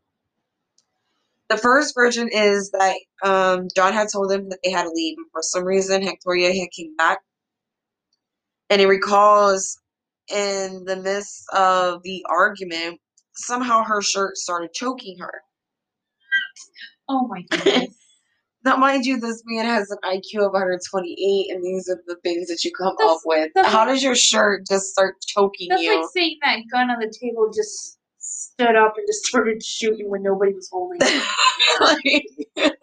The 1.50 1.58
first 1.58 1.96
version 1.96 2.28
is 2.32 2.72
that 2.72 2.96
um, 3.24 3.68
John 3.76 3.94
had 3.94 4.10
told 4.12 4.32
him 4.32 4.50
that 4.50 4.60
they 4.64 4.72
had 4.72 4.84
to 4.84 4.90
leave, 4.90 5.16
and 5.18 5.28
for 5.32 5.42
some 5.42 5.64
reason, 5.64 6.02
Hectoria 6.02 6.48
had 6.58 6.70
came 6.76 6.96
back, 6.98 7.20
and 8.70 8.82
he 8.82 8.86
recalls 8.86 9.80
in 10.30 10.84
the 10.86 10.98
midst 10.98 11.46
of 11.54 12.04
the 12.04 12.26
argument, 12.30 13.00
somehow 13.36 13.84
her 13.84 14.02
shirt 14.02 14.36
started 14.36 14.74
choking 14.74 15.18
her. 15.20 15.42
Oh 17.08 17.28
my 17.28 17.44
goodness. 17.50 17.96
Now, 18.66 18.76
mind 18.76 19.06
you, 19.06 19.18
this 19.18 19.44
man 19.46 19.64
has 19.66 19.90
an 19.92 20.00
IQ 20.04 20.48
of 20.48 20.52
128, 20.52 21.52
and 21.56 21.64
these 21.64 21.88
are 21.88 22.02
the 22.06 22.18
things 22.22 22.50
that 22.50 22.66
you 22.66 22.72
come 22.78 22.96
That's- 22.98 23.16
up 23.16 23.22
with. 23.24 23.52
that's 23.56 23.70
How 23.70 23.86
does 23.86 24.04
your 24.04 24.16
shirt 24.16 24.68
just 24.68 24.88
start 24.88 25.16
choking 25.26 25.68
That's 25.70 25.84
you? 25.84 25.96
like 26.02 26.10
saying 26.14 26.38
that 26.44 26.58
gun 26.70 26.90
on 26.90 27.00
the 27.00 27.14
table 27.22 27.50
just 27.56 27.97
stood 28.60 28.76
up 28.76 28.94
and 28.98 29.08
just 29.08 29.26
started 29.26 29.64
shooting 29.64 30.10
when 30.10 30.24
nobody 30.24 30.54
was 30.54 30.70
holding 30.72 31.00
it. 31.02 31.24
Like, 32.58 32.74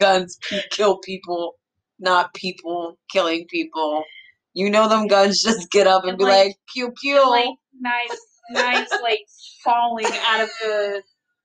guns 0.00 0.38
kill 0.70 0.98
people, 0.98 1.54
not 1.98 2.32
people 2.34 2.98
killing 3.12 3.46
people. 3.50 4.04
You 4.54 4.70
know 4.70 4.88
them 4.88 5.06
guns 5.06 5.42
just 5.42 5.70
get 5.70 5.86
up 5.86 6.02
and, 6.04 6.10
And 6.10 6.18
be 6.18 6.24
like- 6.24 6.46
like, 6.46 6.56
pew 6.72 6.92
pew. 7.02 7.28
like 7.28 7.48
knives, 7.78 8.20
knives 8.50 8.90
like 9.02 9.20
falling 9.62 10.06
out 10.06 10.40
of 10.42 10.48
the 10.62 11.02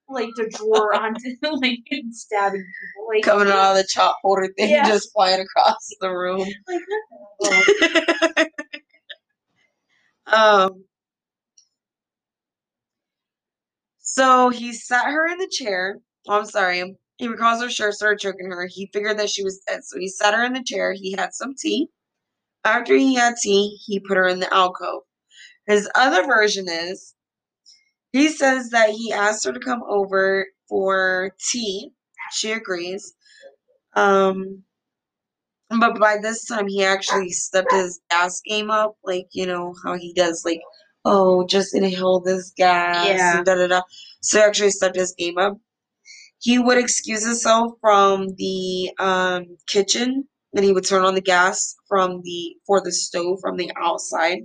like 0.08 0.30
the 0.36 0.50
drawer 0.56 0.94
onto 0.94 1.30
like 1.62 1.80
and 1.92 2.16
stabbing 2.16 2.62
people. 2.62 3.08
Like 3.14 3.24
coming 3.24 3.52
out 3.52 3.72
of 3.72 3.78
the 3.78 3.88
chop 3.90 4.18
holder 4.24 4.48
thing, 4.58 4.70
Yeah. 4.70 4.88
just 4.88 5.12
flying 5.14 5.42
across 5.42 5.90
the 6.00 6.10
room. 6.10 6.48
Like, 6.68 6.82
what 7.38 8.50
um. 10.34 10.84
So 14.20 14.50
he 14.50 14.74
sat 14.74 15.06
her 15.06 15.28
in 15.28 15.38
the 15.38 15.48
chair. 15.50 15.98
Oh, 16.28 16.40
I'm 16.40 16.46
sorry. 16.46 16.98
He 17.18 17.30
recalls 17.30 17.62
her 17.64 17.70
shirt 17.70 17.94
started 17.94 18.20
choking 18.20 18.52
her. 18.52 18.68
He 18.68 18.90
figured 18.92 19.18
that 19.18 19.30
she 19.30 19.46
was 19.46 19.62
dead. 19.66 19.86
So 19.86 19.98
he 19.98 20.10
sat 20.10 20.34
her 20.34 20.44
in 20.44 20.52
the 20.52 20.64
chair. 20.64 20.92
He 20.94 21.14
had 21.18 21.34
some 21.34 21.56
tea. 21.58 21.88
After 22.66 22.96
he 22.98 23.16
had 23.16 23.36
tea, 23.42 23.78
he 23.86 24.02
put 24.02 24.18
her 24.18 24.28
in 24.28 24.42
the 24.42 24.54
alcove. 24.54 25.04
His 25.68 25.90
other 25.96 26.26
version 26.26 26.66
is 26.68 27.16
he 28.12 28.28
says 28.28 28.72
that 28.72 28.90
he 28.90 29.14
asked 29.14 29.46
her 29.46 29.54
to 29.54 29.60
come 29.60 29.84
over 29.88 30.48
for 30.68 31.32
tea. 31.50 31.92
She 32.34 32.52
agrees. 32.52 33.14
Um, 33.96 34.64
but 35.70 35.98
by 35.98 36.18
this 36.22 36.46
time, 36.46 36.68
he 36.68 36.84
actually 36.84 37.30
stepped 37.30 37.72
his 37.72 38.02
gas 38.10 38.42
game 38.42 38.70
up, 38.70 38.98
like 39.04 39.28
you 39.32 39.46
know 39.46 39.76
how 39.86 39.94
he 39.96 40.14
does, 40.14 40.44
like 40.44 40.62
oh, 41.06 41.46
just 41.48 41.74
inhale 41.76 42.20
this 42.20 42.52
gas, 42.58 43.06
Yeah. 43.08 43.38
and 43.38 43.46
da 43.46 43.56
da 43.56 43.68
da. 43.68 43.82
So 44.22 44.40
he 44.40 44.44
actually 44.44 44.72
stepped 44.72 44.96
his 44.96 45.16
game 45.18 45.38
up. 45.38 45.58
He 46.40 46.58
would 46.60 46.78
excuse 46.78 47.26
himself 47.26 47.74
from 47.82 48.28
the 48.38 48.92
um, 49.00 49.58
kitchen, 49.68 50.28
and 50.54 50.66
he 50.66 50.72
would 50.72 50.88
turn 50.88 51.04
on 51.04 51.16
the 51.16 51.22
gas 51.22 51.76
from 51.88 52.22
the 52.24 52.56
for 52.66 52.82
the 52.82 52.92
stove 52.92 53.40
from 53.42 53.58
the 53.58 53.72
outside. 53.78 54.40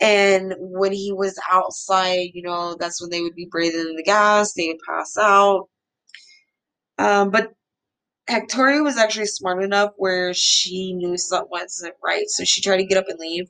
And 0.00 0.54
when 0.58 0.92
he 0.92 1.12
was 1.12 1.38
outside, 1.50 2.30
you 2.32 2.42
know, 2.42 2.74
that's 2.78 3.00
when 3.02 3.10
they 3.10 3.20
would 3.20 3.34
be 3.34 3.48
breathing 3.50 3.80
in 3.90 3.96
the 3.96 4.02
gas. 4.02 4.54
They 4.54 4.68
would 4.68 4.80
pass 4.88 5.16
out. 5.18 5.68
Um, 6.98 7.30
but 7.30 7.52
Victoria 8.30 8.82
was 8.82 8.96
actually 8.96 9.26
smart 9.26 9.62
enough 9.62 9.90
where 9.96 10.32
she 10.32 10.94
knew 10.94 11.18
something 11.18 11.48
wasn't 11.50 11.94
right. 12.02 12.28
So 12.28 12.44
she 12.44 12.62
tried 12.62 12.78
to 12.78 12.86
get 12.86 12.98
up 12.98 13.08
and 13.08 13.18
leave. 13.18 13.46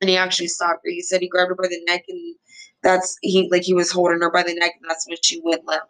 And 0.00 0.10
he 0.10 0.16
actually 0.16 0.48
stopped 0.48 0.80
her. 0.84 0.90
He 0.90 1.02
said 1.02 1.20
he 1.20 1.28
grabbed 1.28 1.48
her 1.48 1.54
by 1.56 1.68
the 1.68 1.82
neck 1.86 2.04
and 2.08 2.36
that's 2.84 3.16
he 3.22 3.48
like 3.50 3.62
he 3.62 3.74
was 3.74 3.90
holding 3.90 4.20
her 4.20 4.30
by 4.30 4.42
the 4.42 4.54
neck 4.54 4.72
and 4.80 4.88
that's 4.88 5.08
when 5.08 5.16
she 5.22 5.40
went 5.42 5.66
limp. 5.66 5.84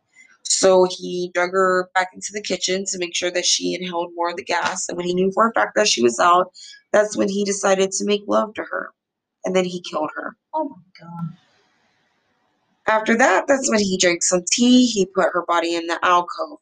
So 0.45 0.87
he 0.91 1.31
drug 1.35 1.51
her 1.51 1.91
back 1.95 2.11
into 2.15 2.31
the 2.33 2.43
kitchen 2.43 2.85
to 2.87 2.99
make 2.99 3.15
sure 3.15 3.31
that 3.31 3.47
she 3.47 3.75
inhaled 3.75 4.13
more 4.15 4.31
of 4.31 4.37
the 4.37 4.45
gas. 4.45 4.89
And 4.89 4.97
when 4.97 5.07
he 5.07 5.15
knew 5.15 5.33
for 5.33 5.49
a 5.49 5.53
fact 5.53 5.75
that 5.75 5.89
she 5.89 6.03
was 6.03 6.19
out, 6.21 6.53
that's 6.93 7.17
when 7.17 7.29
he 7.29 7.45
decided 7.45 7.91
to 7.93 8.05
make 8.05 8.23
love 8.27 8.55
to 8.55 8.63
her. 8.63 8.91
And 9.45 9.57
then 9.57 9.65
he 9.65 9.83
killed 9.91 10.11
her. 10.15 10.37
Oh 10.55 10.69
my 10.69 10.77
god. 11.01 11.37
After 12.87 13.17
that, 13.17 13.47
that's 13.49 13.71
when 13.71 13.81
he 13.81 13.97
drank 13.99 14.23
some 14.23 14.43
tea. 14.53 14.87
He 14.87 15.07
put 15.07 15.31
her 15.33 15.45
body 15.47 15.75
in 15.75 15.87
the 15.87 15.99
alcove. 16.05 16.59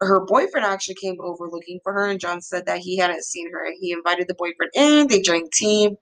Her 0.00 0.20
boyfriend 0.20 0.66
actually 0.66 0.96
came 0.96 1.16
over 1.20 1.48
looking 1.48 1.80
for 1.82 1.92
her, 1.92 2.06
and 2.06 2.20
John 2.20 2.40
said 2.40 2.66
that 2.66 2.78
he 2.78 2.96
hadn't 2.96 3.24
seen 3.24 3.50
her. 3.50 3.66
He 3.80 3.92
invited 3.92 4.28
the 4.28 4.34
boyfriend 4.34 4.72
in, 4.74 5.08
they 5.08 5.22
drank 5.22 5.52
tea. 5.52 5.96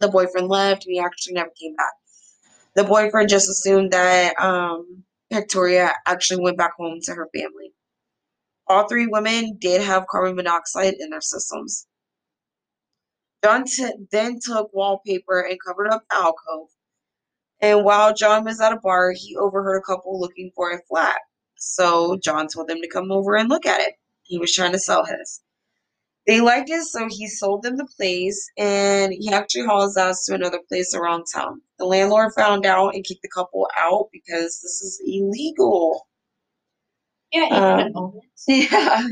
The 0.00 0.08
boyfriend 0.08 0.48
left, 0.48 0.86
and 0.86 0.94
he 0.94 1.00
actually 1.00 1.34
never 1.34 1.50
came 1.60 1.74
back. 1.76 1.92
The 2.76 2.84
boyfriend 2.84 3.28
just 3.28 3.48
assumed 3.48 3.92
that 3.92 4.40
um, 4.40 5.04
Victoria 5.32 5.92
actually 6.06 6.42
went 6.42 6.58
back 6.58 6.74
home 6.76 7.00
to 7.02 7.14
her 7.14 7.28
family. 7.34 7.72
All 8.68 8.88
three 8.88 9.08
women 9.08 9.56
did 9.58 9.82
have 9.82 10.06
carbon 10.06 10.36
monoxide 10.36 10.94
in 11.00 11.10
their 11.10 11.20
systems. 11.20 11.86
John 13.44 13.64
t- 13.64 13.92
then 14.12 14.38
took 14.42 14.72
wallpaper 14.72 15.40
and 15.40 15.58
covered 15.66 15.88
up 15.88 16.04
the 16.08 16.16
alcove. 16.16 16.68
And 17.60 17.84
while 17.84 18.14
John 18.14 18.44
was 18.44 18.60
at 18.60 18.72
a 18.72 18.80
bar, 18.80 19.12
he 19.12 19.36
overheard 19.36 19.78
a 19.78 19.82
couple 19.82 20.20
looking 20.20 20.50
for 20.54 20.70
a 20.72 20.80
flat. 20.88 21.18
So 21.56 22.18
John 22.22 22.48
told 22.48 22.68
them 22.68 22.80
to 22.82 22.88
come 22.88 23.10
over 23.12 23.36
and 23.36 23.48
look 23.48 23.66
at 23.66 23.80
it. 23.80 23.94
He 24.22 24.38
was 24.38 24.54
trying 24.54 24.72
to 24.72 24.78
sell 24.78 25.04
his. 25.04 25.42
They 26.30 26.40
liked 26.40 26.70
it, 26.70 26.84
so 26.84 27.08
he 27.10 27.28
sold 27.28 27.64
them 27.64 27.76
the 27.76 27.88
place, 27.98 28.50
and 28.58 29.12
he 29.12 29.30
actually 29.32 29.66
hauled 29.66 29.98
us 29.98 30.24
to 30.26 30.36
another 30.36 30.60
place 30.70 30.94
around 30.94 31.26
town. 31.34 31.62
The 31.78 31.86
landlord 31.86 32.32
found 32.36 32.66
out 32.66 32.94
and 32.96 33.04
kicked 33.04 33.22
the 33.22 33.30
couple 33.34 33.68
out 33.78 34.10
because 34.14 34.60
this 34.62 34.82
is 34.82 35.02
illegal. 35.06 36.08
Yeah, 37.32 37.48
Um, 37.50 37.78
couldn't 37.78 37.96
own 37.96 38.20
it. 38.48 38.70
Yeah. 38.72 39.08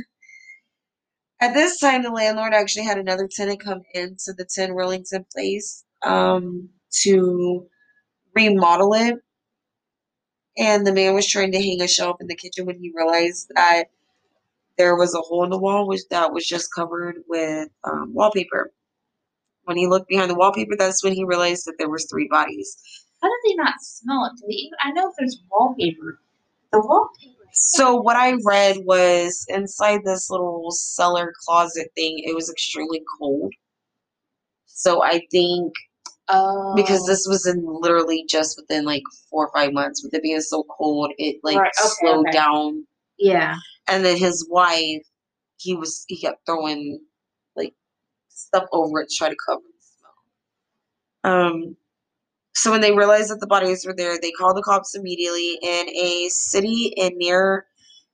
At 1.40 1.54
this 1.54 1.80
time, 1.80 2.02
the 2.02 2.10
landlord 2.10 2.54
actually 2.54 2.84
had 2.86 2.98
another 2.98 3.28
tenant 3.30 3.60
come 3.60 3.82
into 3.94 4.34
the 4.36 4.46
10 4.46 4.70
Rillington 4.72 5.26
place 5.32 5.84
um, 6.04 6.70
to 7.02 7.68
remodel 8.34 8.94
it. 8.94 9.16
And 10.58 10.86
the 10.86 10.92
man 10.94 11.14
was 11.14 11.28
trying 11.28 11.52
to 11.52 11.62
hang 11.62 11.82
a 11.82 11.88
shelf 11.88 12.18
in 12.20 12.28
the 12.28 12.36
kitchen 12.36 12.66
when 12.66 12.78
he 12.80 12.92
realized 12.96 13.50
that 13.56 13.86
there 14.78 14.96
was 14.96 15.14
a 15.14 15.20
hole 15.20 15.44
in 15.44 15.50
the 15.50 15.58
wall 15.58 15.86
which 15.86 16.00
that 16.10 16.32
was 16.32 16.46
just 16.46 16.72
covered 16.74 17.16
with 17.28 17.68
um, 17.84 18.14
wallpaper. 18.14 18.72
When 19.64 19.76
he 19.76 19.86
looked 19.86 20.08
behind 20.08 20.30
the 20.30 20.34
wallpaper, 20.34 20.76
that's 20.78 21.04
when 21.04 21.12
he 21.12 21.24
realized 21.24 21.66
that 21.66 21.74
there 21.78 21.90
was 21.90 22.06
three 22.10 22.28
bodies. 22.30 22.78
How 23.20 23.28
did 23.28 23.50
they 23.50 23.54
not 23.56 23.74
smell 23.80 24.24
it? 24.24 24.38
Do 24.40 24.46
they 24.48 24.54
even, 24.54 24.78
I 24.82 24.92
know 24.92 25.10
if 25.10 25.14
there's 25.18 25.42
wallpaper. 25.50 26.20
The 26.72 26.80
wallpaper. 26.80 27.34
So 27.52 27.96
what 27.96 28.16
I 28.16 28.36
read 28.46 28.78
was 28.84 29.44
inside 29.48 30.00
this 30.04 30.30
little 30.30 30.70
cellar 30.70 31.34
closet 31.44 31.88
thing, 31.96 32.20
it 32.20 32.34
was 32.34 32.48
extremely 32.48 33.02
cold. 33.18 33.52
So 34.66 35.02
I 35.02 35.22
think 35.30 35.72
Oh. 36.30 36.74
because 36.76 37.06
this 37.06 37.26
was 37.26 37.46
in 37.46 37.64
literally 37.64 38.24
just 38.28 38.58
within 38.58 38.84
like 38.84 39.02
four 39.30 39.46
or 39.46 39.52
five 39.52 39.72
months, 39.72 40.04
with 40.04 40.12
it 40.12 40.22
being 40.22 40.40
so 40.42 40.62
cold, 40.64 41.10
it 41.16 41.36
like 41.42 41.56
Right, 41.56 41.72
okay, 41.80 41.88
slowed 42.00 42.26
okay. 42.28 42.32
down. 42.36 42.86
Yeah. 43.18 43.56
And 43.88 44.04
then 44.04 44.16
his 44.18 44.46
wife, 44.50 45.02
he 45.58 45.74
was 45.76 46.04
he 46.08 46.20
kept 46.20 46.46
throwing 46.46 47.00
like 47.56 47.74
stuff 48.28 48.64
over 48.72 49.02
it 49.02 49.08
to 49.10 49.16
try 49.16 49.28
to 49.30 49.36
cover 49.48 49.62
the 49.62 49.84
smell. 51.24 51.34
Um 51.34 51.76
so 52.54 52.70
when 52.72 52.80
they 52.82 52.92
realized 52.92 53.30
that 53.30 53.40
the 53.40 53.46
bodies 53.46 53.86
were 53.86 53.94
there, 53.96 54.18
they 54.20 54.32
called 54.32 54.56
the 54.56 54.62
cops 54.62 54.94
immediately 54.96 55.58
and 55.62 55.88
a 55.88 56.28
city 56.30 56.94
and 56.98 57.14
near 57.16 57.66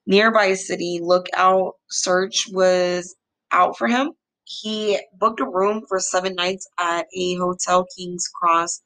nearby 0.07 0.55
city 0.55 1.01
lookout 1.03 1.75
search 1.91 2.47
was 2.53 3.17
out 3.53 3.79
for 3.79 3.89
him. 3.89 4.13
He 4.45 4.99
booked 5.19 5.41
a 5.41 5.47
room 5.47 5.85
for 5.89 6.01
seven 6.01 6.35
nights 6.35 6.69
at 6.79 7.07
a 7.17 7.35
hotel 7.37 7.87
King's 7.97 8.29
Cross, 8.29 8.83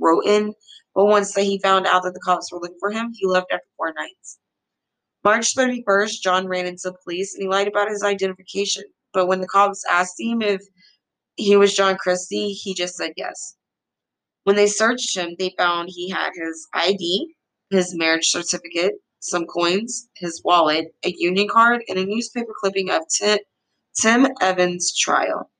Rowton. 0.00 0.52
But 0.94 1.06
once 1.06 1.34
that 1.34 1.42
he 1.44 1.60
found 1.60 1.86
out 1.86 2.02
that 2.04 2.14
the 2.14 2.20
cops 2.24 2.52
were 2.52 2.60
looking 2.60 2.78
for 2.80 2.90
him, 2.90 3.12
he 3.14 3.26
left 3.26 3.52
after 3.52 3.66
four 3.76 3.92
nights. 3.94 4.38
March 5.24 5.54
31st, 5.54 6.22
John 6.22 6.46
ran 6.46 6.66
into 6.66 6.90
the 6.90 6.96
police 7.04 7.34
and 7.34 7.42
he 7.42 7.48
lied 7.48 7.68
about 7.68 7.90
his 7.90 8.02
identification. 8.02 8.84
But 9.12 9.26
when 9.26 9.40
the 9.40 9.48
cops 9.48 9.84
asked 9.90 10.14
him 10.18 10.40
if 10.40 10.62
he 11.36 11.56
was 11.56 11.74
John 11.74 11.96
Christie, 11.96 12.52
he 12.52 12.74
just 12.74 12.96
said 12.96 13.12
yes. 13.16 13.56
When 14.44 14.56
they 14.56 14.66
searched 14.66 15.16
him, 15.16 15.36
they 15.38 15.54
found 15.58 15.90
he 15.90 16.08
had 16.08 16.30
his 16.34 16.66
ID, 16.72 17.34
his 17.70 17.94
marriage 17.94 18.28
certificate, 18.28 18.94
some 19.20 19.44
coins, 19.46 20.08
his 20.16 20.40
wallet, 20.44 20.94
a 21.04 21.14
union 21.16 21.48
card, 21.48 21.82
and 21.88 21.98
a 21.98 22.06
newspaper 22.06 22.52
clipping 22.58 22.90
of 22.90 23.02
Tim, 23.08 23.38
Tim 24.00 24.28
Evans' 24.40 24.96
trial. 24.96 25.50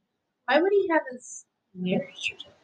Why 0.47 0.61
would 0.61 0.73
he 0.73 0.89
have 0.91 1.03
his 1.13 1.45
marriage 1.75 2.15
certificate? 2.17 2.55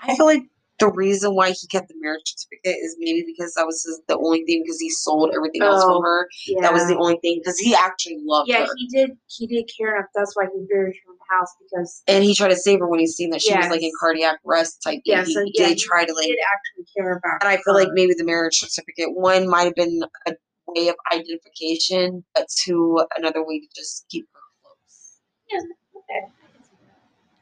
I 0.00 0.16
feel 0.16 0.26
like 0.26 0.42
the 0.80 0.90
reason 0.90 1.34
why 1.34 1.50
he 1.50 1.66
kept 1.68 1.88
the 1.88 1.94
marriage 2.00 2.22
certificate 2.24 2.76
is 2.82 2.96
maybe 2.98 3.24
because 3.26 3.54
that 3.54 3.64
was 3.64 3.82
his, 3.84 4.00
the 4.08 4.18
only 4.18 4.44
thing 4.44 4.62
because 4.64 4.80
he 4.80 4.90
sold 4.90 5.32
everything 5.34 5.62
else 5.62 5.84
for 5.84 6.02
her. 6.02 6.28
Yeah. 6.48 6.62
That 6.62 6.72
was 6.72 6.86
the 6.88 6.96
only 6.96 7.18
thing 7.22 7.40
because 7.42 7.58
he 7.58 7.74
actually 7.74 8.18
loved 8.24 8.48
Yeah, 8.48 8.66
her. 8.66 8.72
he 8.76 8.88
did. 8.88 9.10
He 9.28 9.46
did 9.46 9.70
care 9.78 9.96
enough. 9.96 10.10
That's 10.14 10.34
why 10.34 10.46
he 10.46 10.66
buried 10.68 10.96
her 11.06 11.12
in 11.12 11.18
the 11.18 11.34
house 11.34 11.48
because 11.62 12.02
And 12.08 12.24
he 12.24 12.34
tried 12.34 12.48
to 12.48 12.56
save 12.56 12.80
her 12.80 12.88
when 12.88 12.98
he 13.00 13.06
seen 13.06 13.30
that 13.30 13.40
she 13.42 13.56
was 13.56 13.68
like 13.68 13.82
in 13.82 13.92
cardiac 14.00 14.40
arrest 14.46 14.82
type 14.82 14.94
thing. 14.94 15.02
Yeah, 15.04 15.24
he 15.24 15.32
so, 15.34 15.40
yeah, 15.54 15.68
did 15.68 15.78
he 15.78 15.84
try 15.84 16.04
to 16.04 16.12
like 16.12 16.26
did 16.26 16.38
actually 16.52 16.86
care 16.96 17.12
about. 17.18 17.42
and 17.42 17.48
I 17.48 17.58
feel 17.58 17.74
like 17.74 17.88
maybe 17.92 18.14
the 18.14 18.24
marriage 18.24 18.58
certificate 18.58 19.14
one 19.14 19.48
might 19.48 19.64
have 19.64 19.74
been 19.76 20.02
a 20.26 20.32
way 20.66 20.88
of 20.88 20.96
identification, 21.12 22.24
but 22.34 22.48
two 22.48 23.00
another 23.16 23.44
way 23.46 23.60
to 23.60 23.66
just 23.76 24.06
keep 24.10 24.26
her 24.32 24.40
close. 24.62 25.20
Yeah. 25.50 25.60
Okay, 25.98 26.26
I 26.26 26.52
can 26.52 26.64
see 26.64 26.76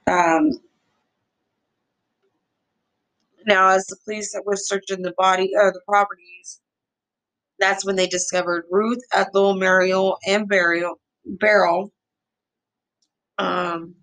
that. 0.06 0.36
Um, 0.36 0.50
now, 3.46 3.70
as 3.70 3.86
the 3.86 3.96
police 4.04 4.32
that 4.32 4.44
were 4.46 4.56
searching 4.56 5.02
the 5.02 5.14
body 5.18 5.52
or 5.54 5.72
the 5.72 5.80
properties, 5.86 6.60
that's 7.58 7.84
when 7.84 7.96
they 7.96 8.06
discovered 8.06 8.64
Ruth, 8.70 9.00
Ethel, 9.12 9.54
Mariel, 9.54 10.18
and 10.26 10.48
Burial 10.48 10.96
Beryl. 11.24 11.92
Um, 13.38 13.94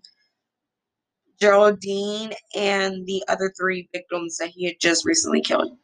Geraldine 1.40 2.32
and 2.54 3.06
the 3.06 3.22
other 3.28 3.52
three 3.58 3.88
victims 3.92 4.36
that 4.38 4.50
he 4.50 4.66
had 4.66 4.76
just 4.80 5.04
recently 5.06 5.40
killed. 5.40 5.76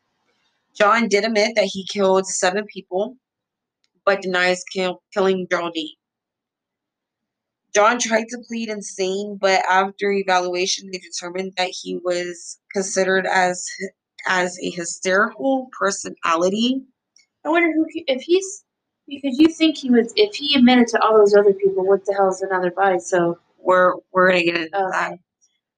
John 0.75 1.09
did 1.09 1.25
admit 1.25 1.57
that 1.57 1.65
he 1.65 1.87
killed 1.87 2.27
seven 2.27 2.67
people, 2.67 3.17
but 4.05 4.23
denies 4.23 4.63
kill, 4.73 5.03
killing 5.15 5.47
Geraldine. 5.51 5.95
John 7.75 7.99
tried 7.99 8.29
to 8.29 8.39
plead 8.49 8.69
insane, 8.69 9.39
but 9.41 9.63
after 9.69 10.11
evaluation, 10.11 10.89
they 10.91 10.99
determined 10.99 11.53
that 11.57 11.71
he 11.71 11.99
was 12.03 12.59
considered 12.73 13.27
as 13.27 13.67
as 14.27 14.59
a 14.63 14.71
hysterical 14.71 15.69
personality. 15.79 16.83
I 17.45 17.51
wonder 17.51 17.73
who 17.73 17.87
if 18.07 18.23
he's 18.23 18.65
because 19.07 19.39
you 19.39 19.49
think 19.49 19.77
he 19.77 19.91
was 19.91 20.13
if 20.17 20.35
he 20.35 20.55
admitted 20.57 20.89
to 20.89 21.03
all 21.03 21.17
those 21.19 21.35
other 21.35 21.53
people, 21.53 21.87
what 21.87 22.05
the 22.07 22.15
hell 22.15 22.29
is 22.31 22.43
another 22.43 22.71
body? 22.71 22.99
So 22.99 23.39
We're 23.59 23.95
we're 24.13 24.29
gonna 24.31 24.45
get 24.45 24.57
into 24.57 24.71
that. 24.93 25.19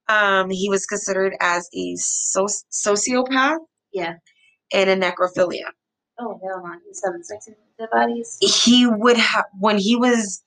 Um, 0.07 0.49
he 0.49 0.69
was 0.69 0.87
considered 0.87 1.35
as 1.39 1.69
a 1.73 1.93
soci- 1.93 2.63
sociopath 2.71 3.59
yeah. 3.93 4.15
and 4.73 4.89
a 4.89 4.95
necrophilia. 4.95 5.65
Oh 6.19 6.39
hell 6.43 6.63
on! 6.65 6.81
he's 6.87 7.01
having 7.05 7.21
sex 7.23 7.47
with 7.47 7.57
dead 7.77 7.89
bodies. 7.91 8.37
he 8.65 8.87
would 8.87 9.17
have 9.17 9.45
when 9.59 9.77
he 9.77 9.95
was 9.95 10.43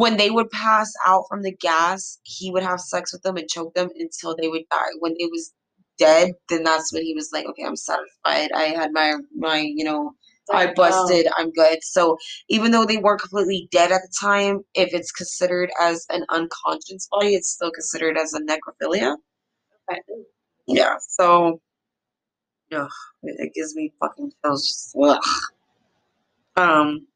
when 0.00 0.16
they 0.16 0.30
would 0.30 0.50
pass 0.50 0.90
out 1.06 1.24
from 1.28 1.42
the 1.42 1.52
gas 1.52 2.18
he 2.22 2.50
would 2.50 2.62
have 2.62 2.80
sex 2.80 3.12
with 3.12 3.22
them 3.22 3.36
and 3.36 3.48
choke 3.48 3.74
them 3.74 3.88
until 3.98 4.34
they 4.36 4.48
would 4.48 4.64
die. 4.70 4.92
When 5.00 5.14
they 5.18 5.26
was 5.26 5.52
dead 5.98 6.32
then 6.48 6.62
that's 6.64 6.92
when 6.94 7.02
he 7.02 7.12
was 7.14 7.28
like 7.32 7.44
okay 7.46 7.64
i'm 7.66 7.76
satisfied. 7.76 8.50
I 8.54 8.64
had 8.80 8.90
my 8.92 9.14
my 9.36 9.58
you 9.60 9.84
know 9.84 10.12
i 10.52 10.72
busted. 10.72 11.26
I'm 11.36 11.52
good. 11.52 11.78
So 11.82 12.16
even 12.48 12.72
though 12.72 12.84
they 12.86 12.96
weren't 12.96 13.20
completely 13.20 13.68
dead 13.70 13.92
at 13.92 14.00
the 14.06 14.12
time 14.20 14.60
if 14.74 14.92
it's 14.94 15.12
considered 15.12 15.70
as 15.80 16.06
an 16.10 16.24
unconscious 16.30 17.06
body 17.12 17.34
it's 17.34 17.50
still 17.50 17.70
considered 17.70 18.16
as 18.16 18.32
a 18.32 18.40
necrophilia. 18.40 19.16
Okay. 19.92 20.00
yeah 20.66 20.94
so 21.00 21.60
yeah 22.70 22.88
it, 23.22 23.36
it 23.46 23.52
gives 23.54 23.76
me 23.76 23.92
fucking 24.00 24.32
chills. 24.42 24.66
Just 24.66 24.96
ugh. 25.02 25.22
um 26.56 27.06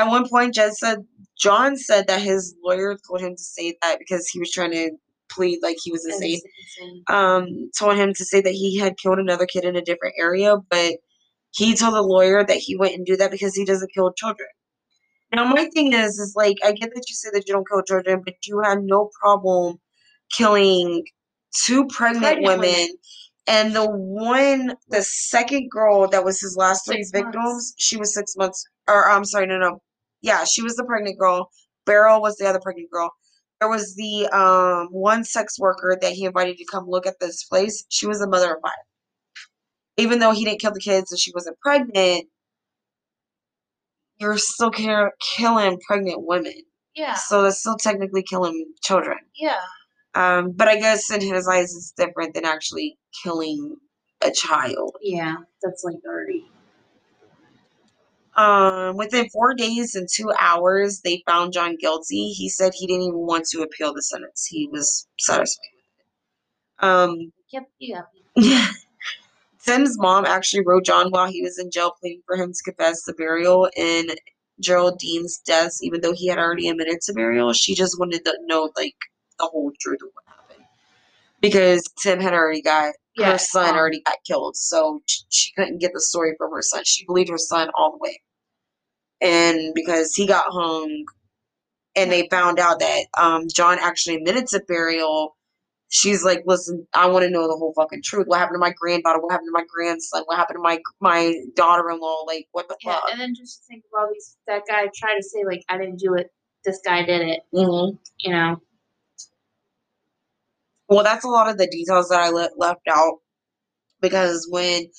at 0.00 0.08
one 0.08 0.28
point 0.28 0.54
Jed 0.54 0.74
said 0.74 0.98
John 1.38 1.76
said 1.76 2.06
that 2.08 2.20
his 2.22 2.54
lawyer 2.64 2.96
told 3.06 3.20
him 3.20 3.34
to 3.36 3.42
say 3.42 3.76
that 3.82 3.98
because 3.98 4.28
he 4.28 4.38
was 4.38 4.50
trying 4.50 4.72
to 4.72 4.90
plead 5.30 5.60
like 5.62 5.76
he 5.82 5.92
was 5.92 6.04
insane. 6.06 6.40
Um 7.08 7.70
told 7.78 7.96
him 7.96 8.12
to 8.14 8.24
say 8.24 8.40
that 8.40 8.52
he 8.52 8.78
had 8.78 8.96
killed 8.98 9.18
another 9.18 9.46
kid 9.46 9.64
in 9.64 9.76
a 9.76 9.82
different 9.82 10.14
area, 10.18 10.56
but 10.70 10.94
he 11.52 11.74
told 11.74 11.94
the 11.94 12.02
lawyer 12.02 12.44
that 12.44 12.56
he 12.56 12.76
wouldn't 12.76 13.06
do 13.06 13.16
that 13.16 13.30
because 13.30 13.54
he 13.54 13.64
doesn't 13.64 13.92
kill 13.92 14.12
children. 14.12 14.48
Now 15.34 15.44
my 15.44 15.66
thing 15.74 15.92
is 15.92 16.18
is 16.18 16.34
like 16.36 16.56
I 16.64 16.72
get 16.72 16.90
that 16.94 17.04
you 17.08 17.14
say 17.14 17.30
that 17.32 17.44
you 17.46 17.54
don't 17.54 17.68
kill 17.68 17.82
children, 17.82 18.22
but 18.24 18.34
you 18.46 18.60
had 18.60 18.82
no 18.82 19.10
problem 19.20 19.76
killing 20.36 21.04
two 21.64 21.86
pregnant, 21.88 22.22
Pregnant 22.24 22.46
women, 22.46 22.70
women. 22.70 22.88
and 23.46 23.74
the 23.74 23.86
one 23.86 24.76
the 24.88 25.02
second 25.02 25.70
girl 25.70 26.08
that 26.08 26.24
was 26.24 26.40
his 26.40 26.56
last 26.56 26.86
three 26.86 27.02
Six 27.02 27.12
months. 27.12 27.26
victims, 27.36 27.74
she 27.78 27.96
was 27.96 28.14
six 28.14 28.36
months 28.36 28.64
or 28.88 29.08
I'm 29.10 29.24
sorry, 29.24 29.46
no 29.46 29.58
no. 29.58 29.80
Yeah, 30.22 30.44
she 30.44 30.62
was 30.62 30.76
the 30.76 30.84
pregnant 30.84 31.18
girl. 31.18 31.50
Beryl 31.86 32.20
was 32.20 32.36
the 32.36 32.46
other 32.46 32.60
pregnant 32.60 32.90
girl. 32.90 33.10
There 33.60 33.68
was 33.68 33.94
the 33.94 34.26
um 34.28 34.88
one 34.90 35.24
sex 35.24 35.58
worker 35.58 35.96
that 36.00 36.12
he 36.12 36.24
invited 36.24 36.56
to 36.58 36.64
come 36.64 36.84
look 36.88 37.06
at 37.06 37.20
this 37.20 37.44
place. 37.44 37.84
She 37.88 38.06
was 38.06 38.20
a 38.20 38.28
mother 38.28 38.54
of 38.54 38.60
five. 38.62 38.72
Even 39.96 40.18
though 40.18 40.32
he 40.32 40.44
didn't 40.44 40.60
kill 40.60 40.72
the 40.72 40.80
kids 40.80 41.10
and 41.12 41.18
she 41.18 41.32
wasn't 41.34 41.58
pregnant, 41.60 42.26
you're 44.18 44.38
still 44.38 44.70
ki- 44.70 45.10
killing 45.36 45.78
pregnant 45.86 46.18
women. 46.22 46.54
Yeah, 46.94 47.14
So 47.14 47.42
that's 47.42 47.60
still 47.60 47.76
technically 47.76 48.22
killing 48.22 48.66
children. 48.82 49.18
yeah. 49.36 49.60
Um, 50.14 50.50
but 50.52 50.66
I 50.68 50.76
guess 50.76 51.08
in 51.10 51.20
his 51.20 51.46
eyes, 51.46 51.72
it's 51.74 51.92
different 51.96 52.34
than 52.34 52.44
actually 52.44 52.98
killing 53.22 53.76
a 54.22 54.32
child. 54.32 54.96
Yeah, 55.00 55.36
that's 55.62 55.84
like 55.84 55.96
already. 56.04 56.50
Um, 58.40 58.96
within 58.96 59.28
four 59.30 59.54
days 59.54 59.94
and 59.96 60.08
two 60.10 60.32
hours, 60.38 61.02
they 61.02 61.22
found 61.26 61.52
John 61.52 61.76
guilty. 61.76 62.30
He 62.30 62.48
said 62.48 62.72
he 62.74 62.86
didn't 62.86 63.02
even 63.02 63.18
want 63.26 63.44
to 63.50 63.62
appeal 63.62 63.92
the 63.94 64.02
sentence. 64.02 64.46
He 64.46 64.68
was 64.72 65.06
satisfied 65.18 65.62
with 65.74 65.84
it. 66.80 66.86
Um, 66.86 67.32
Yep, 67.52 67.68
got. 67.80 68.02
Tim's 69.64 69.98
mom 70.00 70.24
actually 70.26 70.64
wrote 70.66 70.86
John 70.86 71.10
while 71.10 71.30
he 71.30 71.42
was 71.42 71.58
in 71.58 71.70
jail, 71.70 71.94
pleading 72.00 72.22
for 72.26 72.36
him 72.36 72.52
to 72.52 72.62
confess 72.64 73.02
to 73.04 73.14
Beryl 73.14 73.68
and 73.76 74.12
Geraldine's 74.62 75.38
death, 75.46 75.72
even 75.82 76.00
though 76.00 76.14
he 76.14 76.28
had 76.28 76.38
already 76.38 76.68
admitted 76.68 77.00
to 77.02 77.12
Beryl. 77.14 77.52
She 77.52 77.74
just 77.74 77.98
wanted 77.98 78.24
to 78.24 78.38
know 78.46 78.70
like 78.76 78.96
the 79.38 79.46
whole 79.46 79.72
truth 79.80 80.00
of 80.02 80.10
what 80.14 80.24
happened 80.26 80.66
because 81.40 81.84
Tim 82.02 82.20
had 82.20 82.34
already 82.34 82.62
got 82.62 82.94
Yeah, 83.16 83.32
her 83.32 83.38
son 83.38 83.70
um, 83.70 83.76
already 83.76 84.02
got 84.02 84.16
killed, 84.26 84.56
so 84.56 85.00
sh- 85.06 85.22
she 85.30 85.52
couldn't 85.52 85.78
get 85.80 85.92
the 85.94 86.00
story 86.00 86.34
from 86.38 86.52
her 86.52 86.62
son. 86.62 86.82
She 86.86 87.04
believed 87.06 87.30
her 87.30 87.38
son 87.38 87.70
all 87.76 87.92
the 87.92 87.98
way, 87.98 88.20
and 89.20 89.74
because 89.74 90.14
he 90.14 90.26
got 90.26 90.44
hung, 90.48 91.04
and 91.96 92.12
they 92.12 92.28
found 92.30 92.58
out 92.58 92.80
that 92.80 93.06
um, 93.18 93.44
John 93.54 93.78
actually 93.80 94.16
admitted 94.16 94.46
to 94.48 94.62
Beryl. 94.66 95.36
She's 95.88 96.24
like, 96.24 96.42
listen, 96.46 96.86
I 96.94 97.08
want 97.08 97.24
to 97.24 97.30
know 97.30 97.48
the 97.48 97.56
whole 97.56 97.72
fucking 97.76 98.02
truth. 98.04 98.26
What 98.28 98.38
happened 98.40 98.56
to 98.56 98.60
my 98.60 98.72
granddaughter? 98.78 99.20
What 99.20 99.32
happened 99.32 99.48
to 99.48 99.52
my 99.52 99.64
grandson? 99.68 100.22
What 100.26 100.38
happened 100.38 100.58
to 100.58 100.62
my 100.62 100.80
my 101.00 101.34
daughter-in-law? 101.56 102.24
Like, 102.26 102.48
what 102.52 102.68
the 102.68 102.76
Yeah, 102.82 102.94
fuck? 102.94 103.04
and 103.12 103.20
then 103.20 103.34
just 103.34 103.60
to 103.60 103.66
think 103.68 103.84
of 103.86 104.00
all 104.00 104.08
these 104.12 104.36
that 104.48 104.62
guy 104.68 104.88
tried 104.94 105.16
to 105.16 105.22
say 105.22 105.44
like 105.46 105.64
I 105.68 105.78
didn't 105.78 105.98
do 106.00 106.14
it. 106.14 106.32
This 106.64 106.80
guy 106.84 107.04
did 107.04 107.22
it. 107.22 107.40
hmm 107.52 107.96
You 108.20 108.32
know. 108.32 108.62
Well, 110.88 111.04
that's 111.04 111.24
a 111.24 111.28
lot 111.28 111.50
of 111.50 111.58
the 111.58 111.66
details 111.68 112.08
that 112.10 112.20
I 112.20 112.30
le- 112.30 112.50
left 112.56 112.88
out 112.88 113.18
because 114.00 114.48
when 114.50 114.90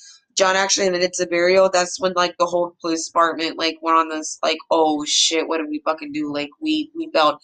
John 0.42 0.56
actually 0.56 0.88
admitted 0.88 1.12
to 1.14 1.28
Beryl, 1.28 1.70
that's 1.72 2.00
when 2.00 2.14
like 2.14 2.34
the 2.36 2.46
whole 2.46 2.76
police 2.80 3.06
department 3.08 3.58
like 3.58 3.78
went 3.80 3.96
on 3.96 4.08
this 4.08 4.40
like, 4.42 4.58
oh 4.72 5.04
shit, 5.06 5.46
what 5.46 5.58
did 5.58 5.68
we 5.70 5.80
fucking 5.84 6.10
do? 6.12 6.32
Like 6.34 6.50
we 6.60 6.90
we 6.96 7.08
failed. 7.14 7.36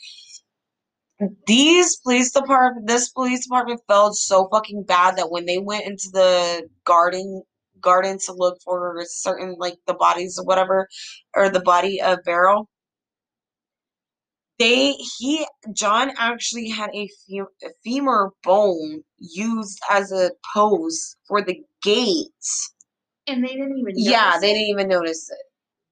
These 1.46 1.96
police 1.99 2.32
department, 2.32 2.88
this 2.88 3.11
police 3.11 3.44
department 3.46 3.82
felt 3.88 4.16
so 4.16 4.49
fucking 4.53 4.84
bad 4.84 5.16
that 5.16 5.30
when 5.30 5.46
they 5.46 5.59
went 5.59 5.86
into 5.86 6.11
the 6.12 6.68
garden 6.84 7.44
garden 7.80 8.18
to 8.26 8.32
look 8.34 8.59
for 8.64 9.05
certain 9.07 9.55
like 9.59 9.76
the 9.86 9.94
bodies 9.94 10.38
or 10.40 10.44
whatever, 10.44 10.88
or 11.36 11.51
the 11.51 11.61
body 11.61 12.03
of 12.03 12.18
Beryl, 12.24 12.68
they 14.59 14.94
he 15.18 15.46
John 15.72 16.12
actually 16.18 16.70
had 16.70 16.90
a, 16.94 17.09
fe- 17.28 17.40
a 17.64 17.68
femur 17.84 18.32
bone 18.44 19.03
used 19.18 19.80
as 19.90 20.12
a 20.12 20.32
post 20.55 21.16
for 21.28 21.42
the 21.42 21.62
gates. 21.84 22.74
And 23.29 23.45
they 23.45 23.49
didn't 23.49 23.79
even. 23.79 23.95
Yeah, 23.97 24.39
they 24.41 24.51
it? 24.51 24.55
didn't 24.55 24.68
even 24.68 24.89
notice 24.89 25.31
it. 25.31 25.39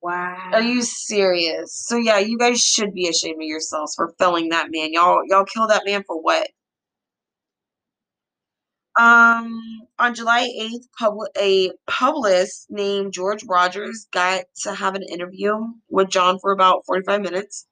Wow. 0.02 0.50
Are 0.52 0.62
you 0.62 0.82
serious? 0.82 1.72
So 1.86 1.96
yeah, 1.96 2.18
you 2.18 2.38
guys 2.38 2.60
should 2.60 2.94
be 2.94 3.08
ashamed 3.08 3.42
of 3.42 3.46
yourselves 3.46 3.94
for 3.94 4.14
felling 4.18 4.50
that 4.50 4.68
man. 4.70 4.92
Y'all 4.92 5.20
y'all 5.28 5.44
killed 5.44 5.70
that 5.70 5.84
man 5.84 6.02
for 6.06 6.20
what? 6.20 6.48
Um, 8.98 9.60
on 9.98 10.14
July 10.14 10.48
8th, 10.58 10.86
public 10.98 11.30
a 11.36 11.70
publicist 11.86 12.66
named 12.70 13.12
George 13.12 13.44
Rogers 13.44 14.06
got 14.10 14.44
to 14.62 14.74
have 14.74 14.94
an 14.94 15.02
interview 15.02 15.54
with 15.90 16.08
John 16.08 16.38
for 16.38 16.50
about 16.50 16.84
45 16.86 17.20
minutes. 17.20 17.66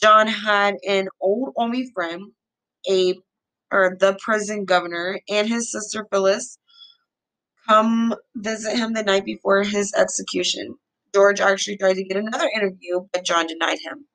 John 0.00 0.28
had 0.28 0.76
an 0.86 1.08
old 1.20 1.54
army 1.58 1.90
friend, 1.92 2.22
a 2.88 3.14
or 3.72 3.96
the 3.98 4.16
prison 4.20 4.64
governor, 4.64 5.20
and 5.28 5.48
his 5.48 5.72
sister 5.72 6.06
Phyllis 6.10 6.58
come 7.68 8.14
visit 8.36 8.76
him 8.76 8.94
the 8.94 9.02
night 9.02 9.24
before 9.24 9.62
his 9.62 9.92
execution. 9.94 10.76
George 11.14 11.40
actually 11.40 11.76
tried 11.76 11.94
to 11.94 12.04
get 12.04 12.16
another 12.16 12.50
interview, 12.54 13.00
but 13.12 13.24
John 13.24 13.46
denied 13.46 13.78
him. 13.80 14.06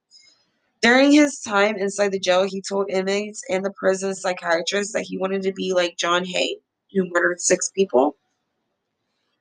During 0.81 1.11
his 1.11 1.39
time 1.39 1.77
inside 1.77 2.11
the 2.11 2.19
jail, 2.19 2.43
he 2.43 2.61
told 2.61 2.89
inmates 2.89 3.41
and 3.49 3.65
the 3.65 3.73
prison 3.77 4.15
psychiatrist 4.15 4.93
that 4.93 5.03
he 5.03 5.17
wanted 5.17 5.43
to 5.43 5.53
be 5.53 5.73
like 5.73 5.97
John 5.97 6.25
Hay, 6.25 6.57
who 6.93 7.09
murdered 7.09 7.39
six 7.41 7.71
people. 7.71 8.17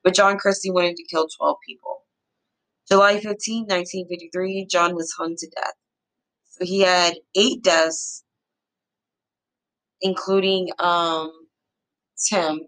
But 0.05 0.15
John 0.15 0.39
Christie 0.39 0.71
wanted 0.71 0.97
to 0.97 1.05
kill 1.05 1.29
12 1.29 1.57
people. 1.67 2.05
July 2.91 3.15
15, 3.21 3.63
1953, 3.65 4.67
John 4.71 4.95
was 4.95 5.13
hung 5.19 5.37
to 5.37 5.49
death. 5.49 5.75
So 6.51 6.65
he 6.65 6.81
had 6.81 7.15
eight 7.37 7.63
deaths, 7.63 8.25
including 10.03 10.71
um 10.79 11.33
Tim, 12.29 12.61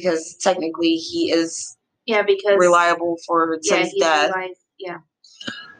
because 0.00 0.36
technically 0.42 0.96
he 0.96 1.30
is 1.30 1.76
Yeah, 2.06 2.22
because 2.22 2.56
reliable 2.58 3.16
for 3.26 3.58
yeah, 3.62 3.76
Tim's 3.76 3.90
he's 3.92 4.02
death. 4.02 4.30
alive. 4.34 4.50
Yeah. 4.78 4.98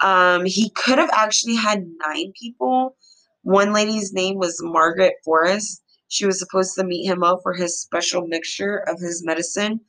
Um, 0.01 0.45
he 0.45 0.71
could 0.71 0.99
have 0.99 1.11
actually 1.13 1.57
had 1.57 1.87
nine 2.07 2.33
people. 2.39 2.97
One 3.43 3.73
lady's 3.73 4.13
name 4.13 4.37
was 4.39 4.59
Margaret 4.63 5.15
Forrest. 5.25 5.83
She 6.09 6.27
was 6.27 6.39
supposed 6.39 6.75
to 6.77 6.85
meet 6.85 7.05
him 7.07 7.23
up 7.23 7.41
for 7.43 7.53
his 7.53 7.81
special 7.81 8.27
mixture 8.27 8.79
of 8.89 8.99
his 9.01 9.25
medicine, 9.25 9.81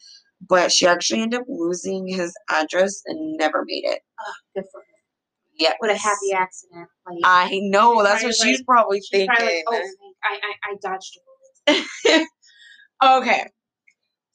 but 0.48 0.72
she 0.72 0.88
actually 0.88 1.22
ended 1.22 1.42
up 1.42 1.46
losing 1.50 2.08
his 2.08 2.34
address 2.50 3.02
and 3.06 3.38
never 3.38 3.64
made 3.66 3.84
it. 3.86 4.02
Good 4.56 4.66
for 4.72 4.80
him. 4.82 4.86
Yeah, 5.60 5.74
What 5.80 5.90
a 5.92 5.96
happy 5.98 6.32
accident. 6.36 6.88
Like 7.08 7.18
I 7.24 7.60
know. 7.64 8.04
That's 8.04 8.24
what 8.24 8.36
she's 8.36 8.60
like- 8.60 8.66
probably 8.66 9.00
she's 9.00 9.10
thinking. 9.12 9.28
probably 9.36 9.56
like, 9.56 9.64
oh, 9.68 9.90
I, 10.24 10.40
I, 10.44 10.72
I 10.72 10.76
dodged 10.82 11.18
a 11.68 11.84
bullet. 12.14 12.28
okay. 13.04 13.48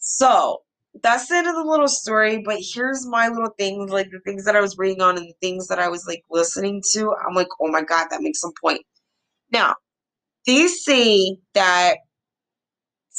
So 0.02 0.62
that's 1.02 1.28
the 1.28 1.36
end 1.36 1.48
of 1.48 1.56
the 1.56 1.64
little 1.64 1.88
story, 1.88 2.42
but 2.44 2.58
here's 2.60 3.06
my 3.06 3.28
little 3.28 3.54
thing, 3.58 3.88
like 3.88 4.10
the 4.10 4.20
things 4.20 4.44
that 4.46 4.56
I 4.56 4.60
was 4.60 4.78
reading 4.78 5.02
on 5.02 5.16
and 5.16 5.26
the 5.26 5.34
things 5.40 5.68
that 5.68 5.80
I 5.80 5.88
was 5.90 6.06
like 6.08 6.24
listening 6.30 6.82
to. 6.94 7.14
I'm 7.26 7.34
like, 7.36 7.48
oh 7.60 7.68
my 7.68 7.82
god, 7.82 8.08
that 8.10 8.22
makes 8.22 8.40
some 8.40 8.52
point. 8.62 8.82
Now, 9.52 9.76
they 10.46 10.66
say 10.68 11.36
that 11.54 11.96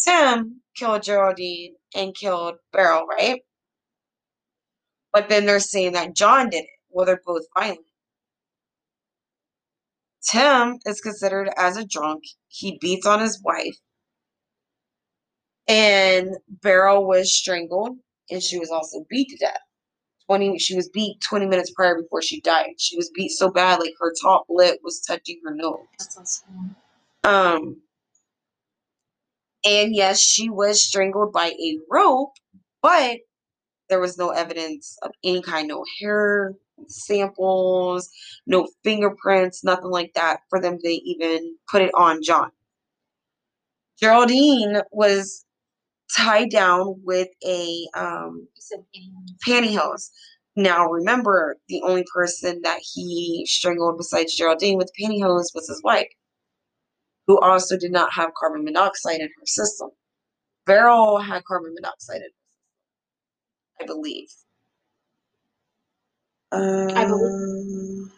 Tim 0.06 0.62
killed 0.76 1.04
Geraldine 1.04 1.76
and 1.96 2.16
killed 2.16 2.56
Beryl, 2.74 3.08
right? 3.08 3.42
But 5.14 5.30
then 5.30 5.46
they're 5.46 5.60
saying 5.62 5.94
that 5.94 6.16
John 6.16 6.50
did 6.50 6.66
it. 6.66 6.70
Well, 6.90 7.06
they're 7.06 7.22
both 7.26 7.44
violent. 7.58 7.80
Tim 10.30 10.80
is 10.86 11.02
considered 11.02 11.50
as 11.58 11.78
a 11.78 11.86
drunk. 11.86 12.24
He 12.48 12.78
beats 12.82 13.08
on 13.08 13.22
his 13.22 13.42
wife. 13.44 13.78
And 15.68 16.38
Beryl 16.62 17.06
was 17.06 17.36
strangled 17.36 17.98
and 18.30 18.42
she 18.42 18.60
was 18.60 18.70
also 18.70 19.06
beat 19.10 19.30
to 19.30 19.38
death. 19.38 19.60
20 20.28 20.58
she 20.58 20.76
was 20.76 20.90
beat 20.90 21.20
20 21.22 21.48
minutes 21.48 21.72
prior 21.72 22.02
before 22.02 22.22
she 22.22 22.42
died. 22.42 22.72
She 22.78 22.96
was 22.96 23.10
beat 23.14 23.30
so 23.30 23.50
bad 23.50 23.80
like 23.80 23.94
her 24.00 24.14
top 24.22 24.46
lip 24.50 24.80
was 24.84 25.02
touching 25.02 25.40
her 25.44 25.54
nose. 25.54 25.80
That's 26.00 26.18
awesome. 26.18 26.76
Um 27.24 27.78
and 29.66 29.96
yes, 29.96 30.20
she 30.20 30.50
was 30.50 30.84
strangled 30.84 31.32
by 31.32 31.48
a 31.48 31.80
rope, 31.90 32.34
but 32.82 33.20
there 33.90 34.00
was 34.00 34.18
no 34.18 34.30
evidence 34.30 34.98
of 35.04 35.12
any 35.24 35.42
kind, 35.42 35.68
no 35.68 35.86
hair 36.00 36.54
samples, 36.88 38.10
no 38.46 38.68
fingerprints, 38.84 39.64
nothing 39.64 39.90
like 39.92 40.14
that 40.16 40.42
for 40.50 40.60
them 40.60 40.78
to 40.80 40.90
even 40.90 41.56
put 41.70 41.82
it 41.82 41.92
on 41.96 42.22
John. 42.24 42.52
Geraldine 44.02 44.82
was 44.92 45.46
tied 46.16 46.50
down 46.50 46.96
with 47.04 47.30
a 47.46 47.88
um, 47.96 48.48
You 48.56 48.62
said 48.62 48.80
anyone. 48.96 49.26
pantyhose. 49.48 50.10
Now, 50.56 50.88
remember, 50.90 51.58
the 51.68 51.82
only 51.84 52.06
person 52.14 52.62
that 52.64 52.80
he 52.94 53.46
strangled 53.50 53.98
besides 53.98 54.36
Geraldine 54.36 54.78
with 54.78 54.92
pantyhose 55.00 55.54
was 55.56 55.68
his 55.68 55.82
wife, 55.84 56.08
who 57.28 57.40
also 57.40 57.78
did 57.78 57.92
not 57.92 58.14
have 58.14 58.32
carbon 58.40 58.64
monoxide 58.64 59.20
in 59.20 59.28
her 59.28 59.46
system. 59.46 59.90
Beryl 60.66 61.20
had 61.20 61.44
carbon 61.46 61.74
monoxide 61.74 62.18
in 62.18 62.24
her 62.24 62.28
system, 62.30 63.82
I 63.82 63.86
believe. 63.86 64.30
I 66.98 67.06
believe- 67.06 67.32
Um, 68.06 68.12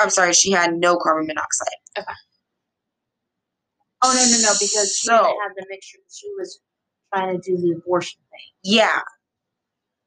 I'm 0.00 0.10
sorry, 0.10 0.32
she 0.32 0.50
had 0.52 0.74
no 0.74 0.96
carbon 0.96 1.26
monoxide. 1.26 1.68
Oh 4.02 4.12
no 4.14 4.22
no 4.24 4.42
no 4.42 4.54
because 4.60 4.96
she 4.96 5.10
have 5.10 5.54
the 5.56 5.66
mixture. 5.70 5.98
She 6.10 6.28
was 6.38 6.60
trying 7.14 7.40
to 7.40 7.50
do 7.50 7.56
the 7.56 7.76
abortion 7.78 8.20
thing. 8.30 8.52
Yeah. 8.64 9.00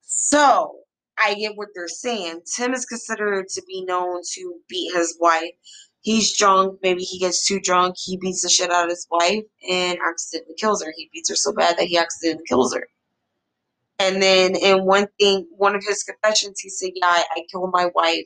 So 0.01 0.75
I 1.17 1.35
get 1.35 1.53
what 1.55 1.69
they're 1.75 1.87
saying. 1.87 2.41
Tim 2.55 2.73
is 2.73 2.85
considered 2.85 3.47
to 3.49 3.63
be 3.67 3.83
known 3.85 4.21
to 4.33 4.55
beat 4.69 4.93
his 4.95 5.17
wife. 5.19 5.51
He's 6.01 6.37
drunk. 6.37 6.79
Maybe 6.83 7.03
he 7.03 7.19
gets 7.19 7.47
too 7.47 7.59
drunk. 7.59 7.95
He 7.97 8.17
beats 8.17 8.41
the 8.43 8.49
shit 8.49 8.71
out 8.71 8.85
of 8.85 8.89
his 8.89 9.07
wife 9.11 9.43
and 9.69 9.99
accidentally 10.07 10.55
kills 10.57 10.83
her. 10.83 10.93
He 10.95 11.09
beats 11.13 11.29
her 11.29 11.35
so 11.35 11.53
bad 11.53 11.77
that 11.77 11.87
he 11.87 11.97
accidentally 11.97 12.45
kills 12.47 12.75
her. 12.75 12.87
And 13.99 14.21
then 14.21 14.55
in 14.55 14.85
one 14.85 15.07
thing, 15.19 15.47
one 15.55 15.75
of 15.75 15.83
his 15.85 16.03
confessions, 16.03 16.59
he 16.59 16.69
said, 16.69 16.91
"Yeah, 16.95 17.07
I, 17.07 17.25
I 17.31 17.41
killed 17.51 17.71
my 17.73 17.89
wife." 17.95 18.25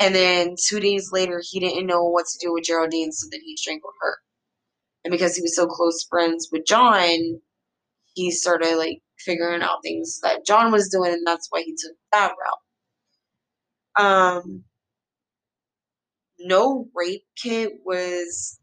And 0.00 0.14
then 0.14 0.56
two 0.68 0.80
days 0.80 1.10
later, 1.12 1.42
he 1.44 1.60
didn't 1.60 1.86
know 1.86 2.04
what 2.04 2.26
to 2.26 2.38
do 2.40 2.52
with 2.54 2.64
Geraldine, 2.64 3.12
so 3.12 3.28
then 3.30 3.40
he 3.44 3.56
strangled 3.56 3.94
her. 4.00 4.16
And 5.04 5.12
because 5.12 5.36
he 5.36 5.42
was 5.42 5.56
so 5.56 5.66
close 5.66 6.06
friends 6.08 6.48
with 6.52 6.66
John, 6.66 7.40
he 8.14 8.30
started 8.30 8.76
like 8.76 9.00
figuring 9.18 9.62
out 9.62 9.82
things 9.82 10.20
that 10.22 10.46
John 10.46 10.72
was 10.72 10.88
doing, 10.88 11.12
and 11.12 11.26
that's 11.26 11.48
why 11.50 11.62
he 11.62 11.72
took 11.72 11.96
that 12.12 12.34
route. 13.98 14.04
Um, 14.44 14.64
no 16.40 16.88
rape 16.94 17.24
kit 17.42 17.72
was 17.84 18.58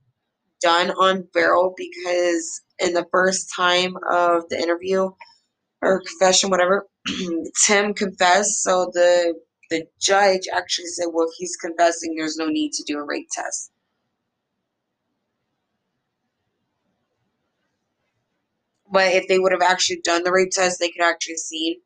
done 0.62 0.92
on 0.92 1.28
Beryl 1.34 1.74
because 1.78 2.62
in 2.80 2.94
the 2.94 3.06
first 3.12 3.52
time 3.56 3.96
of 4.12 4.50
the 4.50 4.60
interview 4.60 5.10
or 5.82 6.02
confession, 6.02 6.50
whatever, 6.50 6.88
Tim 7.66 7.94
confessed. 7.94 8.64
So 8.64 8.92
the 8.94 9.36
the 9.72 9.86
judge 10.02 10.44
actually 10.54 10.88
said, 10.88 11.08
"Well, 11.14 11.28
if 11.28 11.34
he's 11.38 11.58
confessing, 11.58 12.16
there's 12.18 12.38
no 12.38 12.48
need 12.48 12.74
to 12.74 12.84
do 12.88 13.00
a 13.00 13.04
rape 13.06 13.30
test." 13.32 13.72
But 18.92 19.14
if 19.14 19.28
they 19.28 19.40
would 19.40 19.52
have 19.52 19.62
actually 19.62 20.02
done 20.04 20.24
the 20.24 20.32
rape 20.32 20.52
test, 20.52 20.80
they 20.80 20.90
could 20.90 21.04
actually 21.04 21.38
see 21.38 21.80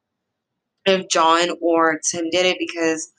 if 0.85 1.09
John 1.09 1.49
or 1.61 1.99
Tim 1.99 2.29
did 2.29 2.45
it 2.45 2.57
because 2.59 3.11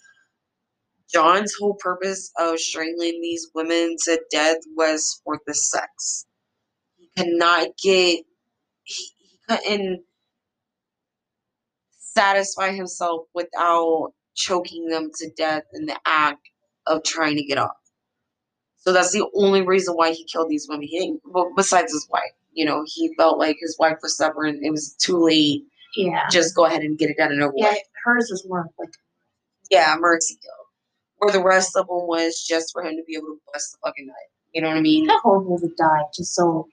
John's 1.12 1.54
whole 1.58 1.76
purpose 1.80 2.30
of 2.38 2.58
strangling 2.60 3.20
these 3.20 3.48
women 3.54 3.96
to 4.04 4.20
death 4.30 4.58
was 4.76 5.20
for 5.24 5.40
the 5.46 5.54
sex. 5.54 6.26
He 6.96 7.10
could 7.16 7.32
not 7.32 7.68
get, 7.82 8.24
he, 8.84 9.06
he 9.18 9.38
couldn't 9.48 10.04
satisfy 11.98 12.72
himself 12.72 13.26
without 13.34 14.12
choking 14.34 14.88
them 14.88 15.10
to 15.16 15.30
death 15.36 15.64
in 15.74 15.86
the 15.86 15.98
act 16.06 16.48
of 16.86 17.02
trying 17.04 17.36
to 17.36 17.44
get 17.44 17.58
off. 17.58 17.76
So 18.76 18.92
that's 18.92 19.12
the 19.12 19.28
only 19.34 19.62
reason 19.62 19.94
why 19.94 20.12
he 20.12 20.24
killed 20.24 20.48
these 20.50 20.66
women. 20.68 20.86
He 20.88 20.98
didn't, 20.98 21.22
besides 21.56 21.92
his 21.92 22.08
wife, 22.10 22.32
you 22.60 22.66
know, 22.66 22.84
he 22.94 23.10
felt 23.16 23.38
like 23.38 23.56
his 23.58 23.74
wife 23.78 23.96
was 24.02 24.18
suffering. 24.18 24.60
It 24.62 24.70
was 24.70 24.94
too 24.96 25.16
late. 25.24 25.62
Yeah. 25.96 26.26
Just 26.30 26.54
go 26.54 26.66
ahead 26.66 26.82
and 26.82 26.98
get 26.98 27.08
it 27.08 27.16
done 27.16 27.32
and 27.32 27.42
over 27.42 27.54
Yeah, 27.56 27.70
with. 27.70 27.78
hers 28.04 28.28
was 28.30 28.46
more 28.46 28.66
like 28.78 28.90
Yeah, 29.70 29.96
mercy 29.98 30.36
kill. 30.42 30.52
Where 31.16 31.32
the 31.32 31.42
rest 31.42 31.74
of 31.74 31.86
them 31.86 32.06
was 32.06 32.44
just 32.46 32.70
for 32.74 32.82
him 32.82 32.96
to 32.96 33.02
be 33.06 33.14
able 33.16 33.28
to 33.28 33.40
bust 33.50 33.72
the 33.72 33.78
fucking 33.88 34.06
knife. 34.06 34.14
You 34.52 34.60
know 34.60 34.68
what 34.68 34.76
I 34.76 34.82
mean? 34.82 35.08
how 35.08 35.20
horrible 35.20 35.58
to 35.58 35.70
die 35.78 36.02
just 36.14 36.34
so 36.34 36.68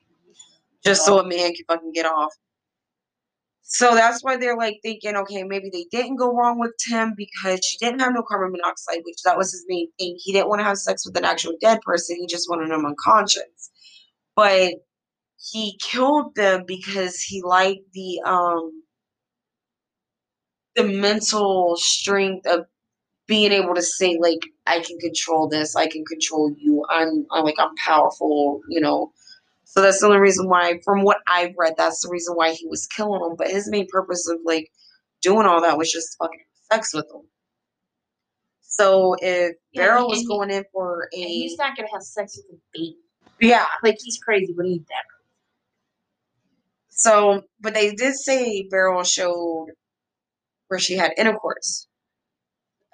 Just 0.83 1.05
so 1.05 1.19
a 1.19 1.23
man 1.25 1.53
can 1.53 1.63
fucking 1.69 1.93
get 1.93 2.05
off. 2.05 2.33
So 3.69 3.95
that's 3.95 4.23
why 4.23 4.35
they're 4.37 4.57
like 4.57 4.79
thinking, 4.83 5.15
okay, 5.15 5.43
maybe 5.43 5.69
they 5.71 5.85
didn't 5.91 6.17
go 6.17 6.33
wrong 6.33 6.59
with 6.59 6.71
Tim 6.85 7.13
because 7.15 7.59
she 7.65 7.77
didn't 7.77 7.99
have 8.01 8.13
no 8.13 8.23
carbon 8.23 8.51
monoxide, 8.51 8.99
which 9.05 9.21
that 9.23 9.37
was 9.37 9.51
his 9.51 9.65
main 9.69 9.87
thing. 9.97 10.17
He 10.19 10.33
didn't 10.33 10.49
want 10.49 10.59
to 10.59 10.65
have 10.65 10.77
sex 10.77 11.05
with 11.05 11.17
an 11.17 11.25
actual 11.25 11.53
dead 11.61 11.79
person. 11.81 12.17
He 12.19 12.27
just 12.27 12.49
wanted 12.49 12.71
him 12.71 12.85
unconscious. 12.85 13.71
But 14.35 14.73
he 15.39 15.77
killed 15.81 16.35
them 16.35 16.63
because 16.67 17.21
he 17.21 17.41
liked 17.43 17.91
the 17.93 18.21
um 18.25 18.83
the 20.75 20.83
mental 20.83 21.75
strength 21.77 22.45
of 22.47 22.65
being 23.27 23.51
able 23.51 23.75
to 23.75 23.81
say 23.81 24.17
like 24.21 24.39
I 24.65 24.79
can 24.81 24.99
control 24.99 25.49
this, 25.49 25.75
I 25.75 25.87
can 25.87 26.05
control 26.05 26.53
you. 26.57 26.85
I'm, 26.89 27.25
I'm 27.31 27.43
like 27.43 27.55
I'm 27.59 27.75
powerful, 27.75 28.61
you 28.69 28.79
know. 28.81 29.11
So 29.65 29.81
that's 29.81 29.99
the 29.99 30.07
only 30.07 30.19
reason 30.19 30.47
why, 30.49 30.79
from 30.85 31.03
what 31.03 31.17
I've 31.27 31.53
read, 31.57 31.73
that's 31.77 32.01
the 32.01 32.09
reason 32.09 32.35
why 32.35 32.53
he 32.53 32.67
was 32.67 32.87
killing 32.87 33.21
them. 33.21 33.35
But 33.37 33.49
his 33.51 33.69
main 33.69 33.87
purpose 33.91 34.27
of 34.29 34.39
like 34.45 34.71
doing 35.21 35.45
all 35.45 35.61
that 35.61 35.77
was 35.77 35.91
just 35.91 36.17
fucking 36.17 36.39
sex 36.71 36.93
with 36.93 37.07
them. 37.09 37.23
So 38.61 39.15
if 39.21 39.55
Yeah, 39.73 39.87
Beryl 39.87 40.09
was 40.09 40.19
he- 40.19 40.27
going 40.27 40.51
in 40.51 40.65
for 40.71 41.09
and 41.13 41.23
a 41.23 41.27
he's 41.27 41.57
not 41.57 41.75
gonna 41.75 41.89
have 41.91 42.03
sex 42.03 42.37
with 42.49 42.59
a 42.59 42.61
baby. 42.73 42.97
yeah, 43.41 43.65
Like 43.83 43.97
he's 44.01 44.19
crazy, 44.19 44.53
but 44.55 44.65
he 44.65 44.79
that 44.79 45.03
so 46.97 47.43
but 47.61 47.75
they 47.75 47.93
did 47.95 48.15
say 48.15 48.67
Beryl 48.69 49.03
showed 49.03 49.67
where 50.67 50.79
she 50.79 50.97
had 50.97 51.13
intercourse. 51.17 51.87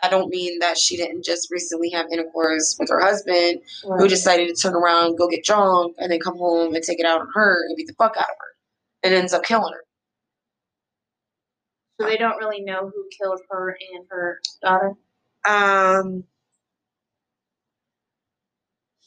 I 0.03 0.09
don't 0.09 0.29
mean 0.29 0.59
that 0.59 0.77
she 0.77 0.97
didn't 0.97 1.23
just 1.23 1.49
recently 1.51 1.89
have 1.91 2.07
intercourse 2.11 2.75
with 2.79 2.89
her 2.89 2.99
husband 2.99 3.61
who 3.83 4.07
decided 4.09 4.49
to 4.49 4.61
turn 4.61 4.75
around, 4.75 5.17
go 5.17 5.29
get 5.29 5.45
drunk, 5.45 5.95
and 5.97 6.11
then 6.11 6.19
come 6.19 6.37
home 6.37 6.75
and 6.75 6.83
take 6.83 6.99
it 6.99 7.05
out 7.05 7.21
on 7.21 7.27
her 7.33 7.65
and 7.67 7.77
beat 7.77 7.87
the 7.87 7.95
fuck 7.97 8.17
out 8.17 8.23
of 8.29 8.35
her, 8.37 8.47
and 9.03 9.13
ends 9.15 9.33
up 9.33 9.43
killing 9.43 9.73
her. 9.73 9.83
So 12.01 12.07
they 12.07 12.17
don't 12.17 12.37
really 12.37 12.61
know 12.63 12.91
who 12.93 13.07
killed 13.17 13.39
her 13.49 13.77
and 13.93 14.05
her 14.09 14.39
daughter. 14.61 14.93
Um, 15.47 16.25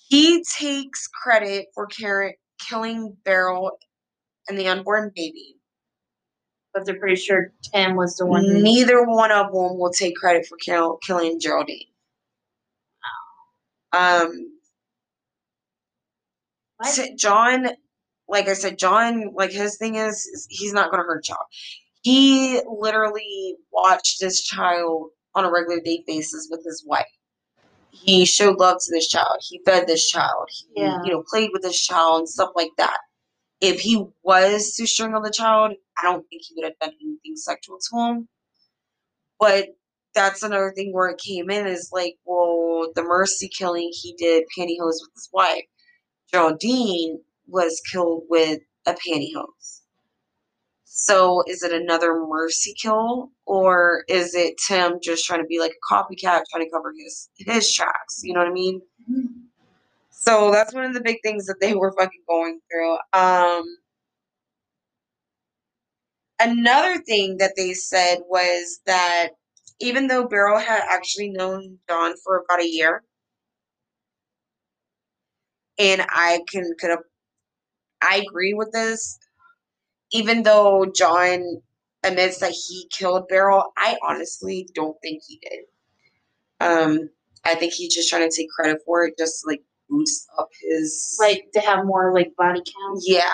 he 0.08 0.44
takes 0.58 1.08
credit 1.08 1.66
for 1.74 1.88
car- 1.88 2.34
killing 2.68 3.16
Beryl 3.24 3.72
and 4.48 4.58
the 4.58 4.68
unborn 4.68 5.12
baby. 5.14 5.56
But 6.74 6.84
they're 6.86 6.98
pretty 6.98 7.16
sure 7.16 7.52
Tim 7.62 7.96
was 7.96 8.16
the 8.16 8.26
one 8.26 8.44
who 8.44 8.60
Neither 8.62 9.04
one 9.04 9.32
of 9.32 9.46
them 9.46 9.78
will 9.78 9.92
take 9.92 10.16
credit 10.16 10.46
for 10.46 10.56
kill- 10.58 10.98
killing 10.98 11.40
Geraldine. 11.40 11.86
Um, 13.92 14.52
What? 16.78 17.10
John, 17.16 17.68
like 18.28 18.48
I 18.48 18.52
said, 18.52 18.78
John, 18.78 19.32
like 19.34 19.50
his 19.52 19.78
thing 19.78 19.94
is, 19.96 20.26
is 20.26 20.46
he's 20.50 20.72
not 20.74 20.90
going 20.90 21.02
to 21.02 21.06
hurt 21.06 21.28
y'all. 21.28 21.38
He 22.02 22.60
literally 22.68 23.56
watched 23.72 24.20
this 24.20 24.42
child 24.42 25.10
on 25.34 25.44
a 25.44 25.50
regular 25.50 25.80
day 25.80 26.04
basis 26.06 26.48
with 26.50 26.62
his 26.64 26.84
wife. 26.86 27.06
He 27.90 28.24
showed 28.26 28.58
love 28.58 28.78
to 28.84 28.92
this 28.92 29.08
child. 29.08 29.38
He 29.40 29.60
fed 29.64 29.86
this 29.86 30.08
child. 30.10 30.48
He, 30.50 30.82
Yeah. 30.82 30.98
you 31.04 31.12
know, 31.12 31.24
played 31.30 31.50
with 31.52 31.62
this 31.62 31.80
child 31.80 32.20
and 32.20 32.28
stuff 32.28 32.50
like 32.54 32.70
that. 32.78 32.98
If 33.60 33.80
he 33.80 34.04
was 34.22 34.74
to 34.74 34.86
strangle 34.86 35.22
the 35.22 35.30
child, 35.30 35.72
I 35.98 36.02
don't 36.04 36.26
think 36.28 36.42
he 36.46 36.54
would 36.56 36.64
have 36.64 36.78
done 36.78 36.92
anything 37.00 37.36
sexual 37.36 37.78
to 37.78 37.98
him. 37.98 38.28
But 39.38 39.68
that's 40.14 40.42
another 40.42 40.72
thing 40.74 40.92
where 40.92 41.08
it 41.08 41.18
came 41.18 41.50
in 41.50 41.66
is 41.66 41.90
like, 41.92 42.16
well, 42.24 42.90
the 42.94 43.02
mercy 43.02 43.48
killing 43.48 43.90
he 43.92 44.14
did 44.14 44.44
pantyhose 44.56 45.00
with 45.00 45.10
his 45.14 45.28
wife. 45.32 45.64
Geraldine 46.32 47.20
was 47.46 47.80
killed 47.92 48.24
with 48.28 48.60
a 48.86 48.94
pantyhose. 48.94 49.82
So 50.84 51.42
is 51.46 51.62
it 51.62 51.72
another 51.72 52.14
mercy 52.26 52.74
kill 52.80 53.30
or 53.44 54.04
is 54.08 54.34
it 54.34 54.54
Tim 54.66 54.98
just 55.02 55.26
trying 55.26 55.42
to 55.42 55.46
be 55.46 55.60
like 55.60 55.72
a 55.72 55.94
copycat 55.94 56.44
trying 56.50 56.64
to 56.64 56.70
cover 56.70 56.92
his 56.98 57.28
his 57.36 57.72
tracks? 57.72 58.20
You 58.22 58.32
know 58.32 58.40
what 58.40 58.48
I 58.48 58.52
mean? 58.52 58.80
Mm-hmm. 59.02 59.45
So 60.26 60.50
that's 60.50 60.74
one 60.74 60.84
of 60.84 60.94
the 60.94 61.02
big 61.02 61.18
things 61.22 61.46
that 61.46 61.60
they 61.60 61.74
were 61.74 61.94
fucking 61.98 62.22
going 62.28 62.60
through. 62.70 62.98
Um 63.12 63.64
another 66.40 66.98
thing 67.02 67.38
that 67.38 67.54
they 67.56 67.74
said 67.74 68.18
was 68.28 68.80
that 68.86 69.30
even 69.80 70.06
though 70.08 70.26
Beryl 70.26 70.58
had 70.58 70.82
actually 70.88 71.30
known 71.30 71.78
John 71.88 72.14
for 72.24 72.44
about 72.44 72.62
a 72.62 72.68
year, 72.68 73.02
and 75.78 76.02
I 76.08 76.40
can 76.50 76.70
could 76.80 76.98
I 78.02 78.18
agree 78.26 78.54
with 78.54 78.72
this. 78.72 79.18
Even 80.12 80.42
though 80.42 80.86
John 80.94 81.62
admits 82.04 82.38
that 82.40 82.52
he 82.52 82.88
killed 82.92 83.28
Beryl, 83.28 83.72
I 83.76 83.96
honestly 84.06 84.68
don't 84.74 84.96
think 85.02 85.22
he 85.26 85.38
did. 85.42 85.64
Um, 86.60 87.10
I 87.44 87.54
think 87.54 87.72
he's 87.74 87.94
just 87.94 88.08
trying 88.10 88.28
to 88.28 88.36
take 88.36 88.50
credit 88.50 88.80
for 88.86 89.06
it, 89.06 89.14
just 89.18 89.46
like 89.46 89.62
boost 89.88 90.26
up 90.38 90.48
his 90.60 91.16
like 91.20 91.46
to 91.54 91.60
have 91.60 91.84
more 91.84 92.14
like 92.14 92.34
body 92.36 92.60
count. 92.60 93.00
yeah. 93.04 93.30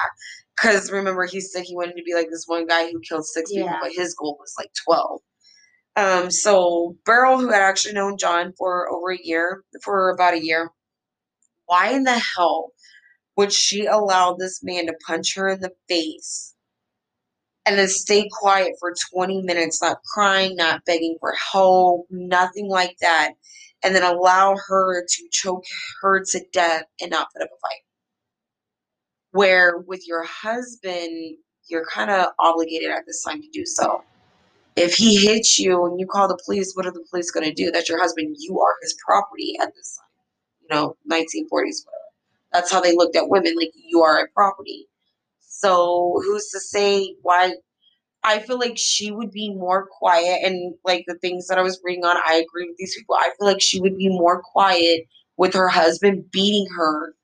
Because 0.57 0.93
remember, 0.93 1.27
he 1.27 1.41
said 1.41 1.65
he 1.65 1.75
wanted 1.75 1.97
to 1.97 2.03
be 2.05 2.15
like 2.15 2.29
this 2.31 2.45
one 2.47 2.67
guy 2.67 2.91
who 2.91 3.01
killed 3.01 3.27
six 3.27 3.51
people, 3.51 3.71
but 3.81 3.93
his 3.93 4.15
goal 4.15 4.37
was 4.39 4.55
like 4.59 4.71
twelve. 4.85 5.21
Um, 5.97 6.31
so 6.31 6.97
Beryl, 7.05 7.39
who 7.39 7.51
had 7.51 7.63
actually 7.63 7.95
known 7.95 8.17
John 8.19 8.53
for 8.57 8.89
over 8.91 9.13
a 9.13 9.19
year, 9.23 9.65
for 9.83 10.11
about 10.11 10.35
a 10.35 10.45
year, 10.45 10.71
why 11.67 11.91
in 11.93 12.05
the 12.05 12.21
hell 12.37 12.73
would 13.37 13.53
she 13.53 13.87
allow 13.87 14.35
this 14.35 14.63
man 14.63 14.87
to 14.87 14.95
punch 15.07 15.35
her 15.37 15.49
in 15.49 15.61
the 15.61 15.73
face 15.89 16.55
and 17.65 17.79
then 17.79 17.89
stay 17.89 18.29
quiet 18.31 18.73
for 18.81 18.95
20 19.15 19.43
minutes, 19.43 19.81
not 19.81 20.03
crying, 20.03 20.57
not 20.57 20.85
begging 20.85 21.17
for 21.21 21.35
help, 21.53 22.07
nothing 22.11 22.69
like 22.69 22.97
that, 23.01 23.33
and 23.85 23.95
then 23.95 24.03
allow 24.03 24.57
her 24.69 25.05
to 25.05 25.29
choke 25.31 25.65
her 26.03 26.25
to 26.25 26.41
death 26.53 26.85
and 27.01 27.11
not 27.11 27.29
put 27.33 27.43
up 27.43 27.49
a 27.49 27.59
fight? 27.61 27.83
Where 29.33 29.79
with 29.79 30.07
your 30.07 30.25
husband, 30.25 31.37
you're 31.69 31.87
kind 31.87 32.11
of 32.11 32.27
obligated 32.39 32.91
at 32.91 33.07
this 33.07 33.23
time 33.25 33.41
to 33.43 33.49
do 33.53 33.65
so. 33.67 34.05
If 34.77 34.95
he 34.95 35.17
hits 35.17 35.59
you 35.59 35.85
and 35.85 36.01
you 36.01 36.07
call 36.07 36.29
the 36.29 36.39
police, 36.45 36.73
what 36.75 36.87
are 36.87 36.93
the 36.93 37.05
police 37.11 37.31
going 37.31 37.47
to 37.47 37.53
do? 37.53 37.71
That's 37.71 37.89
your 37.89 38.01
husband. 38.01 38.37
You 38.39 38.61
are 38.61 38.75
his 38.83 38.97
property 39.07 39.55
at 39.61 39.75
this 39.75 39.99
time. 39.99 40.09
You 40.63 40.69
know, 40.75 40.97
1940s, 41.11 41.85
whatever. 41.85 42.03
That's 42.53 42.73
how 42.73 42.81
they 42.81 42.95
looked 42.95 43.17
at 43.17 43.29
women, 43.29 43.55
like 43.57 43.73
you 43.75 44.03
are 44.03 44.19
a 44.25 44.29
property. 44.35 44.87
So 45.41 46.21
who's 46.25 46.49
to 46.51 46.61
say 46.61 47.15
why? 47.23 47.55
I 48.25 48.39
feel 48.39 48.59
like 48.59 48.77
she 48.79 49.11
would 49.11 49.31
be 49.33 49.53
more 49.55 49.87
quiet, 49.87 50.41
and 50.45 50.75
like 50.85 51.05
the 51.07 51.17
things 51.17 51.49
that 51.49 51.59
I 51.59 51.63
was 51.63 51.81
reading 51.83 52.05
on, 52.05 52.17
I 52.25 52.35
agree 52.35 52.67
with 52.69 52.77
these 52.77 52.95
people. 52.97 53.17
I 53.17 53.31
feel 53.39 53.47
like 53.49 53.61
she 53.61 53.81
would 53.81 53.97
be 53.97 54.09
more 54.09 54.41
quiet 54.43 55.07
with 55.37 55.55
her 55.55 55.69
husband 55.69 56.31
beating 56.31 56.67
her 56.77 57.15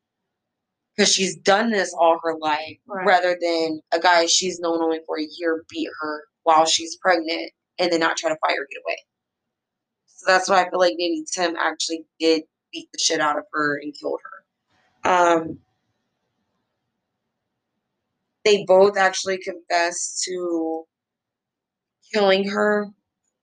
because 0.97 1.13
she's 1.13 1.37
done 1.37 1.71
this 1.71 1.95
all 1.97 2.19
her 2.25 2.37
life, 2.39 2.79
Right. 2.87 3.07
rather 3.07 3.37
than 3.41 3.81
a 3.93 4.01
guy 4.01 4.27
she's 4.27 4.59
known 4.59 4.83
only 4.83 4.99
for 5.07 5.19
a 5.19 5.27
year 5.39 5.65
beat 5.71 5.89
her 6.01 6.25
while 6.43 6.67
she's 6.67 6.97
pregnant 6.97 7.53
and 7.79 7.93
then 7.93 8.01
not 8.01 8.17
try 8.17 8.31
to 8.31 8.37
fight 8.41 8.57
her 8.57 8.67
get 8.71 8.83
away. 8.85 8.97
So 10.07 10.25
that's 10.27 10.49
why 10.49 10.65
I 10.65 10.71
feel 10.71 10.81
like 10.81 10.95
maybe 10.97 11.25
Tim 11.33 11.55
actually 11.57 12.05
did 12.19 12.43
beat 12.73 12.89
the 12.93 12.99
shit 12.99 13.21
out 13.21 13.39
of 13.39 13.45
her 13.53 13.79
and 13.81 13.95
killed 13.95 14.21
her. 14.25 14.39
Um, 15.09 15.59
they 18.49 18.65
both 18.65 18.97
actually 18.97 19.39
confessed 19.39 20.23
to 20.25 20.85
killing 22.13 22.49
her 22.49 22.89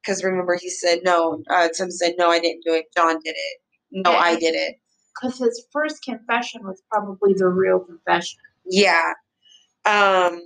because 0.01 0.23
remember 0.23 0.57
he 0.59 0.69
said 0.69 0.99
no. 1.03 1.41
Uh, 1.49 1.69
Tim 1.75 1.91
said 1.91 2.15
no, 2.17 2.29
I 2.29 2.39
didn't 2.39 2.63
do 2.65 2.73
it. 2.73 2.85
John 2.95 3.19
did 3.23 3.35
it. 3.35 3.61
No, 3.91 4.11
Yeah. 4.11 4.17
I 4.17 4.35
did 4.35 4.55
it. 4.55 4.75
Because 5.21 5.37
his 5.39 5.65
first 5.71 6.03
confession 6.03 6.63
was 6.63 6.81
probably 6.91 7.33
the 7.33 7.47
real 7.47 7.79
confession. 7.79 8.39
Yeah. 8.65 9.13
Um 9.85 10.41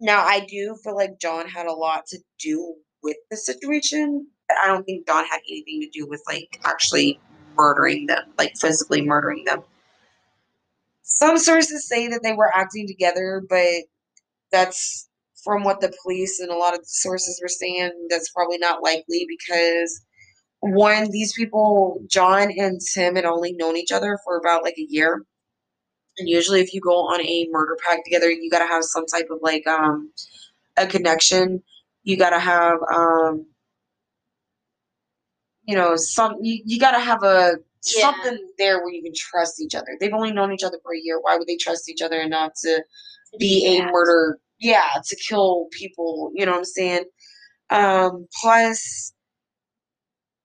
now 0.00 0.24
I 0.24 0.40
do 0.40 0.76
feel 0.82 0.94
like 0.94 1.18
John 1.20 1.48
had 1.48 1.66
a 1.66 1.72
lot 1.72 2.06
to 2.08 2.18
do 2.38 2.74
with 3.02 3.16
the 3.30 3.36
situation, 3.36 4.26
but 4.48 4.58
I 4.62 4.66
don't 4.68 4.84
think 4.84 5.06
John 5.06 5.24
had 5.24 5.40
anything 5.48 5.80
to 5.80 5.88
do 5.98 6.06
with 6.06 6.22
like 6.26 6.60
actually 6.64 7.18
murdering 7.56 8.06
them, 8.06 8.24
like 8.38 8.52
physically 8.60 9.02
murdering 9.02 9.44
them. 9.44 9.62
Some 11.10 11.38
sources 11.38 11.88
say 11.88 12.08
that 12.08 12.22
they 12.22 12.32
were 12.34 12.50
acting 12.54 12.86
together, 12.88 13.42
but 13.48 13.84
that's 14.52 15.08
from 15.44 15.64
what 15.64 15.80
the 15.80 15.92
police 16.02 16.40
and 16.40 16.50
a 16.50 16.56
lot 16.56 16.74
of 16.74 16.80
sources 16.84 17.40
were 17.42 17.48
saying, 17.48 17.92
that's 18.10 18.30
probably 18.30 18.58
not 18.58 18.82
likely 18.82 19.26
because 19.28 20.02
one, 20.60 21.10
these 21.10 21.32
people, 21.34 22.02
John 22.08 22.50
and 22.56 22.80
Tim, 22.94 23.16
had 23.16 23.24
only 23.26 23.52
known 23.52 23.76
each 23.76 23.92
other 23.92 24.18
for 24.24 24.38
about 24.38 24.62
like 24.62 24.78
a 24.78 24.86
year. 24.88 25.24
And 26.18 26.28
usually, 26.28 26.60
if 26.60 26.74
you 26.74 26.80
go 26.80 26.98
on 27.08 27.20
a 27.22 27.48
murder 27.50 27.76
pack 27.88 28.04
together, 28.04 28.30
you 28.30 28.50
gotta 28.50 28.66
have 28.66 28.84
some 28.84 29.06
type 29.06 29.28
of 29.30 29.38
like 29.42 29.66
um 29.66 30.12
a 30.76 30.86
connection. 30.86 31.62
You 32.04 32.18
gotta 32.18 32.38
have 32.40 32.78
um 32.94 33.46
you 35.66 35.76
know 35.76 35.96
some 35.96 36.36
you, 36.42 36.62
you 36.66 36.80
gotta 36.80 36.98
have 37.00 37.22
a 37.22 37.54
Yeah. 37.86 38.12
something 38.12 38.50
there 38.58 38.78
where 38.80 38.92
you 38.92 39.02
can 39.02 39.12
trust 39.14 39.60
each 39.60 39.74
other. 39.74 39.96
They've 40.00 40.12
only 40.12 40.32
known 40.32 40.52
each 40.52 40.64
other 40.64 40.78
for 40.82 40.94
a 40.94 41.00
year. 41.00 41.20
Why 41.20 41.36
would 41.36 41.46
they 41.48 41.56
trust 41.56 41.88
each 41.88 42.02
other 42.02 42.20
enough 42.20 42.52
to 42.62 42.84
be 43.38 43.66
a 43.66 43.78
Yeah. 43.78 43.90
murder? 43.90 44.38
Yeah, 44.58 44.88
to 45.08 45.16
kill 45.16 45.68
people. 45.72 46.32
You 46.34 46.46
know 46.46 46.52
what 46.52 46.58
I'm 46.58 46.64
saying? 46.64 47.04
Um, 47.70 48.28
plus, 48.42 49.12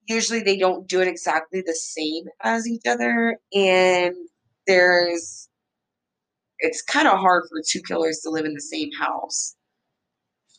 usually 0.07 0.41
they 0.41 0.57
don't 0.57 0.87
do 0.87 1.01
it 1.01 1.07
exactly 1.07 1.61
the 1.65 1.75
same 1.75 2.25
as 2.41 2.67
each 2.67 2.85
other, 2.87 3.37
and 3.53 4.15
there's 4.67 5.49
it's 6.59 6.81
kind 6.81 7.07
of 7.07 7.19
hard 7.19 7.43
for 7.49 7.61
two 7.67 7.81
killers 7.81 8.19
to 8.19 8.29
live 8.29 8.45
in 8.45 8.53
the 8.53 8.61
same 8.61 8.89
house 8.99 9.55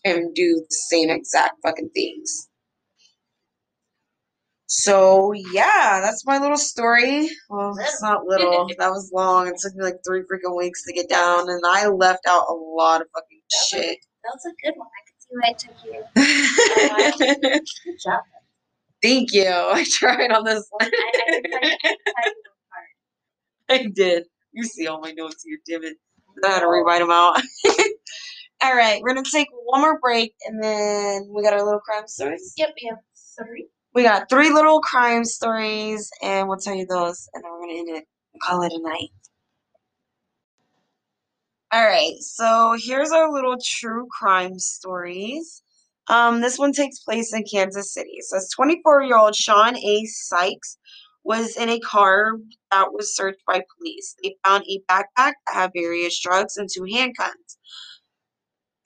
and 0.05 0.35
do 0.35 0.57
the 0.69 0.75
same 0.91 1.11
exact 1.11 1.55
fucking 1.63 1.91
things. 1.95 2.49
So 4.79 5.33
yeah, 5.33 6.01
that's 6.03 6.27
my 6.27 6.37
little 6.39 6.59
story. 6.59 7.31
Well, 7.49 7.75
it's 7.81 8.03
not 8.03 8.27
little. 8.27 8.69
that 8.79 8.91
was 8.91 9.11
long. 9.11 9.49
It 9.49 9.55
took 9.59 9.75
me 9.75 9.83
like 9.83 10.01
three 10.07 10.21
freaking 10.21 10.55
weeks 10.55 10.85
to 10.85 10.93
get 10.93 11.09
down, 11.09 11.49
and 11.49 11.63
I 11.67 11.87
left 11.89 12.27
out 12.29 12.45
a 12.51 12.53
lot 12.53 13.01
of 13.01 13.07
fucking 13.15 13.41
shit. 13.51 13.97
That 14.23 14.35
was 14.35 14.45
a 14.45 14.53
good 14.63 14.75
one. 14.77 14.87
I 14.93 15.01
could 15.09 15.17
see 15.23 15.35
why 15.41 15.49
it 15.49 15.59
took 15.59 15.77
you. 17.41 17.63
Good 17.85 17.99
job. 18.05 18.21
Thank 19.03 19.33
you. 19.33 19.49
I 19.49 19.83
tried 19.89 20.31
on 20.31 20.45
this 20.45 20.69
one. 20.71 20.91
I, 20.93 21.11
I 21.17 21.31
can 21.41 21.51
tell 21.51 21.63
you, 21.63 21.69
I 21.69 21.69
can 21.71 21.99
tell 22.05 22.27
you 22.27 22.43
apart. 22.69 22.91
I 23.71 23.87
did. 23.95 24.25
You 24.53 24.65
see 24.65 24.87
all 24.89 25.01
my 25.01 25.13
notes 25.13 25.43
here, 25.43 25.59
damn 25.67 25.85
it. 25.85 25.97
I 26.45 26.49
had 26.51 26.61
to 26.61 26.67
oh. 26.67 26.69
rewrite 26.69 27.01
them 27.01 27.11
out. 27.11 27.41
all 28.63 28.77
right, 28.77 29.01
we're 29.01 29.15
gonna 29.15 29.23
take 29.25 29.49
one 29.65 29.81
more 29.81 29.99
break, 30.01 30.35
and 30.47 30.63
then 30.63 31.31
we 31.35 31.43
got 31.43 31.55
our 31.55 31.65
little 31.65 31.81
crime 31.81 32.07
stories. 32.07 32.53
Yep, 32.59 32.75
we 32.83 32.89
have 32.91 32.99
three. 33.39 33.69
We 33.97 34.03
got 34.03 34.29
three 34.29 34.53
little 34.53 34.83
crime 34.83 35.25
stories, 35.25 36.11
and 36.23 36.49
we'll 36.49 36.59
tell 36.59 36.75
you 36.75 36.85
those, 36.85 37.31
and 37.33 37.43
then 37.43 37.51
we're 37.51 37.61
gonna 37.63 37.79
end 37.79 37.89
it 37.89 38.05
and 38.35 38.43
call 38.43 38.63
it 38.63 38.71
a 38.71 38.79
night. 38.79 39.09
All 41.73 41.83
right, 41.83 42.13
so 42.21 42.77
here's 42.79 43.11
our 43.11 43.33
little 43.33 43.57
true 43.59 44.07
crime 44.11 44.59
stories. 44.59 45.63
Um, 46.09 46.43
this 46.43 46.59
one 46.59 46.73
takes 46.73 46.99
place 46.99 47.33
in 47.33 47.45
Kansas 47.51 47.95
City. 47.95 48.11
It 48.17 48.25
says 48.25 48.51
24 48.55 49.05
year 49.05 49.17
old 49.17 49.35
Sean 49.35 49.79
A. 49.79 50.05
Sykes 50.05 50.77
was 51.25 51.57
in 51.57 51.71
a 51.71 51.81
car 51.81 52.33
that 52.71 52.93
was 52.93 53.17
searched 53.17 53.47
by 53.47 53.63
police. 53.79 54.15
They 54.23 54.37
found 54.45 54.65
a 54.69 54.83
backpack 54.93 55.07
that 55.47 55.55
had 55.55 55.71
various 55.75 56.21
drugs 56.21 56.59
and 56.59 56.69
two 56.71 56.83
handguns. 56.83 57.57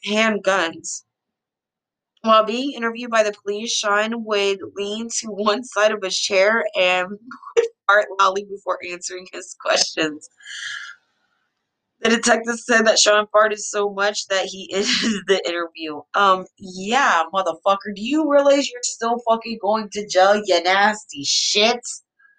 Handguns. 0.09 1.03
While 2.23 2.45
being 2.45 2.73
interviewed 2.73 3.11
by 3.11 3.23
the 3.23 3.33
police, 3.33 3.73
Sean 3.73 4.25
would 4.25 4.59
lean 4.77 5.09
to 5.21 5.27
one 5.29 5.65
side 5.65 5.93
of 5.93 6.03
his 6.03 6.19
chair 6.19 6.65
and 6.79 7.09
would 7.57 7.67
fart 7.87 8.07
loudly 8.19 8.45
before 8.45 8.79
answering 8.91 9.27
his 9.33 9.57
questions. 9.61 10.29
The 12.01 12.09
detective 12.11 12.59
said 12.59 12.87
that 12.87 12.99
Sean 12.99 13.27
farted 13.35 13.59
so 13.59 13.91
much 13.91 14.27
that 14.29 14.47
he 14.47 14.71
ended 14.75 15.23
the 15.27 15.43
interview. 15.47 16.01
Um, 16.15 16.47
yeah, 16.59 17.25
motherfucker, 17.33 17.95
do 17.95 18.01
you 18.03 18.31
realize 18.31 18.71
you're 18.71 18.81
still 18.83 19.19
fucking 19.29 19.59
going 19.61 19.89
to 19.93 20.07
jail, 20.07 20.41
you 20.45 20.63
nasty 20.63 21.25
shit? 21.25 21.81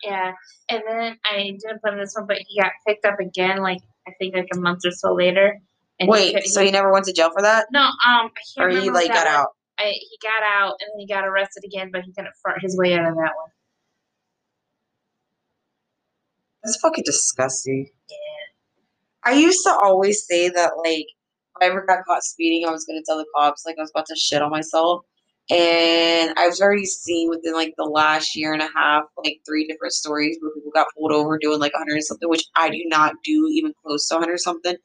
Yeah, 0.03 0.31
and 0.69 0.81
then 0.87 1.17
I 1.25 1.55
didn't 1.59 1.81
put 1.83 1.93
in 1.93 1.99
this 1.99 2.15
one, 2.15 2.25
but 2.25 2.37
he 2.47 2.59
got 2.59 2.71
picked 2.87 3.05
up 3.05 3.19
again, 3.19 3.57
like 3.61 3.77
I 4.07 4.11
think 4.17 4.33
like 4.35 4.47
a 4.55 4.59
month 4.59 4.79
or 4.83 4.89
so 4.91 5.13
later. 5.13 5.59
Wait, 6.01 6.33
could- 6.33 6.47
so 6.47 6.63
he 6.63 6.71
never 6.71 6.91
went 6.91 7.05
to 7.05 7.13
jail 7.13 7.29
for 7.31 7.43
that? 7.43 7.67
no, 7.71 7.81
um, 8.07 8.31
Or 8.57 8.69
he 8.69 8.89
like 8.89 9.09
got 9.09 9.27
out? 9.27 9.49
I, 9.81 9.93
he 9.93 10.17
got 10.21 10.43
out 10.43 10.75
and 10.79 10.89
then 10.93 10.99
he 10.99 11.07
got 11.07 11.25
arrested 11.25 11.63
again, 11.65 11.89
but 11.91 12.03
he 12.03 12.13
couldn't 12.13 12.33
fart 12.43 12.61
his 12.61 12.77
way 12.77 12.93
out 12.93 13.09
of 13.09 13.15
that 13.15 13.33
one. 13.35 13.51
That's 16.63 16.79
fucking 16.81 17.03
disgusting. 17.05 17.89
Yeah. 18.09 18.15
I 19.23 19.33
used 19.33 19.63
to 19.65 19.75
always 19.81 20.25
say 20.25 20.49
that 20.49 20.73
like 20.77 21.05
if 21.05 21.61
I 21.61 21.65
ever 21.65 21.85
got 21.85 22.05
caught 22.05 22.23
speeding, 22.23 22.67
I 22.67 22.71
was 22.71 22.85
gonna 22.85 23.01
tell 23.05 23.17
the 23.17 23.25
cops 23.35 23.65
like 23.65 23.75
I 23.77 23.81
was 23.81 23.91
about 23.91 24.05
to 24.07 24.15
shit 24.15 24.41
on 24.41 24.51
myself. 24.51 25.03
And 25.49 26.33
I've 26.37 26.53
already 26.61 26.85
seen 26.85 27.29
within 27.29 27.53
like 27.53 27.73
the 27.77 27.83
last 27.83 28.35
year 28.35 28.53
and 28.53 28.61
a 28.61 28.69
half, 28.75 29.05
like 29.17 29.41
three 29.45 29.67
different 29.67 29.93
stories 29.93 30.37
where 30.39 30.51
people 30.53 30.71
got 30.71 30.87
pulled 30.95 31.11
over 31.11 31.37
doing 31.37 31.59
like 31.59 31.73
100 31.73 32.01
something, 32.03 32.29
which 32.29 32.45
I 32.55 32.69
do 32.69 32.81
not 32.85 33.15
do 33.23 33.47
even 33.51 33.73
close 33.83 34.07
to 34.07 34.15
100 34.15 34.39
something. 34.39 34.75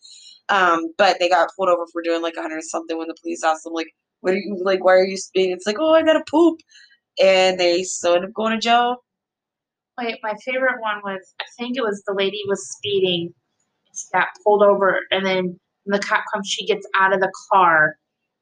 Um, 0.49 0.93
but 0.97 1.19
they 1.21 1.29
got 1.29 1.51
pulled 1.57 1.69
over 1.69 1.85
for 1.93 2.03
doing 2.03 2.23
like 2.23 2.37
100 2.37 2.63
something 2.65 2.97
when 2.99 3.09
the 3.09 3.17
police 3.21 3.45
asked 3.45 3.65
them 3.65 3.75
like, 3.75 3.89
"What 4.21 4.35
are 4.35 4.39
you 4.39 4.57
like? 4.65 4.85
Why 4.85 4.95
are 4.95 5.05
you 5.05 5.17
speeding?" 5.17 5.53
It's 5.53 5.67
like, 5.67 5.77
"Oh, 5.79 5.93
I 5.95 6.03
gotta 6.03 6.25
poop," 6.31 6.59
and 7.23 7.59
they 7.61 7.83
still 7.83 8.15
end 8.15 8.25
up 8.25 8.33
going 8.35 8.53
to 8.53 8.59
jail. 8.59 8.97
Wait, 9.99 10.19
my 10.23 10.35
favorite 10.45 10.81
one 10.81 11.01
was 11.05 11.35
I 11.41 11.45
think 11.59 11.77
it 11.77 11.83
was 11.83 12.03
the 12.07 12.15
lady 12.15 12.41
was 12.49 12.69
speeding. 12.77 13.33
She 13.95 14.05
got 14.13 14.29
pulled 14.45 14.63
over, 14.63 15.01
and 15.11 15.25
then 15.25 15.59
when 15.85 15.99
the 16.01 16.07
cop 16.07 16.25
comes, 16.33 16.49
she 16.49 16.67
gets 16.67 16.87
out 16.95 17.15
of 17.15 17.21
the 17.21 17.33
car, 17.53 17.97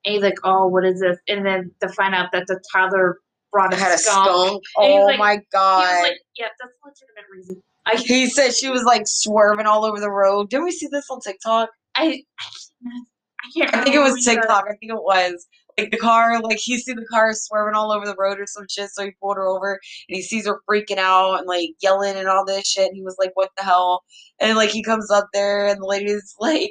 and 0.04 0.14
he's 0.14 0.22
like, 0.22 0.38
"Oh, 0.44 0.66
what 0.66 0.84
is 0.84 1.00
this?" 1.00 1.18
And 1.28 1.46
then 1.46 1.70
to 1.80 1.88
find 1.90 2.14
out 2.14 2.30
that 2.32 2.46
the 2.48 2.60
toddler 2.72 3.18
brought 3.52 3.72
a 3.72 3.76
had 3.76 3.92
a 3.94 3.98
skunk. 3.98 4.26
skunk. 4.26 4.62
And 4.78 4.92
he 4.92 4.98
Oh 4.98 5.04
like- 5.06 5.18
my 5.18 5.32
He 5.32 5.36
was 5.38 5.46
god. 5.52 6.02
like, 6.02 6.18
"Yeah, 6.36 6.48
that's 6.60 6.72
a 6.82 6.86
legitimate 6.88 7.30
reason." 7.32 7.62
I 7.86 7.96
He 7.96 8.26
said 8.28 8.54
she 8.54 8.68
was 8.70 8.82
like 8.82 9.02
swerving 9.06 9.66
all 9.66 9.84
over 9.84 10.00
the 10.00 10.10
road. 10.10 10.48
Didn't 10.50 10.64
we 10.64 10.72
see 10.72 10.88
this 10.90 11.08
on 11.10 11.20
TikTok? 11.20 11.68
I 11.94 12.24
I 12.40 12.44
can't, 12.82 13.04
I 13.44 13.50
can't 13.60 13.74
I 13.76 13.82
think 13.84 13.94
it 13.94 14.00
was 14.00 14.24
TikTok. 14.24 14.64
I 14.68 14.74
think 14.80 14.90
it 14.90 14.94
was. 15.02 15.46
Like 15.78 15.90
the 15.90 15.98
car, 15.98 16.40
like 16.40 16.58
he 16.58 16.78
see 16.78 16.92
the 16.92 17.06
car 17.10 17.32
swerving 17.34 17.74
all 17.74 17.90
over 17.90 18.06
the 18.06 18.14
road 18.16 18.38
or 18.38 18.46
some 18.46 18.66
shit, 18.70 18.90
so 18.90 19.04
he 19.04 19.12
pulled 19.20 19.36
her 19.36 19.46
over 19.46 19.80
and 20.08 20.16
he 20.16 20.22
sees 20.22 20.46
her 20.46 20.60
freaking 20.70 20.98
out 20.98 21.38
and 21.38 21.46
like 21.48 21.70
yelling 21.82 22.16
and 22.16 22.28
all 22.28 22.44
this 22.44 22.66
shit. 22.66 22.88
And 22.88 22.96
he 22.96 23.02
was 23.02 23.16
like, 23.18 23.32
What 23.34 23.50
the 23.56 23.64
hell? 23.64 24.02
And 24.40 24.56
like 24.56 24.70
he 24.70 24.82
comes 24.82 25.10
up 25.10 25.28
there 25.32 25.66
and 25.66 25.80
the 25.80 25.86
lady's 25.86 26.34
like 26.40 26.70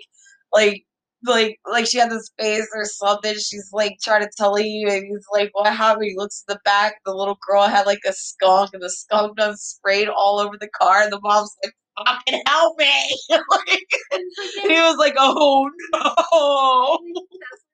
like 0.53 0.85
like 1.25 1.59
like 1.69 1.85
she 1.87 1.97
had 1.97 2.11
this 2.11 2.31
face 2.39 2.67
or 2.73 2.85
something. 2.85 3.33
She's 3.33 3.69
like 3.73 3.97
trying 4.01 4.23
to 4.23 4.31
tell 4.37 4.57
you 4.59 4.87
and 4.89 5.03
he's 5.05 5.25
like, 5.33 5.49
What 5.53 5.73
happened? 5.73 6.05
He 6.05 6.15
looks 6.15 6.43
at 6.47 6.55
the 6.55 6.59
back, 6.63 6.95
the 7.05 7.13
little 7.13 7.37
girl 7.45 7.63
had 7.67 7.85
like 7.85 8.01
a 8.07 8.13
skunk 8.13 8.71
and 8.73 8.81
the 8.83 8.89
skunk 8.89 9.37
done 9.37 9.57
sprayed 9.57 10.07
all 10.09 10.39
over 10.39 10.57
the 10.57 10.69
car 10.69 11.01
and 11.01 11.11
the 11.11 11.19
mom's 11.21 11.55
like, 11.63 11.73
Fucking 12.07 12.41
help 12.47 12.77
me 12.79 13.17
like, 13.29 13.87
and 14.13 14.23
he 14.71 14.79
was 14.79 14.97
like, 14.97 15.15
Oh 15.17 15.69
no 15.93 16.99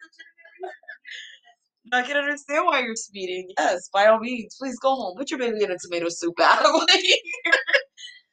I 1.94 2.04
can 2.04 2.18
understand 2.18 2.66
why 2.66 2.82
you're 2.82 2.96
speeding. 2.96 3.50
Yes, 3.58 3.90
by 3.92 4.08
all 4.08 4.20
means, 4.20 4.56
please 4.60 4.78
go 4.80 4.96
home. 4.96 5.18
Put 5.18 5.32
your 5.32 5.40
baby 5.40 5.64
in 5.64 5.72
a 5.72 5.78
tomato 5.78 6.08
soup 6.10 6.36
bag. 6.38 6.64
Like, 6.64 7.04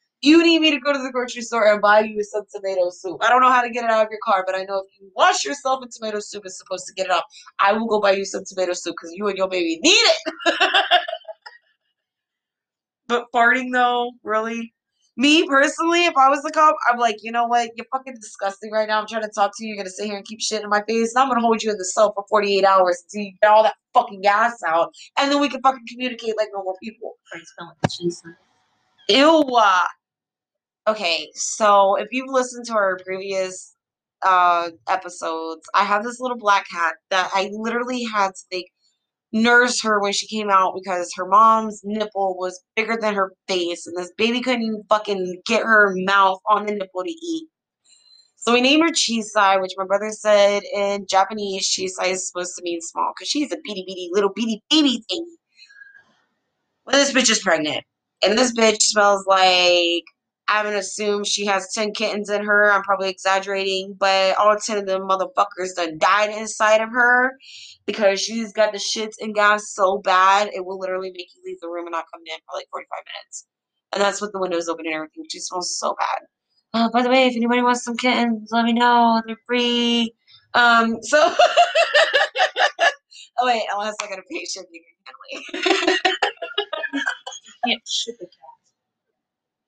you 0.21 0.43
need 0.43 0.59
me 0.59 0.71
to 0.71 0.79
go 0.79 0.93
to 0.93 0.99
the 0.99 1.11
grocery 1.11 1.41
store 1.41 1.71
and 1.71 1.81
buy 1.81 2.01
you 2.01 2.21
some 2.23 2.43
tomato 2.53 2.89
soup. 2.91 3.17
I 3.21 3.29
don't 3.29 3.41
know 3.41 3.51
how 3.51 3.61
to 3.61 3.69
get 3.69 3.83
it 3.83 3.89
out 3.89 4.05
of 4.05 4.11
your 4.11 4.19
car, 4.23 4.43
but 4.45 4.55
I 4.55 4.63
know 4.63 4.79
if 4.79 4.99
you 4.99 5.11
wash 5.15 5.45
yourself 5.45 5.83
in 5.83 5.89
tomato 5.89 6.19
soup, 6.19 6.43
it's 6.45 6.57
supposed 6.57 6.85
to 6.87 6.93
get 6.93 7.07
it 7.07 7.11
out. 7.11 7.23
I 7.59 7.73
will 7.73 7.87
go 7.87 7.99
buy 7.99 8.11
you 8.11 8.25
some 8.25 8.43
tomato 8.47 8.73
soup 8.73 8.95
because 8.99 9.13
you 9.15 9.27
and 9.27 9.37
your 9.37 9.49
baby 9.49 9.79
need 9.81 9.91
it. 9.91 10.17
but 13.07 13.25
farting 13.33 13.71
though, 13.73 14.11
really? 14.23 14.73
Me 15.17 15.47
personally, 15.47 16.05
if 16.05 16.15
I 16.15 16.29
was 16.29 16.43
the 16.43 16.51
cop, 16.51 16.75
I'm 16.89 16.99
like, 16.99 17.17
you 17.23 17.31
know 17.31 17.47
what? 17.47 17.71
You're 17.75 17.87
fucking 17.91 18.15
disgusting 18.21 18.71
right 18.71 18.87
now. 18.87 19.01
I'm 19.01 19.07
trying 19.07 19.23
to 19.23 19.31
talk 19.33 19.51
to 19.57 19.65
you. 19.65 19.69
You're 19.73 19.83
gonna 19.83 19.89
sit 19.89 20.05
here 20.05 20.17
and 20.17 20.25
keep 20.25 20.39
shit 20.39 20.63
in 20.63 20.69
my 20.69 20.83
face. 20.87 21.15
And 21.15 21.23
I'm 21.23 21.29
gonna 21.29 21.41
hold 21.41 21.63
you 21.63 21.71
in 21.71 21.77
the 21.77 21.85
cell 21.85 22.13
for 22.13 22.23
48 22.29 22.63
hours 22.63 23.03
until 23.03 23.25
you 23.25 23.33
get 23.41 23.51
all 23.51 23.63
that 23.63 23.75
fucking 23.95 24.21
gas 24.21 24.61
out, 24.67 24.93
and 25.17 25.31
then 25.31 25.41
we 25.41 25.49
can 25.49 25.61
fucking 25.61 25.85
communicate 25.89 26.37
like 26.37 26.49
normal 26.53 26.75
people. 26.81 27.15
Praise 27.31 27.51
God, 27.59 27.73
Jesus. 27.99 28.23
Ew. 29.09 29.43
Okay, 30.87 31.29
so 31.33 31.95
if 31.95 32.09
you've 32.11 32.29
listened 32.29 32.65
to 32.67 32.73
our 32.73 32.99
previous 33.05 33.75
uh 34.25 34.69
episodes, 34.87 35.67
I 35.75 35.83
have 35.83 36.03
this 36.03 36.19
little 36.19 36.37
black 36.37 36.67
cat 36.69 36.95
that 37.09 37.29
I 37.33 37.49
literally 37.53 38.03
had 38.03 38.29
to 38.29 38.43
like 38.53 38.67
nurse 39.33 39.81
her 39.83 39.99
when 39.99 40.13
she 40.13 40.27
came 40.27 40.49
out 40.49 40.73
because 40.75 41.11
her 41.15 41.27
mom's 41.27 41.81
nipple 41.83 42.35
was 42.37 42.63
bigger 42.75 42.97
than 42.99 43.13
her 43.13 43.33
face, 43.47 43.85
and 43.85 43.97
this 43.97 44.11
baby 44.17 44.41
couldn't 44.41 44.85
fucking 44.89 45.41
get 45.45 45.63
her 45.63 45.93
mouth 45.95 46.39
on 46.49 46.65
the 46.65 46.73
nipple 46.73 47.03
to 47.03 47.09
eat. 47.09 47.47
So 48.37 48.53
we 48.53 48.61
named 48.61 48.83
her 48.83 48.91
Chisai, 48.91 49.61
which 49.61 49.73
my 49.77 49.85
brother 49.85 50.11
said 50.11 50.63
in 50.73 51.05
Japanese, 51.09 51.69
Chisai 51.69 52.11
is 52.11 52.27
supposed 52.27 52.55
to 52.55 52.63
mean 52.63 52.79
small 52.81 53.11
because 53.15 53.27
she's 53.27 53.51
a 53.51 53.57
bitty 53.63 53.83
bitty 53.85 54.09
little 54.11 54.31
bitty 54.33 54.63
baby 54.69 55.03
thing. 55.09 55.25
Well, 56.85 56.95
this 56.95 57.11
bitch 57.11 57.29
is 57.29 57.39
pregnant, 57.39 57.83
and 58.23 58.37
this 58.37 58.53
bitch 58.53 58.81
smells 58.81 59.25
like 59.27 60.05
I'm 60.47 60.65
gonna 60.65 60.77
assume 60.77 61.23
she 61.23 61.45
has 61.45 61.73
10 61.73 61.93
kittens 61.93 62.29
in 62.29 62.45
her. 62.45 62.71
I'm 62.71 62.83
probably 62.83 63.09
exaggerating, 63.09 63.95
but 63.99 64.37
all 64.37 64.55
10 64.55 64.77
of 64.77 64.85
them 64.85 65.01
motherfuckers 65.01 65.75
died 65.99 66.29
inside 66.29 66.81
of 66.81 66.89
her 66.91 67.33
because 67.85 68.21
she's 68.21 68.53
got 68.53 68.71
the 68.71 68.77
shits 68.79 69.15
and 69.19 69.35
gas 69.35 69.73
so 69.73 69.97
bad 69.99 70.49
it 70.53 70.65
will 70.65 70.79
literally 70.79 71.11
make 71.11 71.27
you 71.35 71.41
leave 71.45 71.59
the 71.61 71.69
room 71.69 71.85
and 71.87 71.91
not 71.93 72.05
come 72.13 72.21
in 72.25 72.39
for 72.45 72.57
like 72.57 72.67
45 72.71 72.87
minutes. 73.05 73.45
And 73.93 74.01
that's 74.01 74.21
with 74.21 74.31
the 74.31 74.39
windows 74.39 74.67
open 74.69 74.85
and 74.85 74.95
everything. 74.95 75.25
She 75.29 75.39
smells 75.39 75.77
so 75.77 75.95
bad. 75.97 76.19
Uh, 76.73 76.89
by 76.91 77.01
the 77.01 77.09
way, 77.09 77.27
if 77.27 77.35
anybody 77.35 77.61
wants 77.61 77.83
some 77.83 77.97
kittens, 77.97 78.49
let 78.51 78.65
me 78.65 78.73
know. 78.73 79.21
They're 79.25 79.37
free. 79.47 80.13
Um, 80.53 80.97
so. 81.01 81.17
oh, 83.39 83.45
wait, 83.45 83.63
unless 83.73 83.95
I 84.01 84.07
got 84.07 84.19
a 84.19 84.23
patient 84.29 84.67
you 84.71 84.81
can 84.83 84.95
handle 85.53 85.97
Can't 87.65 87.81
shit 87.87 88.15
the 88.19 88.25
cat. 88.25 88.46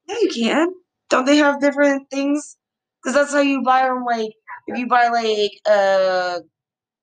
Yeah, 0.10 0.16
you 0.22 0.30
can. 0.34 0.68
Don't 1.10 1.26
they 1.26 1.38
have 1.38 1.62
different 1.62 2.10
things? 2.10 2.57
Because 3.01 3.16
that's 3.16 3.34
how 3.34 3.39
you 3.41 3.62
buy 3.64 3.84
them. 3.84 4.03
Like 4.05 4.32
if 4.68 4.78
you 4.78 4.88
buy 4.88 5.07
like 5.07 5.51
a 5.68 6.39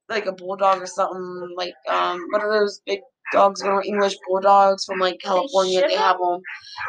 like 0.09 0.25
a 0.25 0.31
bulldog 0.31 0.81
or 0.81 0.87
something. 0.87 1.53
Like 1.55 1.73
um, 1.89 2.21
what 2.31 2.41
are 2.41 2.51
those 2.59 2.81
big 2.85 2.99
dogs? 3.31 3.63
Or 3.63 3.83
English 3.83 4.15
bulldogs 4.27 4.85
from 4.85 4.99
like 4.99 5.19
California. 5.21 5.79
ship 5.81 5.89
They 5.89 5.95
have 5.97 6.17
them, 6.19 6.41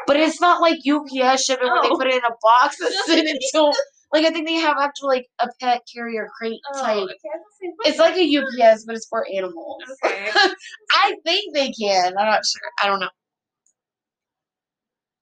but 0.06 0.16
it's 0.16 0.40
not 0.40 0.60
like 0.60 0.78
UPS 0.86 1.44
shipping 1.44 1.68
where 1.68 1.82
they 1.82 1.88
Oh. 1.90 1.96
put 1.96 2.06
it 2.08 2.14
in 2.16 2.24
a 2.24 2.34
box 2.42 2.80
and 2.80 2.94
send 3.06 3.28
it 3.28 3.42
to. 3.52 3.72
Like 4.12 4.24
I 4.24 4.30
think 4.30 4.46
they 4.46 4.54
have 4.54 4.76
actual 4.80 5.08
like 5.08 5.26
a 5.40 5.48
pet 5.60 5.82
carrier 5.92 6.28
crate 6.38 6.60
Oh, 6.74 6.82
type. 6.82 6.96
okay. 6.96 7.02
I 7.02 7.06
was 7.06 7.14
gonna 7.28 7.38
say, 7.60 7.72
what 7.76 7.88
It's 7.88 7.98
like 7.98 8.16
a 8.16 8.24
UPS, 8.72 8.84
but 8.86 8.94
it's 8.96 9.06
for 9.08 9.26
animals. 9.34 9.82
Okay. 10.04 10.30
I 10.92 11.14
think 11.24 11.54
they 11.54 11.70
can. 11.72 12.16
I'm 12.18 12.26
not 12.26 12.40
sure. 12.46 12.70
I 12.82 12.86
don't 12.86 13.00
know. 13.00 13.08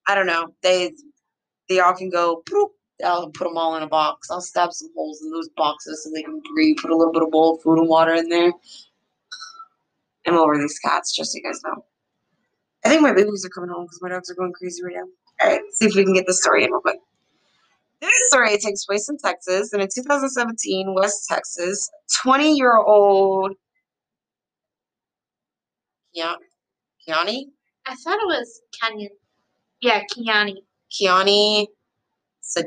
I 0.07 0.15
don't 0.15 0.27
know. 0.27 0.47
They 0.61 0.93
they 1.69 1.79
all 1.79 1.93
can 1.93 2.09
go. 2.09 2.43
Poop. 2.49 2.71
I'll 3.05 3.29
put 3.29 3.43
them 3.43 3.57
all 3.57 3.75
in 3.75 3.83
a 3.83 3.87
box. 3.87 4.31
I'll 4.31 4.41
stab 4.41 4.73
some 4.73 4.89
holes 4.95 5.21
in 5.21 5.31
those 5.31 5.49
boxes 5.49 6.03
so 6.03 6.09
they 6.09 6.23
can 6.23 6.41
breathe. 6.53 6.77
Put 6.81 6.89
a 6.91 6.95
little 6.95 7.13
bit 7.13 7.21
of 7.21 7.29
bowl 7.29 7.55
of 7.55 7.61
food 7.61 7.77
and 7.77 7.87
water 7.87 8.13
in 8.13 8.27
there. 8.29 8.51
I'm 10.25 10.33
over 10.33 10.57
these 10.57 10.79
cats, 10.79 11.15
just 11.15 11.31
so 11.31 11.37
you 11.37 11.43
guys 11.43 11.61
know. 11.63 11.85
I 12.83 12.89
think 12.89 13.01
my 13.01 13.13
babies 13.13 13.45
are 13.45 13.49
coming 13.49 13.69
home 13.69 13.85
because 13.85 14.01
my 14.01 14.09
dogs 14.09 14.29
are 14.31 14.35
going 14.35 14.53
crazy 14.53 14.83
right 14.83 14.95
now. 14.95 15.05
All 15.41 15.49
right, 15.49 15.61
see 15.73 15.85
if 15.85 15.95
we 15.95 16.03
can 16.03 16.13
get 16.13 16.25
this 16.25 16.41
story 16.41 16.63
in 16.63 16.71
real 16.71 16.81
quick. 16.81 16.97
This 18.01 18.11
story 18.29 18.57
takes 18.57 18.85
place 18.85 19.09
in 19.09 19.17
Texas, 19.17 19.73
and 19.73 19.81
in 19.81 19.87
2017, 19.93 20.93
West 20.93 21.27
Texas, 21.29 21.89
20 22.23 22.55
year 22.55 22.75
old 22.77 23.53
Keani 27.07 27.45
I 27.85 27.95
thought 27.95 28.19
it 28.19 28.27
was 28.27 28.61
Canyon. 28.81 29.11
Yeah, 29.81 30.03
Kiani. 30.11 30.55
Keani 30.91 31.67
Sa- 32.41 32.61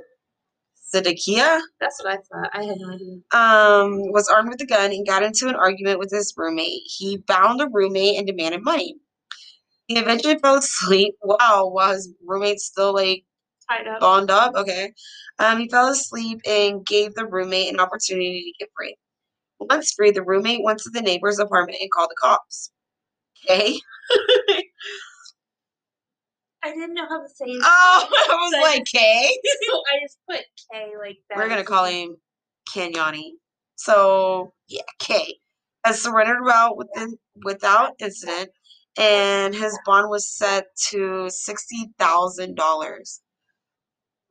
Zedekiah 0.93 1.61
That's 1.81 2.03
what 2.03 2.13
I 2.13 2.17
thought. 2.17 2.51
I 2.53 2.65
had 2.65 2.79
no 2.79 2.91
idea. 2.95 3.15
um, 3.33 4.13
was 4.13 4.29
armed 4.29 4.51
with 4.51 4.61
a 4.63 4.67
gun 4.67 4.91
and 4.93 5.07
got 5.07 5.23
into 5.23 5.49
an 5.49 5.55
argument 5.57 5.99
with 5.99 6.11
his 6.11 6.35
roommate. 6.37 6.83
He 6.85 7.19
bound 7.19 7.61
the 7.61 7.69
roommate 7.69 8.19
and 8.19 8.27
demanded 8.27 8.63
money. 8.63 8.97
He 9.89 9.99
eventually 9.99 10.39
fell 10.39 10.57
asleep. 10.57 11.15
Wow, 11.23 11.69
while 11.73 11.93
his 11.93 12.13
roommate's 12.27 12.67
still 12.67 12.95
like 12.95 13.25
Tied 13.69 13.89
up. 13.89 14.01
bound 14.01 14.31
up. 14.31 14.55
Okay. 14.57 14.93
Um, 15.39 15.59
he 15.61 15.69
fell 15.69 15.89
asleep 15.89 16.41
and 16.47 16.85
gave 16.87 17.15
the 17.15 17.27
roommate 17.27 17.73
an 17.73 17.81
opportunity 17.81 18.53
to 18.59 18.65
get 18.65 18.71
free. 18.77 18.97
Once 19.61 19.93
free, 19.93 20.11
the 20.11 20.23
roommate 20.23 20.63
went 20.65 20.79
to 20.81 20.91
the 20.91 21.03
neighbor's 21.03 21.39
apartment 21.39 21.79
and 21.81 21.91
called 21.91 22.11
the 22.11 22.17
cops. 22.21 22.71
Okay. 23.49 23.75
I 26.63 26.73
didn't 26.73 26.95
know 26.95 27.07
how 27.09 27.23
to 27.23 27.29
say 27.29 27.47
it. 27.47 27.63
Oh, 27.65 28.09
I 28.31 28.35
was 28.35 28.53
like, 28.53 28.81
okay. 28.83 29.31
so 29.69 29.77
I 29.77 30.01
just 30.03 30.19
put 30.29 30.41
K 30.73 30.93
like 30.99 31.19
that. 31.29 31.39
We're 31.39 31.49
gonna 31.49 31.65
call 31.65 31.87
him 31.87 32.17
Kenyani. 32.69 33.33
So 33.77 34.53
yeah, 34.69 34.83
K 34.99 35.39
has 35.85 36.03
surrendered 36.03 36.43
without 36.45 36.77
within 36.77 37.19
without 37.45 37.93
incident, 37.99 38.51
and 38.99 39.55
his 39.55 39.79
bond 39.87 40.11
was 40.11 40.29
set 40.29 40.67
to 40.91 41.31
sixty 41.31 41.93
thousand 41.99 42.57
dollars. 42.57 43.23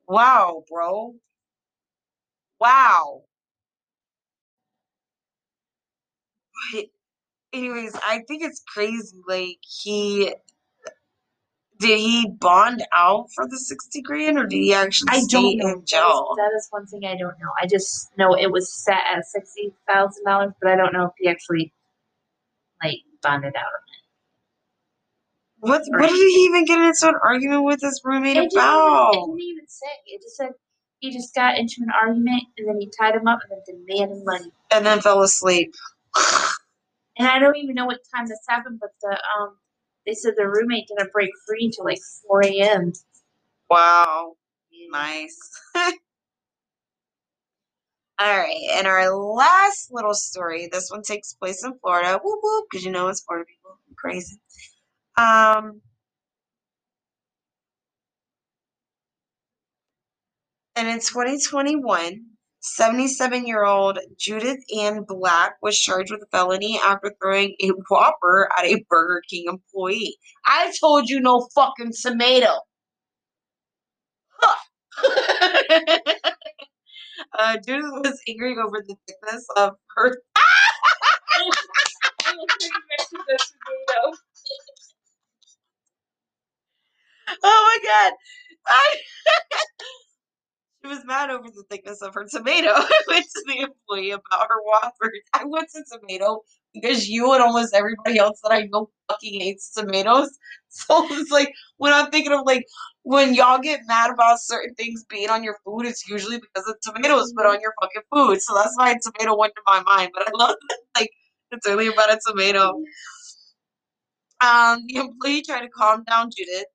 Wow, 0.07 0.63
bro. 0.69 1.15
Wow. 2.59 3.23
But 6.73 6.85
anyways, 7.53 7.95
I 7.95 8.23
think 8.27 8.43
it's 8.43 8.61
crazy. 8.73 9.17
Like 9.27 9.59
he 9.61 10.33
did 11.79 11.97
he 11.99 12.29
bond 12.39 12.83
out 12.95 13.27
for 13.33 13.47
the 13.47 13.57
sixty 13.57 14.01
grand, 14.01 14.37
or 14.37 14.45
did 14.45 14.57
he 14.57 14.73
actually 14.73 15.09
I 15.11 15.19
stay 15.19 15.37
don't 15.37 15.57
know. 15.57 15.67
in 15.69 15.85
jail? 15.85 16.33
That 16.37 16.51
is, 16.55 16.67
one 16.71 16.85
thing 16.87 17.05
I 17.05 17.15
don't 17.17 17.39
know. 17.39 17.51
I 17.61 17.67
just 17.67 18.11
know 18.17 18.33
it 18.35 18.51
was 18.51 18.73
set 18.73 19.01
at 19.15 19.25
sixty 19.25 19.73
thousand 19.87 20.23
dollars, 20.25 20.51
but 20.61 20.71
I 20.71 20.75
don't 20.75 20.93
know 20.93 21.05
if 21.05 21.11
he 21.17 21.27
actually 21.29 21.71
like 22.83 22.97
bonded 23.21 23.55
out. 23.55 23.63
On 23.63 23.65
it. 23.65 23.99
What 25.69 25.81
what 25.89 26.09
did 26.09 26.15
he 26.17 26.45
even 26.45 26.65
get 26.65 26.79
into 26.79 27.07
an 27.09 27.15
argument 27.23 27.63
with 27.63 27.81
his 27.81 28.01
roommate 28.03 28.37
It 28.37 28.49
didn't, 28.49 28.53
about? 28.53 29.13
even, 29.13 29.23
it 29.23 29.25
didn't 29.27 29.39
even 29.41 29.67
say. 29.67 29.87
It 30.07 30.21
just 30.21 30.37
said 30.37 30.49
he 30.99 31.11
just 31.11 31.33
got 31.35 31.57
into 31.57 31.75
an 31.79 31.89
argument 32.01 32.43
and 32.57 32.67
then 32.67 32.79
he 32.79 32.89
tied 32.99 33.15
him 33.15 33.27
up 33.27 33.39
and 33.49 33.61
then 33.65 33.85
demanded 33.87 34.25
money. 34.25 34.51
And 34.71 34.85
then 34.85 34.99
fell 35.01 35.21
asleep. 35.21 35.73
And 37.17 37.27
I 37.27 37.37
don't 37.37 37.57
even 37.57 37.75
know 37.75 37.85
what 37.85 37.99
time 38.15 38.27
this 38.27 38.39
happened, 38.47 38.79
but 38.79 38.91
the 39.01 39.09
um 39.09 39.57
they 40.09 40.15
said 40.15 40.33
the 40.37 40.47
roommate 40.47 40.87
didn't 40.87 41.13
break 41.13 41.29
free 41.47 41.65
until 41.65 41.85
like 41.85 41.99
four 42.27 42.43
a.m. 42.43 42.93
Wow. 43.69 44.33
Nice. 44.91 45.37
All 48.21 48.27
right, 48.37 48.55
and 48.73 48.87
our 48.87 49.09
last 49.15 49.89
little 49.91 50.13
story. 50.13 50.69
This 50.71 50.89
one 50.89 51.03
takes 51.03 51.33
place 51.33 51.63
in 51.63 51.73
Florida. 51.79 52.19
Whoop 52.23 52.39
whoop, 52.43 52.65
because 52.69 52.85
you 52.85 52.91
know 52.91 53.07
it's 53.09 53.21
Florida 53.21 53.45
people. 53.47 53.77
Crazy. 53.97 54.37
Um, 55.17 55.81
and 60.75 60.87
in 60.87 60.99
2021, 60.99 62.25
77 62.61 63.47
year 63.47 63.63
old 63.65 63.99
Judith 64.17 64.59
Ann 64.77 65.03
Black 65.07 65.55
was 65.61 65.79
charged 65.79 66.11
with 66.11 66.21
a 66.21 66.27
felony 66.31 66.79
after 66.83 67.13
throwing 67.21 67.55
a 67.61 67.69
Whopper 67.89 68.49
at 68.57 68.65
a 68.65 68.83
Burger 68.89 69.21
King 69.29 69.45
employee. 69.47 70.17
I 70.45 70.73
told 70.79 71.09
you 71.09 71.21
no 71.21 71.47
fucking 71.55 71.93
tomato. 72.01 72.53
Huh. 74.31 74.55
uh, 77.39 77.57
Judith 77.65 77.91
was 78.03 78.21
angry 78.27 78.57
over 78.57 78.83
the 78.85 78.95
thickness 79.07 79.45
of 79.57 79.75
her. 79.95 80.17
Oh 87.43 87.79
my 87.83 87.89
god! 87.89 88.13
I 88.67 88.95
was 90.89 91.05
mad 91.05 91.31
over 91.31 91.49
the 91.49 91.63
thickness 91.69 92.01
of 92.01 92.13
her 92.15 92.25
tomato. 92.29 92.69
I 92.75 93.01
went 93.09 93.25
to 93.25 93.43
the 93.47 93.59
employee 93.61 94.11
about 94.11 94.47
her 94.49 94.61
Whopper. 94.65 95.13
I 95.33 95.45
went 95.45 95.69
to 95.75 95.83
tomato 95.91 96.41
because 96.73 97.09
you 97.09 97.33
and 97.33 97.43
almost 97.43 97.75
everybody 97.75 98.19
else 98.19 98.41
that 98.43 98.53
I 98.53 98.67
know 98.71 98.89
fucking 99.09 99.41
hates 99.41 99.73
tomatoes. 99.73 100.31
So 100.71 101.07
it's 101.11 101.31
like 101.31 101.51
when 101.77 101.93
I'm 101.93 102.11
thinking 102.11 102.33
of 102.33 102.41
like 102.45 102.63
when 103.03 103.33
y'all 103.33 103.59
get 103.59 103.81
mad 103.87 104.11
about 104.11 104.39
certain 104.39 104.75
things 104.75 105.03
being 105.09 105.29
on 105.31 105.43
your 105.43 105.57
food, 105.65 105.87
it's 105.87 106.07
usually 106.07 106.39
because 106.39 106.69
of 106.69 106.75
tomatoes 106.83 107.33
put 107.35 107.47
on 107.47 107.59
your 107.61 107.73
fucking 107.81 108.03
food. 108.13 108.39
So 108.41 108.53
that's 108.55 108.77
why 108.77 108.95
tomato 109.01 109.35
went 109.35 109.53
to 109.55 109.61
my 109.67 109.81
mind. 109.83 110.11
But 110.13 110.27
I 110.27 110.31
love 110.35 110.55
that 110.69 110.79
like 110.95 111.09
it's 111.51 111.67
really 111.67 111.87
about 111.87 112.13
a 112.13 112.19
tomato. 112.27 112.75
Um, 114.41 114.85
the 114.87 114.97
employee 114.97 115.41
tried 115.41 115.61
to 115.61 115.69
calm 115.69 116.03
down 116.05 116.29
Judith, 116.37 116.65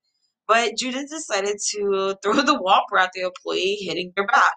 but 0.48 0.76
Judith 0.78 1.10
decided 1.10 1.58
to 1.72 2.16
throw 2.22 2.34
the 2.42 2.58
Whopper 2.60 2.98
at 2.98 3.10
the 3.14 3.22
employee, 3.22 3.78
hitting 3.80 4.12
their 4.16 4.26
back. 4.26 4.52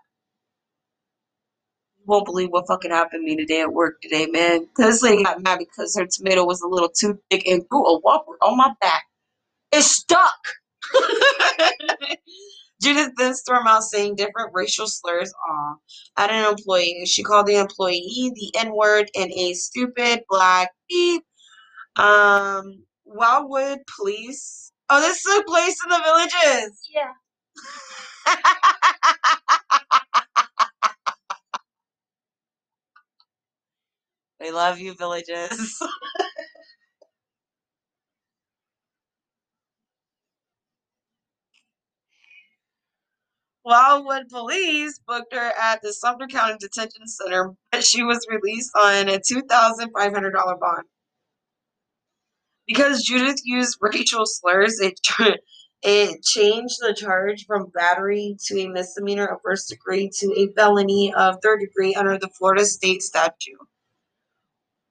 You 1.99 2.05
won't 2.07 2.25
believe 2.25 2.49
what 2.51 2.67
fucking 2.67 2.91
happened 2.91 3.21
to 3.21 3.25
me 3.25 3.37
today 3.37 3.61
at 3.61 3.73
work 3.73 4.01
today, 4.01 4.27
man. 4.27 4.67
This 4.77 5.03
lady 5.03 5.23
got 5.23 5.43
mad 5.43 5.59
because 5.59 5.95
her 5.97 6.07
tomato 6.07 6.45
was 6.45 6.61
a 6.61 6.67
little 6.67 6.89
too 6.89 7.19
thick 7.31 7.47
and 7.47 7.63
threw 7.69 7.85
a 7.85 7.99
Whopper 7.99 8.33
on 8.43 8.57
my 8.57 8.71
back. 8.81 9.03
It 9.73 9.83
stuck. 9.83 10.35
Judith 12.81 13.13
then 13.17 13.35
stormed 13.35 13.67
out 13.67 13.83
saying 13.83 14.17
different 14.17 14.51
racial 14.53 14.87
slurs 14.87 15.33
aw, 15.49 15.75
at 16.17 16.31
an 16.31 16.51
employee. 16.51 17.05
She 17.07 17.23
called 17.23 17.47
the 17.47 17.57
employee 17.57 18.31
the 18.35 18.53
N 18.59 18.75
word 18.75 19.11
and 19.15 19.31
a 19.31 19.53
stupid 19.55 20.21
black 20.29 20.71
beep. 20.89 21.23
Um, 21.97 22.83
Wildwood 23.05 23.79
Police. 23.97 24.71
Oh, 24.89 25.01
this 25.01 25.17
is 25.25 25.33
took 25.35 25.47
place 25.47 25.77
in 25.83 25.89
the 25.91 26.01
villages. 26.03 26.81
Yeah. 26.93 27.11
they 34.39 34.51
love 34.51 34.79
you, 34.79 34.95
villages. 34.95 35.79
Wildwood 43.65 44.29
police 44.29 44.99
booked 45.07 45.33
her 45.33 45.53
at 45.59 45.81
the 45.83 45.93
Sumter 45.93 46.27
County 46.27 46.57
Detention 46.59 47.07
Center, 47.07 47.53
but 47.71 47.83
she 47.83 48.03
was 48.03 48.25
released 48.29 48.71
on 48.75 49.09
a 49.09 49.19
$2,500 49.19 50.59
bond. 50.59 50.85
Because 52.67 53.03
Judith 53.03 53.41
used 53.45 53.77
racial 53.81 54.25
slurs, 54.25 54.79
it, 54.79 54.99
it 55.83 56.23
changed 56.23 56.75
the 56.81 56.93
charge 56.93 57.45
from 57.45 57.71
battery 57.73 58.35
to 58.45 58.59
a 58.59 58.67
misdemeanor 58.67 59.25
of 59.25 59.39
first 59.43 59.69
degree 59.69 60.11
to 60.19 60.33
a 60.35 60.47
felony 60.55 61.13
of 61.13 61.37
third 61.41 61.61
degree 61.61 61.95
under 61.95 62.17
the 62.17 62.29
Florida 62.29 62.65
state 62.65 63.01
statute. 63.01 63.57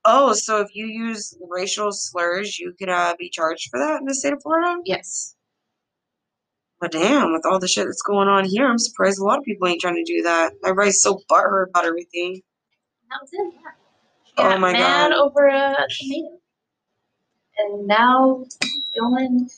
Oh, 0.05 0.33
so 0.33 0.61
if 0.61 0.68
you 0.74 0.87
use 0.87 1.37
racial 1.49 1.91
slurs, 1.93 2.59
you 2.59 2.73
could 2.78 2.89
uh, 2.89 3.15
be 3.19 3.28
charged 3.28 3.69
for 3.70 3.81
that 3.81 4.01
in 4.01 4.07
the 4.07 4.15
state 4.15 4.32
of 4.32 4.40
Florida? 4.40 4.81
Yes. 4.85 5.35
But 6.81 6.93
damn, 6.93 7.32
with 7.32 7.44
all 7.44 7.59
the 7.59 7.69
shit 7.69 7.86
that's 7.86 8.03
going 8.03 8.28
on 8.28 8.44
here, 8.44 8.66
I'm 8.66 8.78
surprised 8.78 9.19
a 9.19 9.24
lot 9.24 9.39
of 9.39 9.44
people 9.44 9.66
ain't 9.66 9.81
trying 9.81 9.97
to 9.97 10.05
do 10.05 10.23
that. 10.23 10.53
Everybody's 10.65 11.01
so 11.03 11.20
butthurt 11.31 11.70
about 11.70 11.86
everything. 11.86 12.40
That 13.11 13.19
was 13.20 13.31
it. 13.32 13.53
Yeah. 13.55 13.70
She 14.24 14.32
Oh 14.39 14.43
got 14.43 14.61
my 14.61 14.73
mad 14.73 15.12
God. 15.12 15.20
over 15.20 15.47
a 15.47 15.74
tomato, 15.90 16.39
and 17.59 17.87
now 17.87 18.45
going. 18.99 19.49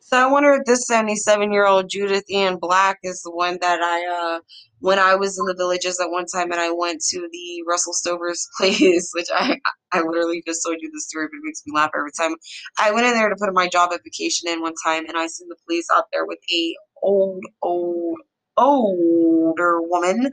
So 0.00 0.16
I 0.16 0.30
wonder 0.30 0.52
if 0.54 0.64
this 0.66 0.86
77 0.86 1.52
year 1.52 1.66
old 1.66 1.90
Judith 1.90 2.24
Ann 2.34 2.58
Black 2.60 2.98
is 3.02 3.22
the 3.22 3.32
one 3.32 3.58
that 3.60 3.80
I, 3.82 4.36
uh, 4.36 4.40
when 4.80 4.98
I 4.98 5.16
was 5.16 5.38
in 5.38 5.46
the 5.46 5.54
villages 5.58 6.00
at 6.00 6.10
one 6.10 6.26
time 6.26 6.52
and 6.52 6.60
I 6.60 6.70
went 6.72 7.02
to 7.10 7.28
the 7.32 7.64
Russell 7.68 7.92
Stover's 7.94 8.48
place, 8.58 9.10
which 9.14 9.28
I, 9.34 9.58
I 9.92 10.02
literally 10.02 10.42
just 10.46 10.62
told 10.64 10.78
you 10.80 10.90
the 10.92 11.00
story, 11.00 11.26
but 11.26 11.38
it 11.38 11.42
makes 11.44 11.62
me 11.66 11.72
laugh 11.74 11.90
every 11.96 12.12
time. 12.18 12.36
I 12.78 12.92
went 12.92 13.06
in 13.06 13.14
there 13.14 13.28
to 13.30 13.36
put 13.38 13.52
my 13.54 13.68
job 13.68 13.90
application 13.92 14.48
in 14.48 14.62
one 14.62 14.74
time 14.84 15.06
and 15.08 15.18
I 15.18 15.26
seen 15.28 15.48
the 15.48 15.56
police 15.66 15.86
out 15.94 16.06
there 16.12 16.26
with 16.26 16.38
a 16.52 16.74
old, 17.02 17.44
old, 17.62 18.18
older 18.56 19.82
woman 19.82 20.30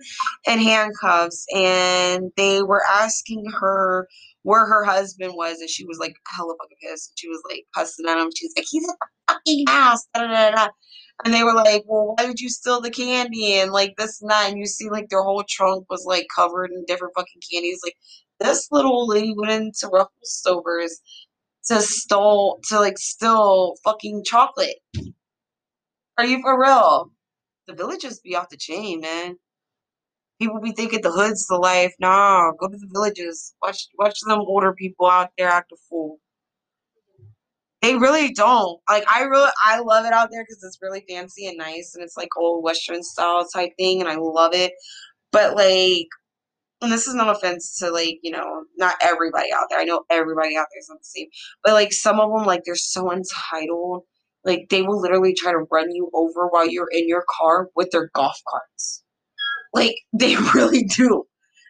in 0.47 0.59
handcuffs 0.59 1.45
and 1.55 2.31
they 2.37 2.63
were 2.63 2.83
asking 2.89 3.45
her 3.59 4.07
where 4.45 4.67
her 4.67 4.83
husband 4.83 5.33
was 5.35 5.59
and 5.59 5.69
she 5.69 5.85
was 5.85 5.97
like 5.97 6.15
hella 6.27 6.53
fucking 6.61 6.77
pissed. 6.79 7.13
She 7.15 7.27
was 7.27 7.41
like 7.49 7.65
cussing 7.73 8.05
at 8.07 8.19
him. 8.19 8.29
She 8.35 8.45
was 8.45 8.53
like, 8.55 8.67
he's 8.69 8.87
at 8.87 8.95
the 8.99 9.33
fucking 9.33 9.65
house. 9.67 10.07
Da, 10.13 10.27
da, 10.27 10.51
da. 10.51 10.67
And 11.23 11.33
they 11.33 11.43
were 11.43 11.55
like, 11.55 11.83
well, 11.87 12.13
why 12.15 12.27
did 12.27 12.39
you 12.39 12.49
steal 12.49 12.79
the 12.79 12.91
candy? 12.91 13.55
And 13.55 13.71
like 13.71 13.95
this 13.97 14.21
and 14.21 14.29
that. 14.29 14.51
And 14.51 14.59
you 14.59 14.67
see 14.67 14.87
like 14.87 15.09
their 15.09 15.23
whole 15.23 15.43
trunk 15.49 15.85
was 15.89 16.05
like 16.05 16.27
covered 16.33 16.69
in 16.69 16.85
different 16.85 17.15
fucking 17.17 17.41
candies. 17.51 17.79
Like 17.83 17.95
this 18.39 18.67
little 18.71 19.07
lady 19.07 19.33
went 19.35 19.51
into 19.51 19.87
Russell 19.87 20.11
Stovers 20.23 20.91
to 21.65 21.81
stole 21.81 22.59
to 22.69 22.79
like 22.79 22.99
steal 22.99 23.77
fucking 23.83 24.25
chocolate. 24.25 24.77
Are 26.19 26.25
you 26.25 26.39
for 26.43 26.61
real? 26.61 27.11
The 27.65 27.73
villages 27.73 28.19
be 28.19 28.35
off 28.35 28.49
the 28.49 28.57
chain, 28.57 29.01
man. 29.01 29.37
People 30.39 30.59
be 30.59 30.73
thinking 30.73 31.01
the 31.01 31.11
hood's 31.11 31.47
the 31.47 31.57
life. 31.57 31.93
Nah, 31.99 32.51
go 32.59 32.67
to 32.67 32.77
the 32.77 32.89
villages. 32.91 33.53
Watch 33.61 33.87
watch 33.97 34.19
them 34.25 34.39
older 34.39 34.73
people 34.73 35.07
out 35.07 35.29
there 35.37 35.47
act 35.47 35.71
a 35.71 35.77
fool. 35.89 36.19
They 37.81 37.95
really 37.95 38.33
don't. 38.33 38.81
Like 38.89 39.05
I 39.13 39.21
really 39.23 39.51
I 39.63 39.79
love 39.79 40.05
it 40.05 40.13
out 40.13 40.29
there 40.31 40.43
because 40.43 40.63
it's 40.63 40.79
really 40.81 41.05
fancy 41.07 41.47
and 41.47 41.57
nice 41.57 41.93
and 41.95 42.03
it's 42.03 42.17
like 42.17 42.29
old 42.37 42.63
western 42.63 43.03
style 43.03 43.47
type 43.47 43.71
thing 43.77 44.01
and 44.01 44.09
I 44.09 44.15
love 44.15 44.53
it. 44.53 44.73
But 45.31 45.55
like 45.55 46.07
and 46.81 46.91
this 46.91 47.07
is 47.07 47.15
no 47.15 47.29
offense 47.29 47.79
to 47.79 47.91
like, 47.91 48.19
you 48.21 48.31
know, 48.31 48.65
not 48.77 48.95
everybody 49.01 49.51
out 49.53 49.67
there. 49.69 49.79
I 49.79 49.85
know 49.85 50.03
everybody 50.09 50.57
out 50.57 50.67
there 50.73 50.79
is 50.79 50.89
not 50.89 50.99
the 50.99 51.05
same. 51.05 51.27
But 51.63 51.73
like 51.73 51.93
some 51.93 52.19
of 52.19 52.31
them 52.31 52.45
like 52.45 52.63
they're 52.65 52.75
so 52.75 53.11
entitled. 53.11 54.03
Like 54.43 54.67
they 54.69 54.81
will 54.81 55.01
literally 55.01 55.33
try 55.33 55.51
to 55.53 55.65
run 55.71 55.91
you 55.91 56.11
over 56.13 56.47
while 56.47 56.67
you're 56.67 56.89
in 56.91 57.07
your 57.07 57.23
car 57.39 57.69
with 57.75 57.91
their 57.91 58.11
golf 58.13 58.37
carts. 58.49 59.04
Like 59.75 59.95
they 60.13 60.35
really 60.55 60.83
do. 60.83 61.25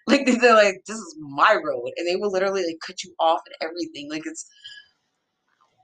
Like 0.07 0.25
they're 0.27 0.53
like, 0.53 0.83
this 0.87 0.97
is 0.97 1.17
my 1.19 1.55
road, 1.61 1.89
and 1.97 2.07
they 2.07 2.15
will 2.15 2.31
literally 2.31 2.63
like 2.63 2.77
cut 2.85 3.03
you 3.03 3.13
off 3.19 3.41
and 3.47 3.55
everything. 3.69 4.07
Like 4.09 4.21
it's 4.25 4.47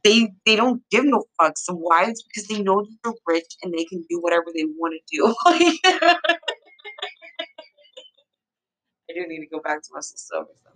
they 0.03 0.31
they 0.45 0.55
don't 0.55 0.83
give 0.91 1.05
no 1.05 1.23
fucks. 1.39 1.57
So 1.57 1.73
why? 1.73 2.05
It's 2.05 2.21
because 2.23 2.47
they 2.47 2.61
know 2.61 2.81
that 2.81 2.97
they're 3.03 3.13
rich 3.25 3.57
and 3.63 3.73
they 3.73 3.83
can 3.85 4.05
do 4.09 4.19
whatever 4.21 4.45
they 4.55 4.65
want 4.77 4.93
to 4.93 5.17
do. 5.17 5.35
I 9.09 9.13
do 9.13 9.27
need 9.27 9.39
to 9.39 9.47
go 9.47 9.59
back 9.59 9.81
to 9.81 9.89
Silver. 10.01 10.47
So. 10.63 10.71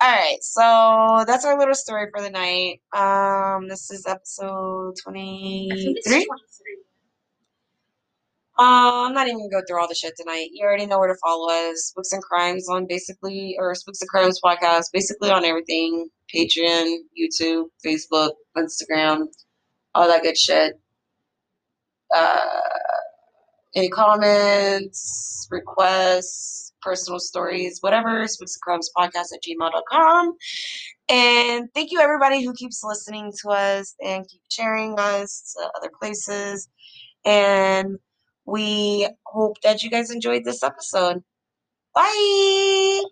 All 0.00 0.10
right, 0.10 0.38
so 0.42 1.24
that's 1.26 1.44
our 1.44 1.58
little 1.58 1.74
story 1.74 2.08
for 2.14 2.22
the 2.22 2.30
night. 2.30 2.80
Um, 2.92 3.68
this 3.68 3.90
is 3.90 4.06
episode 4.06 4.94
twenty 5.02 5.96
three. 6.06 6.26
Uh, 8.56 9.06
I'm 9.06 9.14
not 9.14 9.26
even 9.26 9.38
gonna 9.38 9.60
go 9.60 9.66
through 9.66 9.80
all 9.80 9.88
the 9.88 9.96
shit 9.96 10.14
tonight. 10.16 10.50
You 10.52 10.64
already 10.64 10.86
know 10.86 10.98
where 10.98 11.12
to 11.12 11.18
follow 11.24 11.50
us. 11.50 11.86
Spooks 11.86 12.12
and 12.12 12.22
Crimes 12.22 12.68
on 12.68 12.86
basically, 12.88 13.56
or 13.58 13.74
Spooks 13.74 14.00
and 14.00 14.08
Crimes 14.08 14.40
podcast, 14.44 14.84
basically 14.92 15.30
on 15.30 15.44
everything. 15.44 16.08
Patreon, 16.34 16.98
YouTube, 17.18 17.64
Facebook, 17.84 18.30
Instagram, 18.56 19.26
all 19.94 20.06
that 20.06 20.22
good 20.22 20.38
shit. 20.38 20.74
Uh, 22.14 22.60
any 23.74 23.88
comments, 23.88 25.48
requests, 25.50 26.72
personal 26.80 27.18
stories, 27.18 27.78
whatever, 27.80 28.28
Spooks 28.28 28.54
and 28.56 28.62
Crimes 28.62 28.90
podcast 28.96 29.34
at 29.34 29.42
gmail.com. 29.42 30.36
And 31.08 31.68
thank 31.74 31.90
you 31.90 32.00
everybody 32.00 32.44
who 32.44 32.54
keeps 32.54 32.84
listening 32.84 33.32
to 33.42 33.50
us 33.50 33.96
and 34.00 34.28
keep 34.28 34.42
sharing 34.48 34.94
us 34.98 35.54
to 35.56 35.70
other 35.76 35.90
places. 36.00 36.68
And 37.24 37.98
we 38.46 39.08
hope 39.26 39.60
that 39.62 39.82
you 39.82 39.90
guys 39.90 40.10
enjoyed 40.10 40.44
this 40.44 40.62
episode. 40.62 41.22
Bye. 41.94 43.02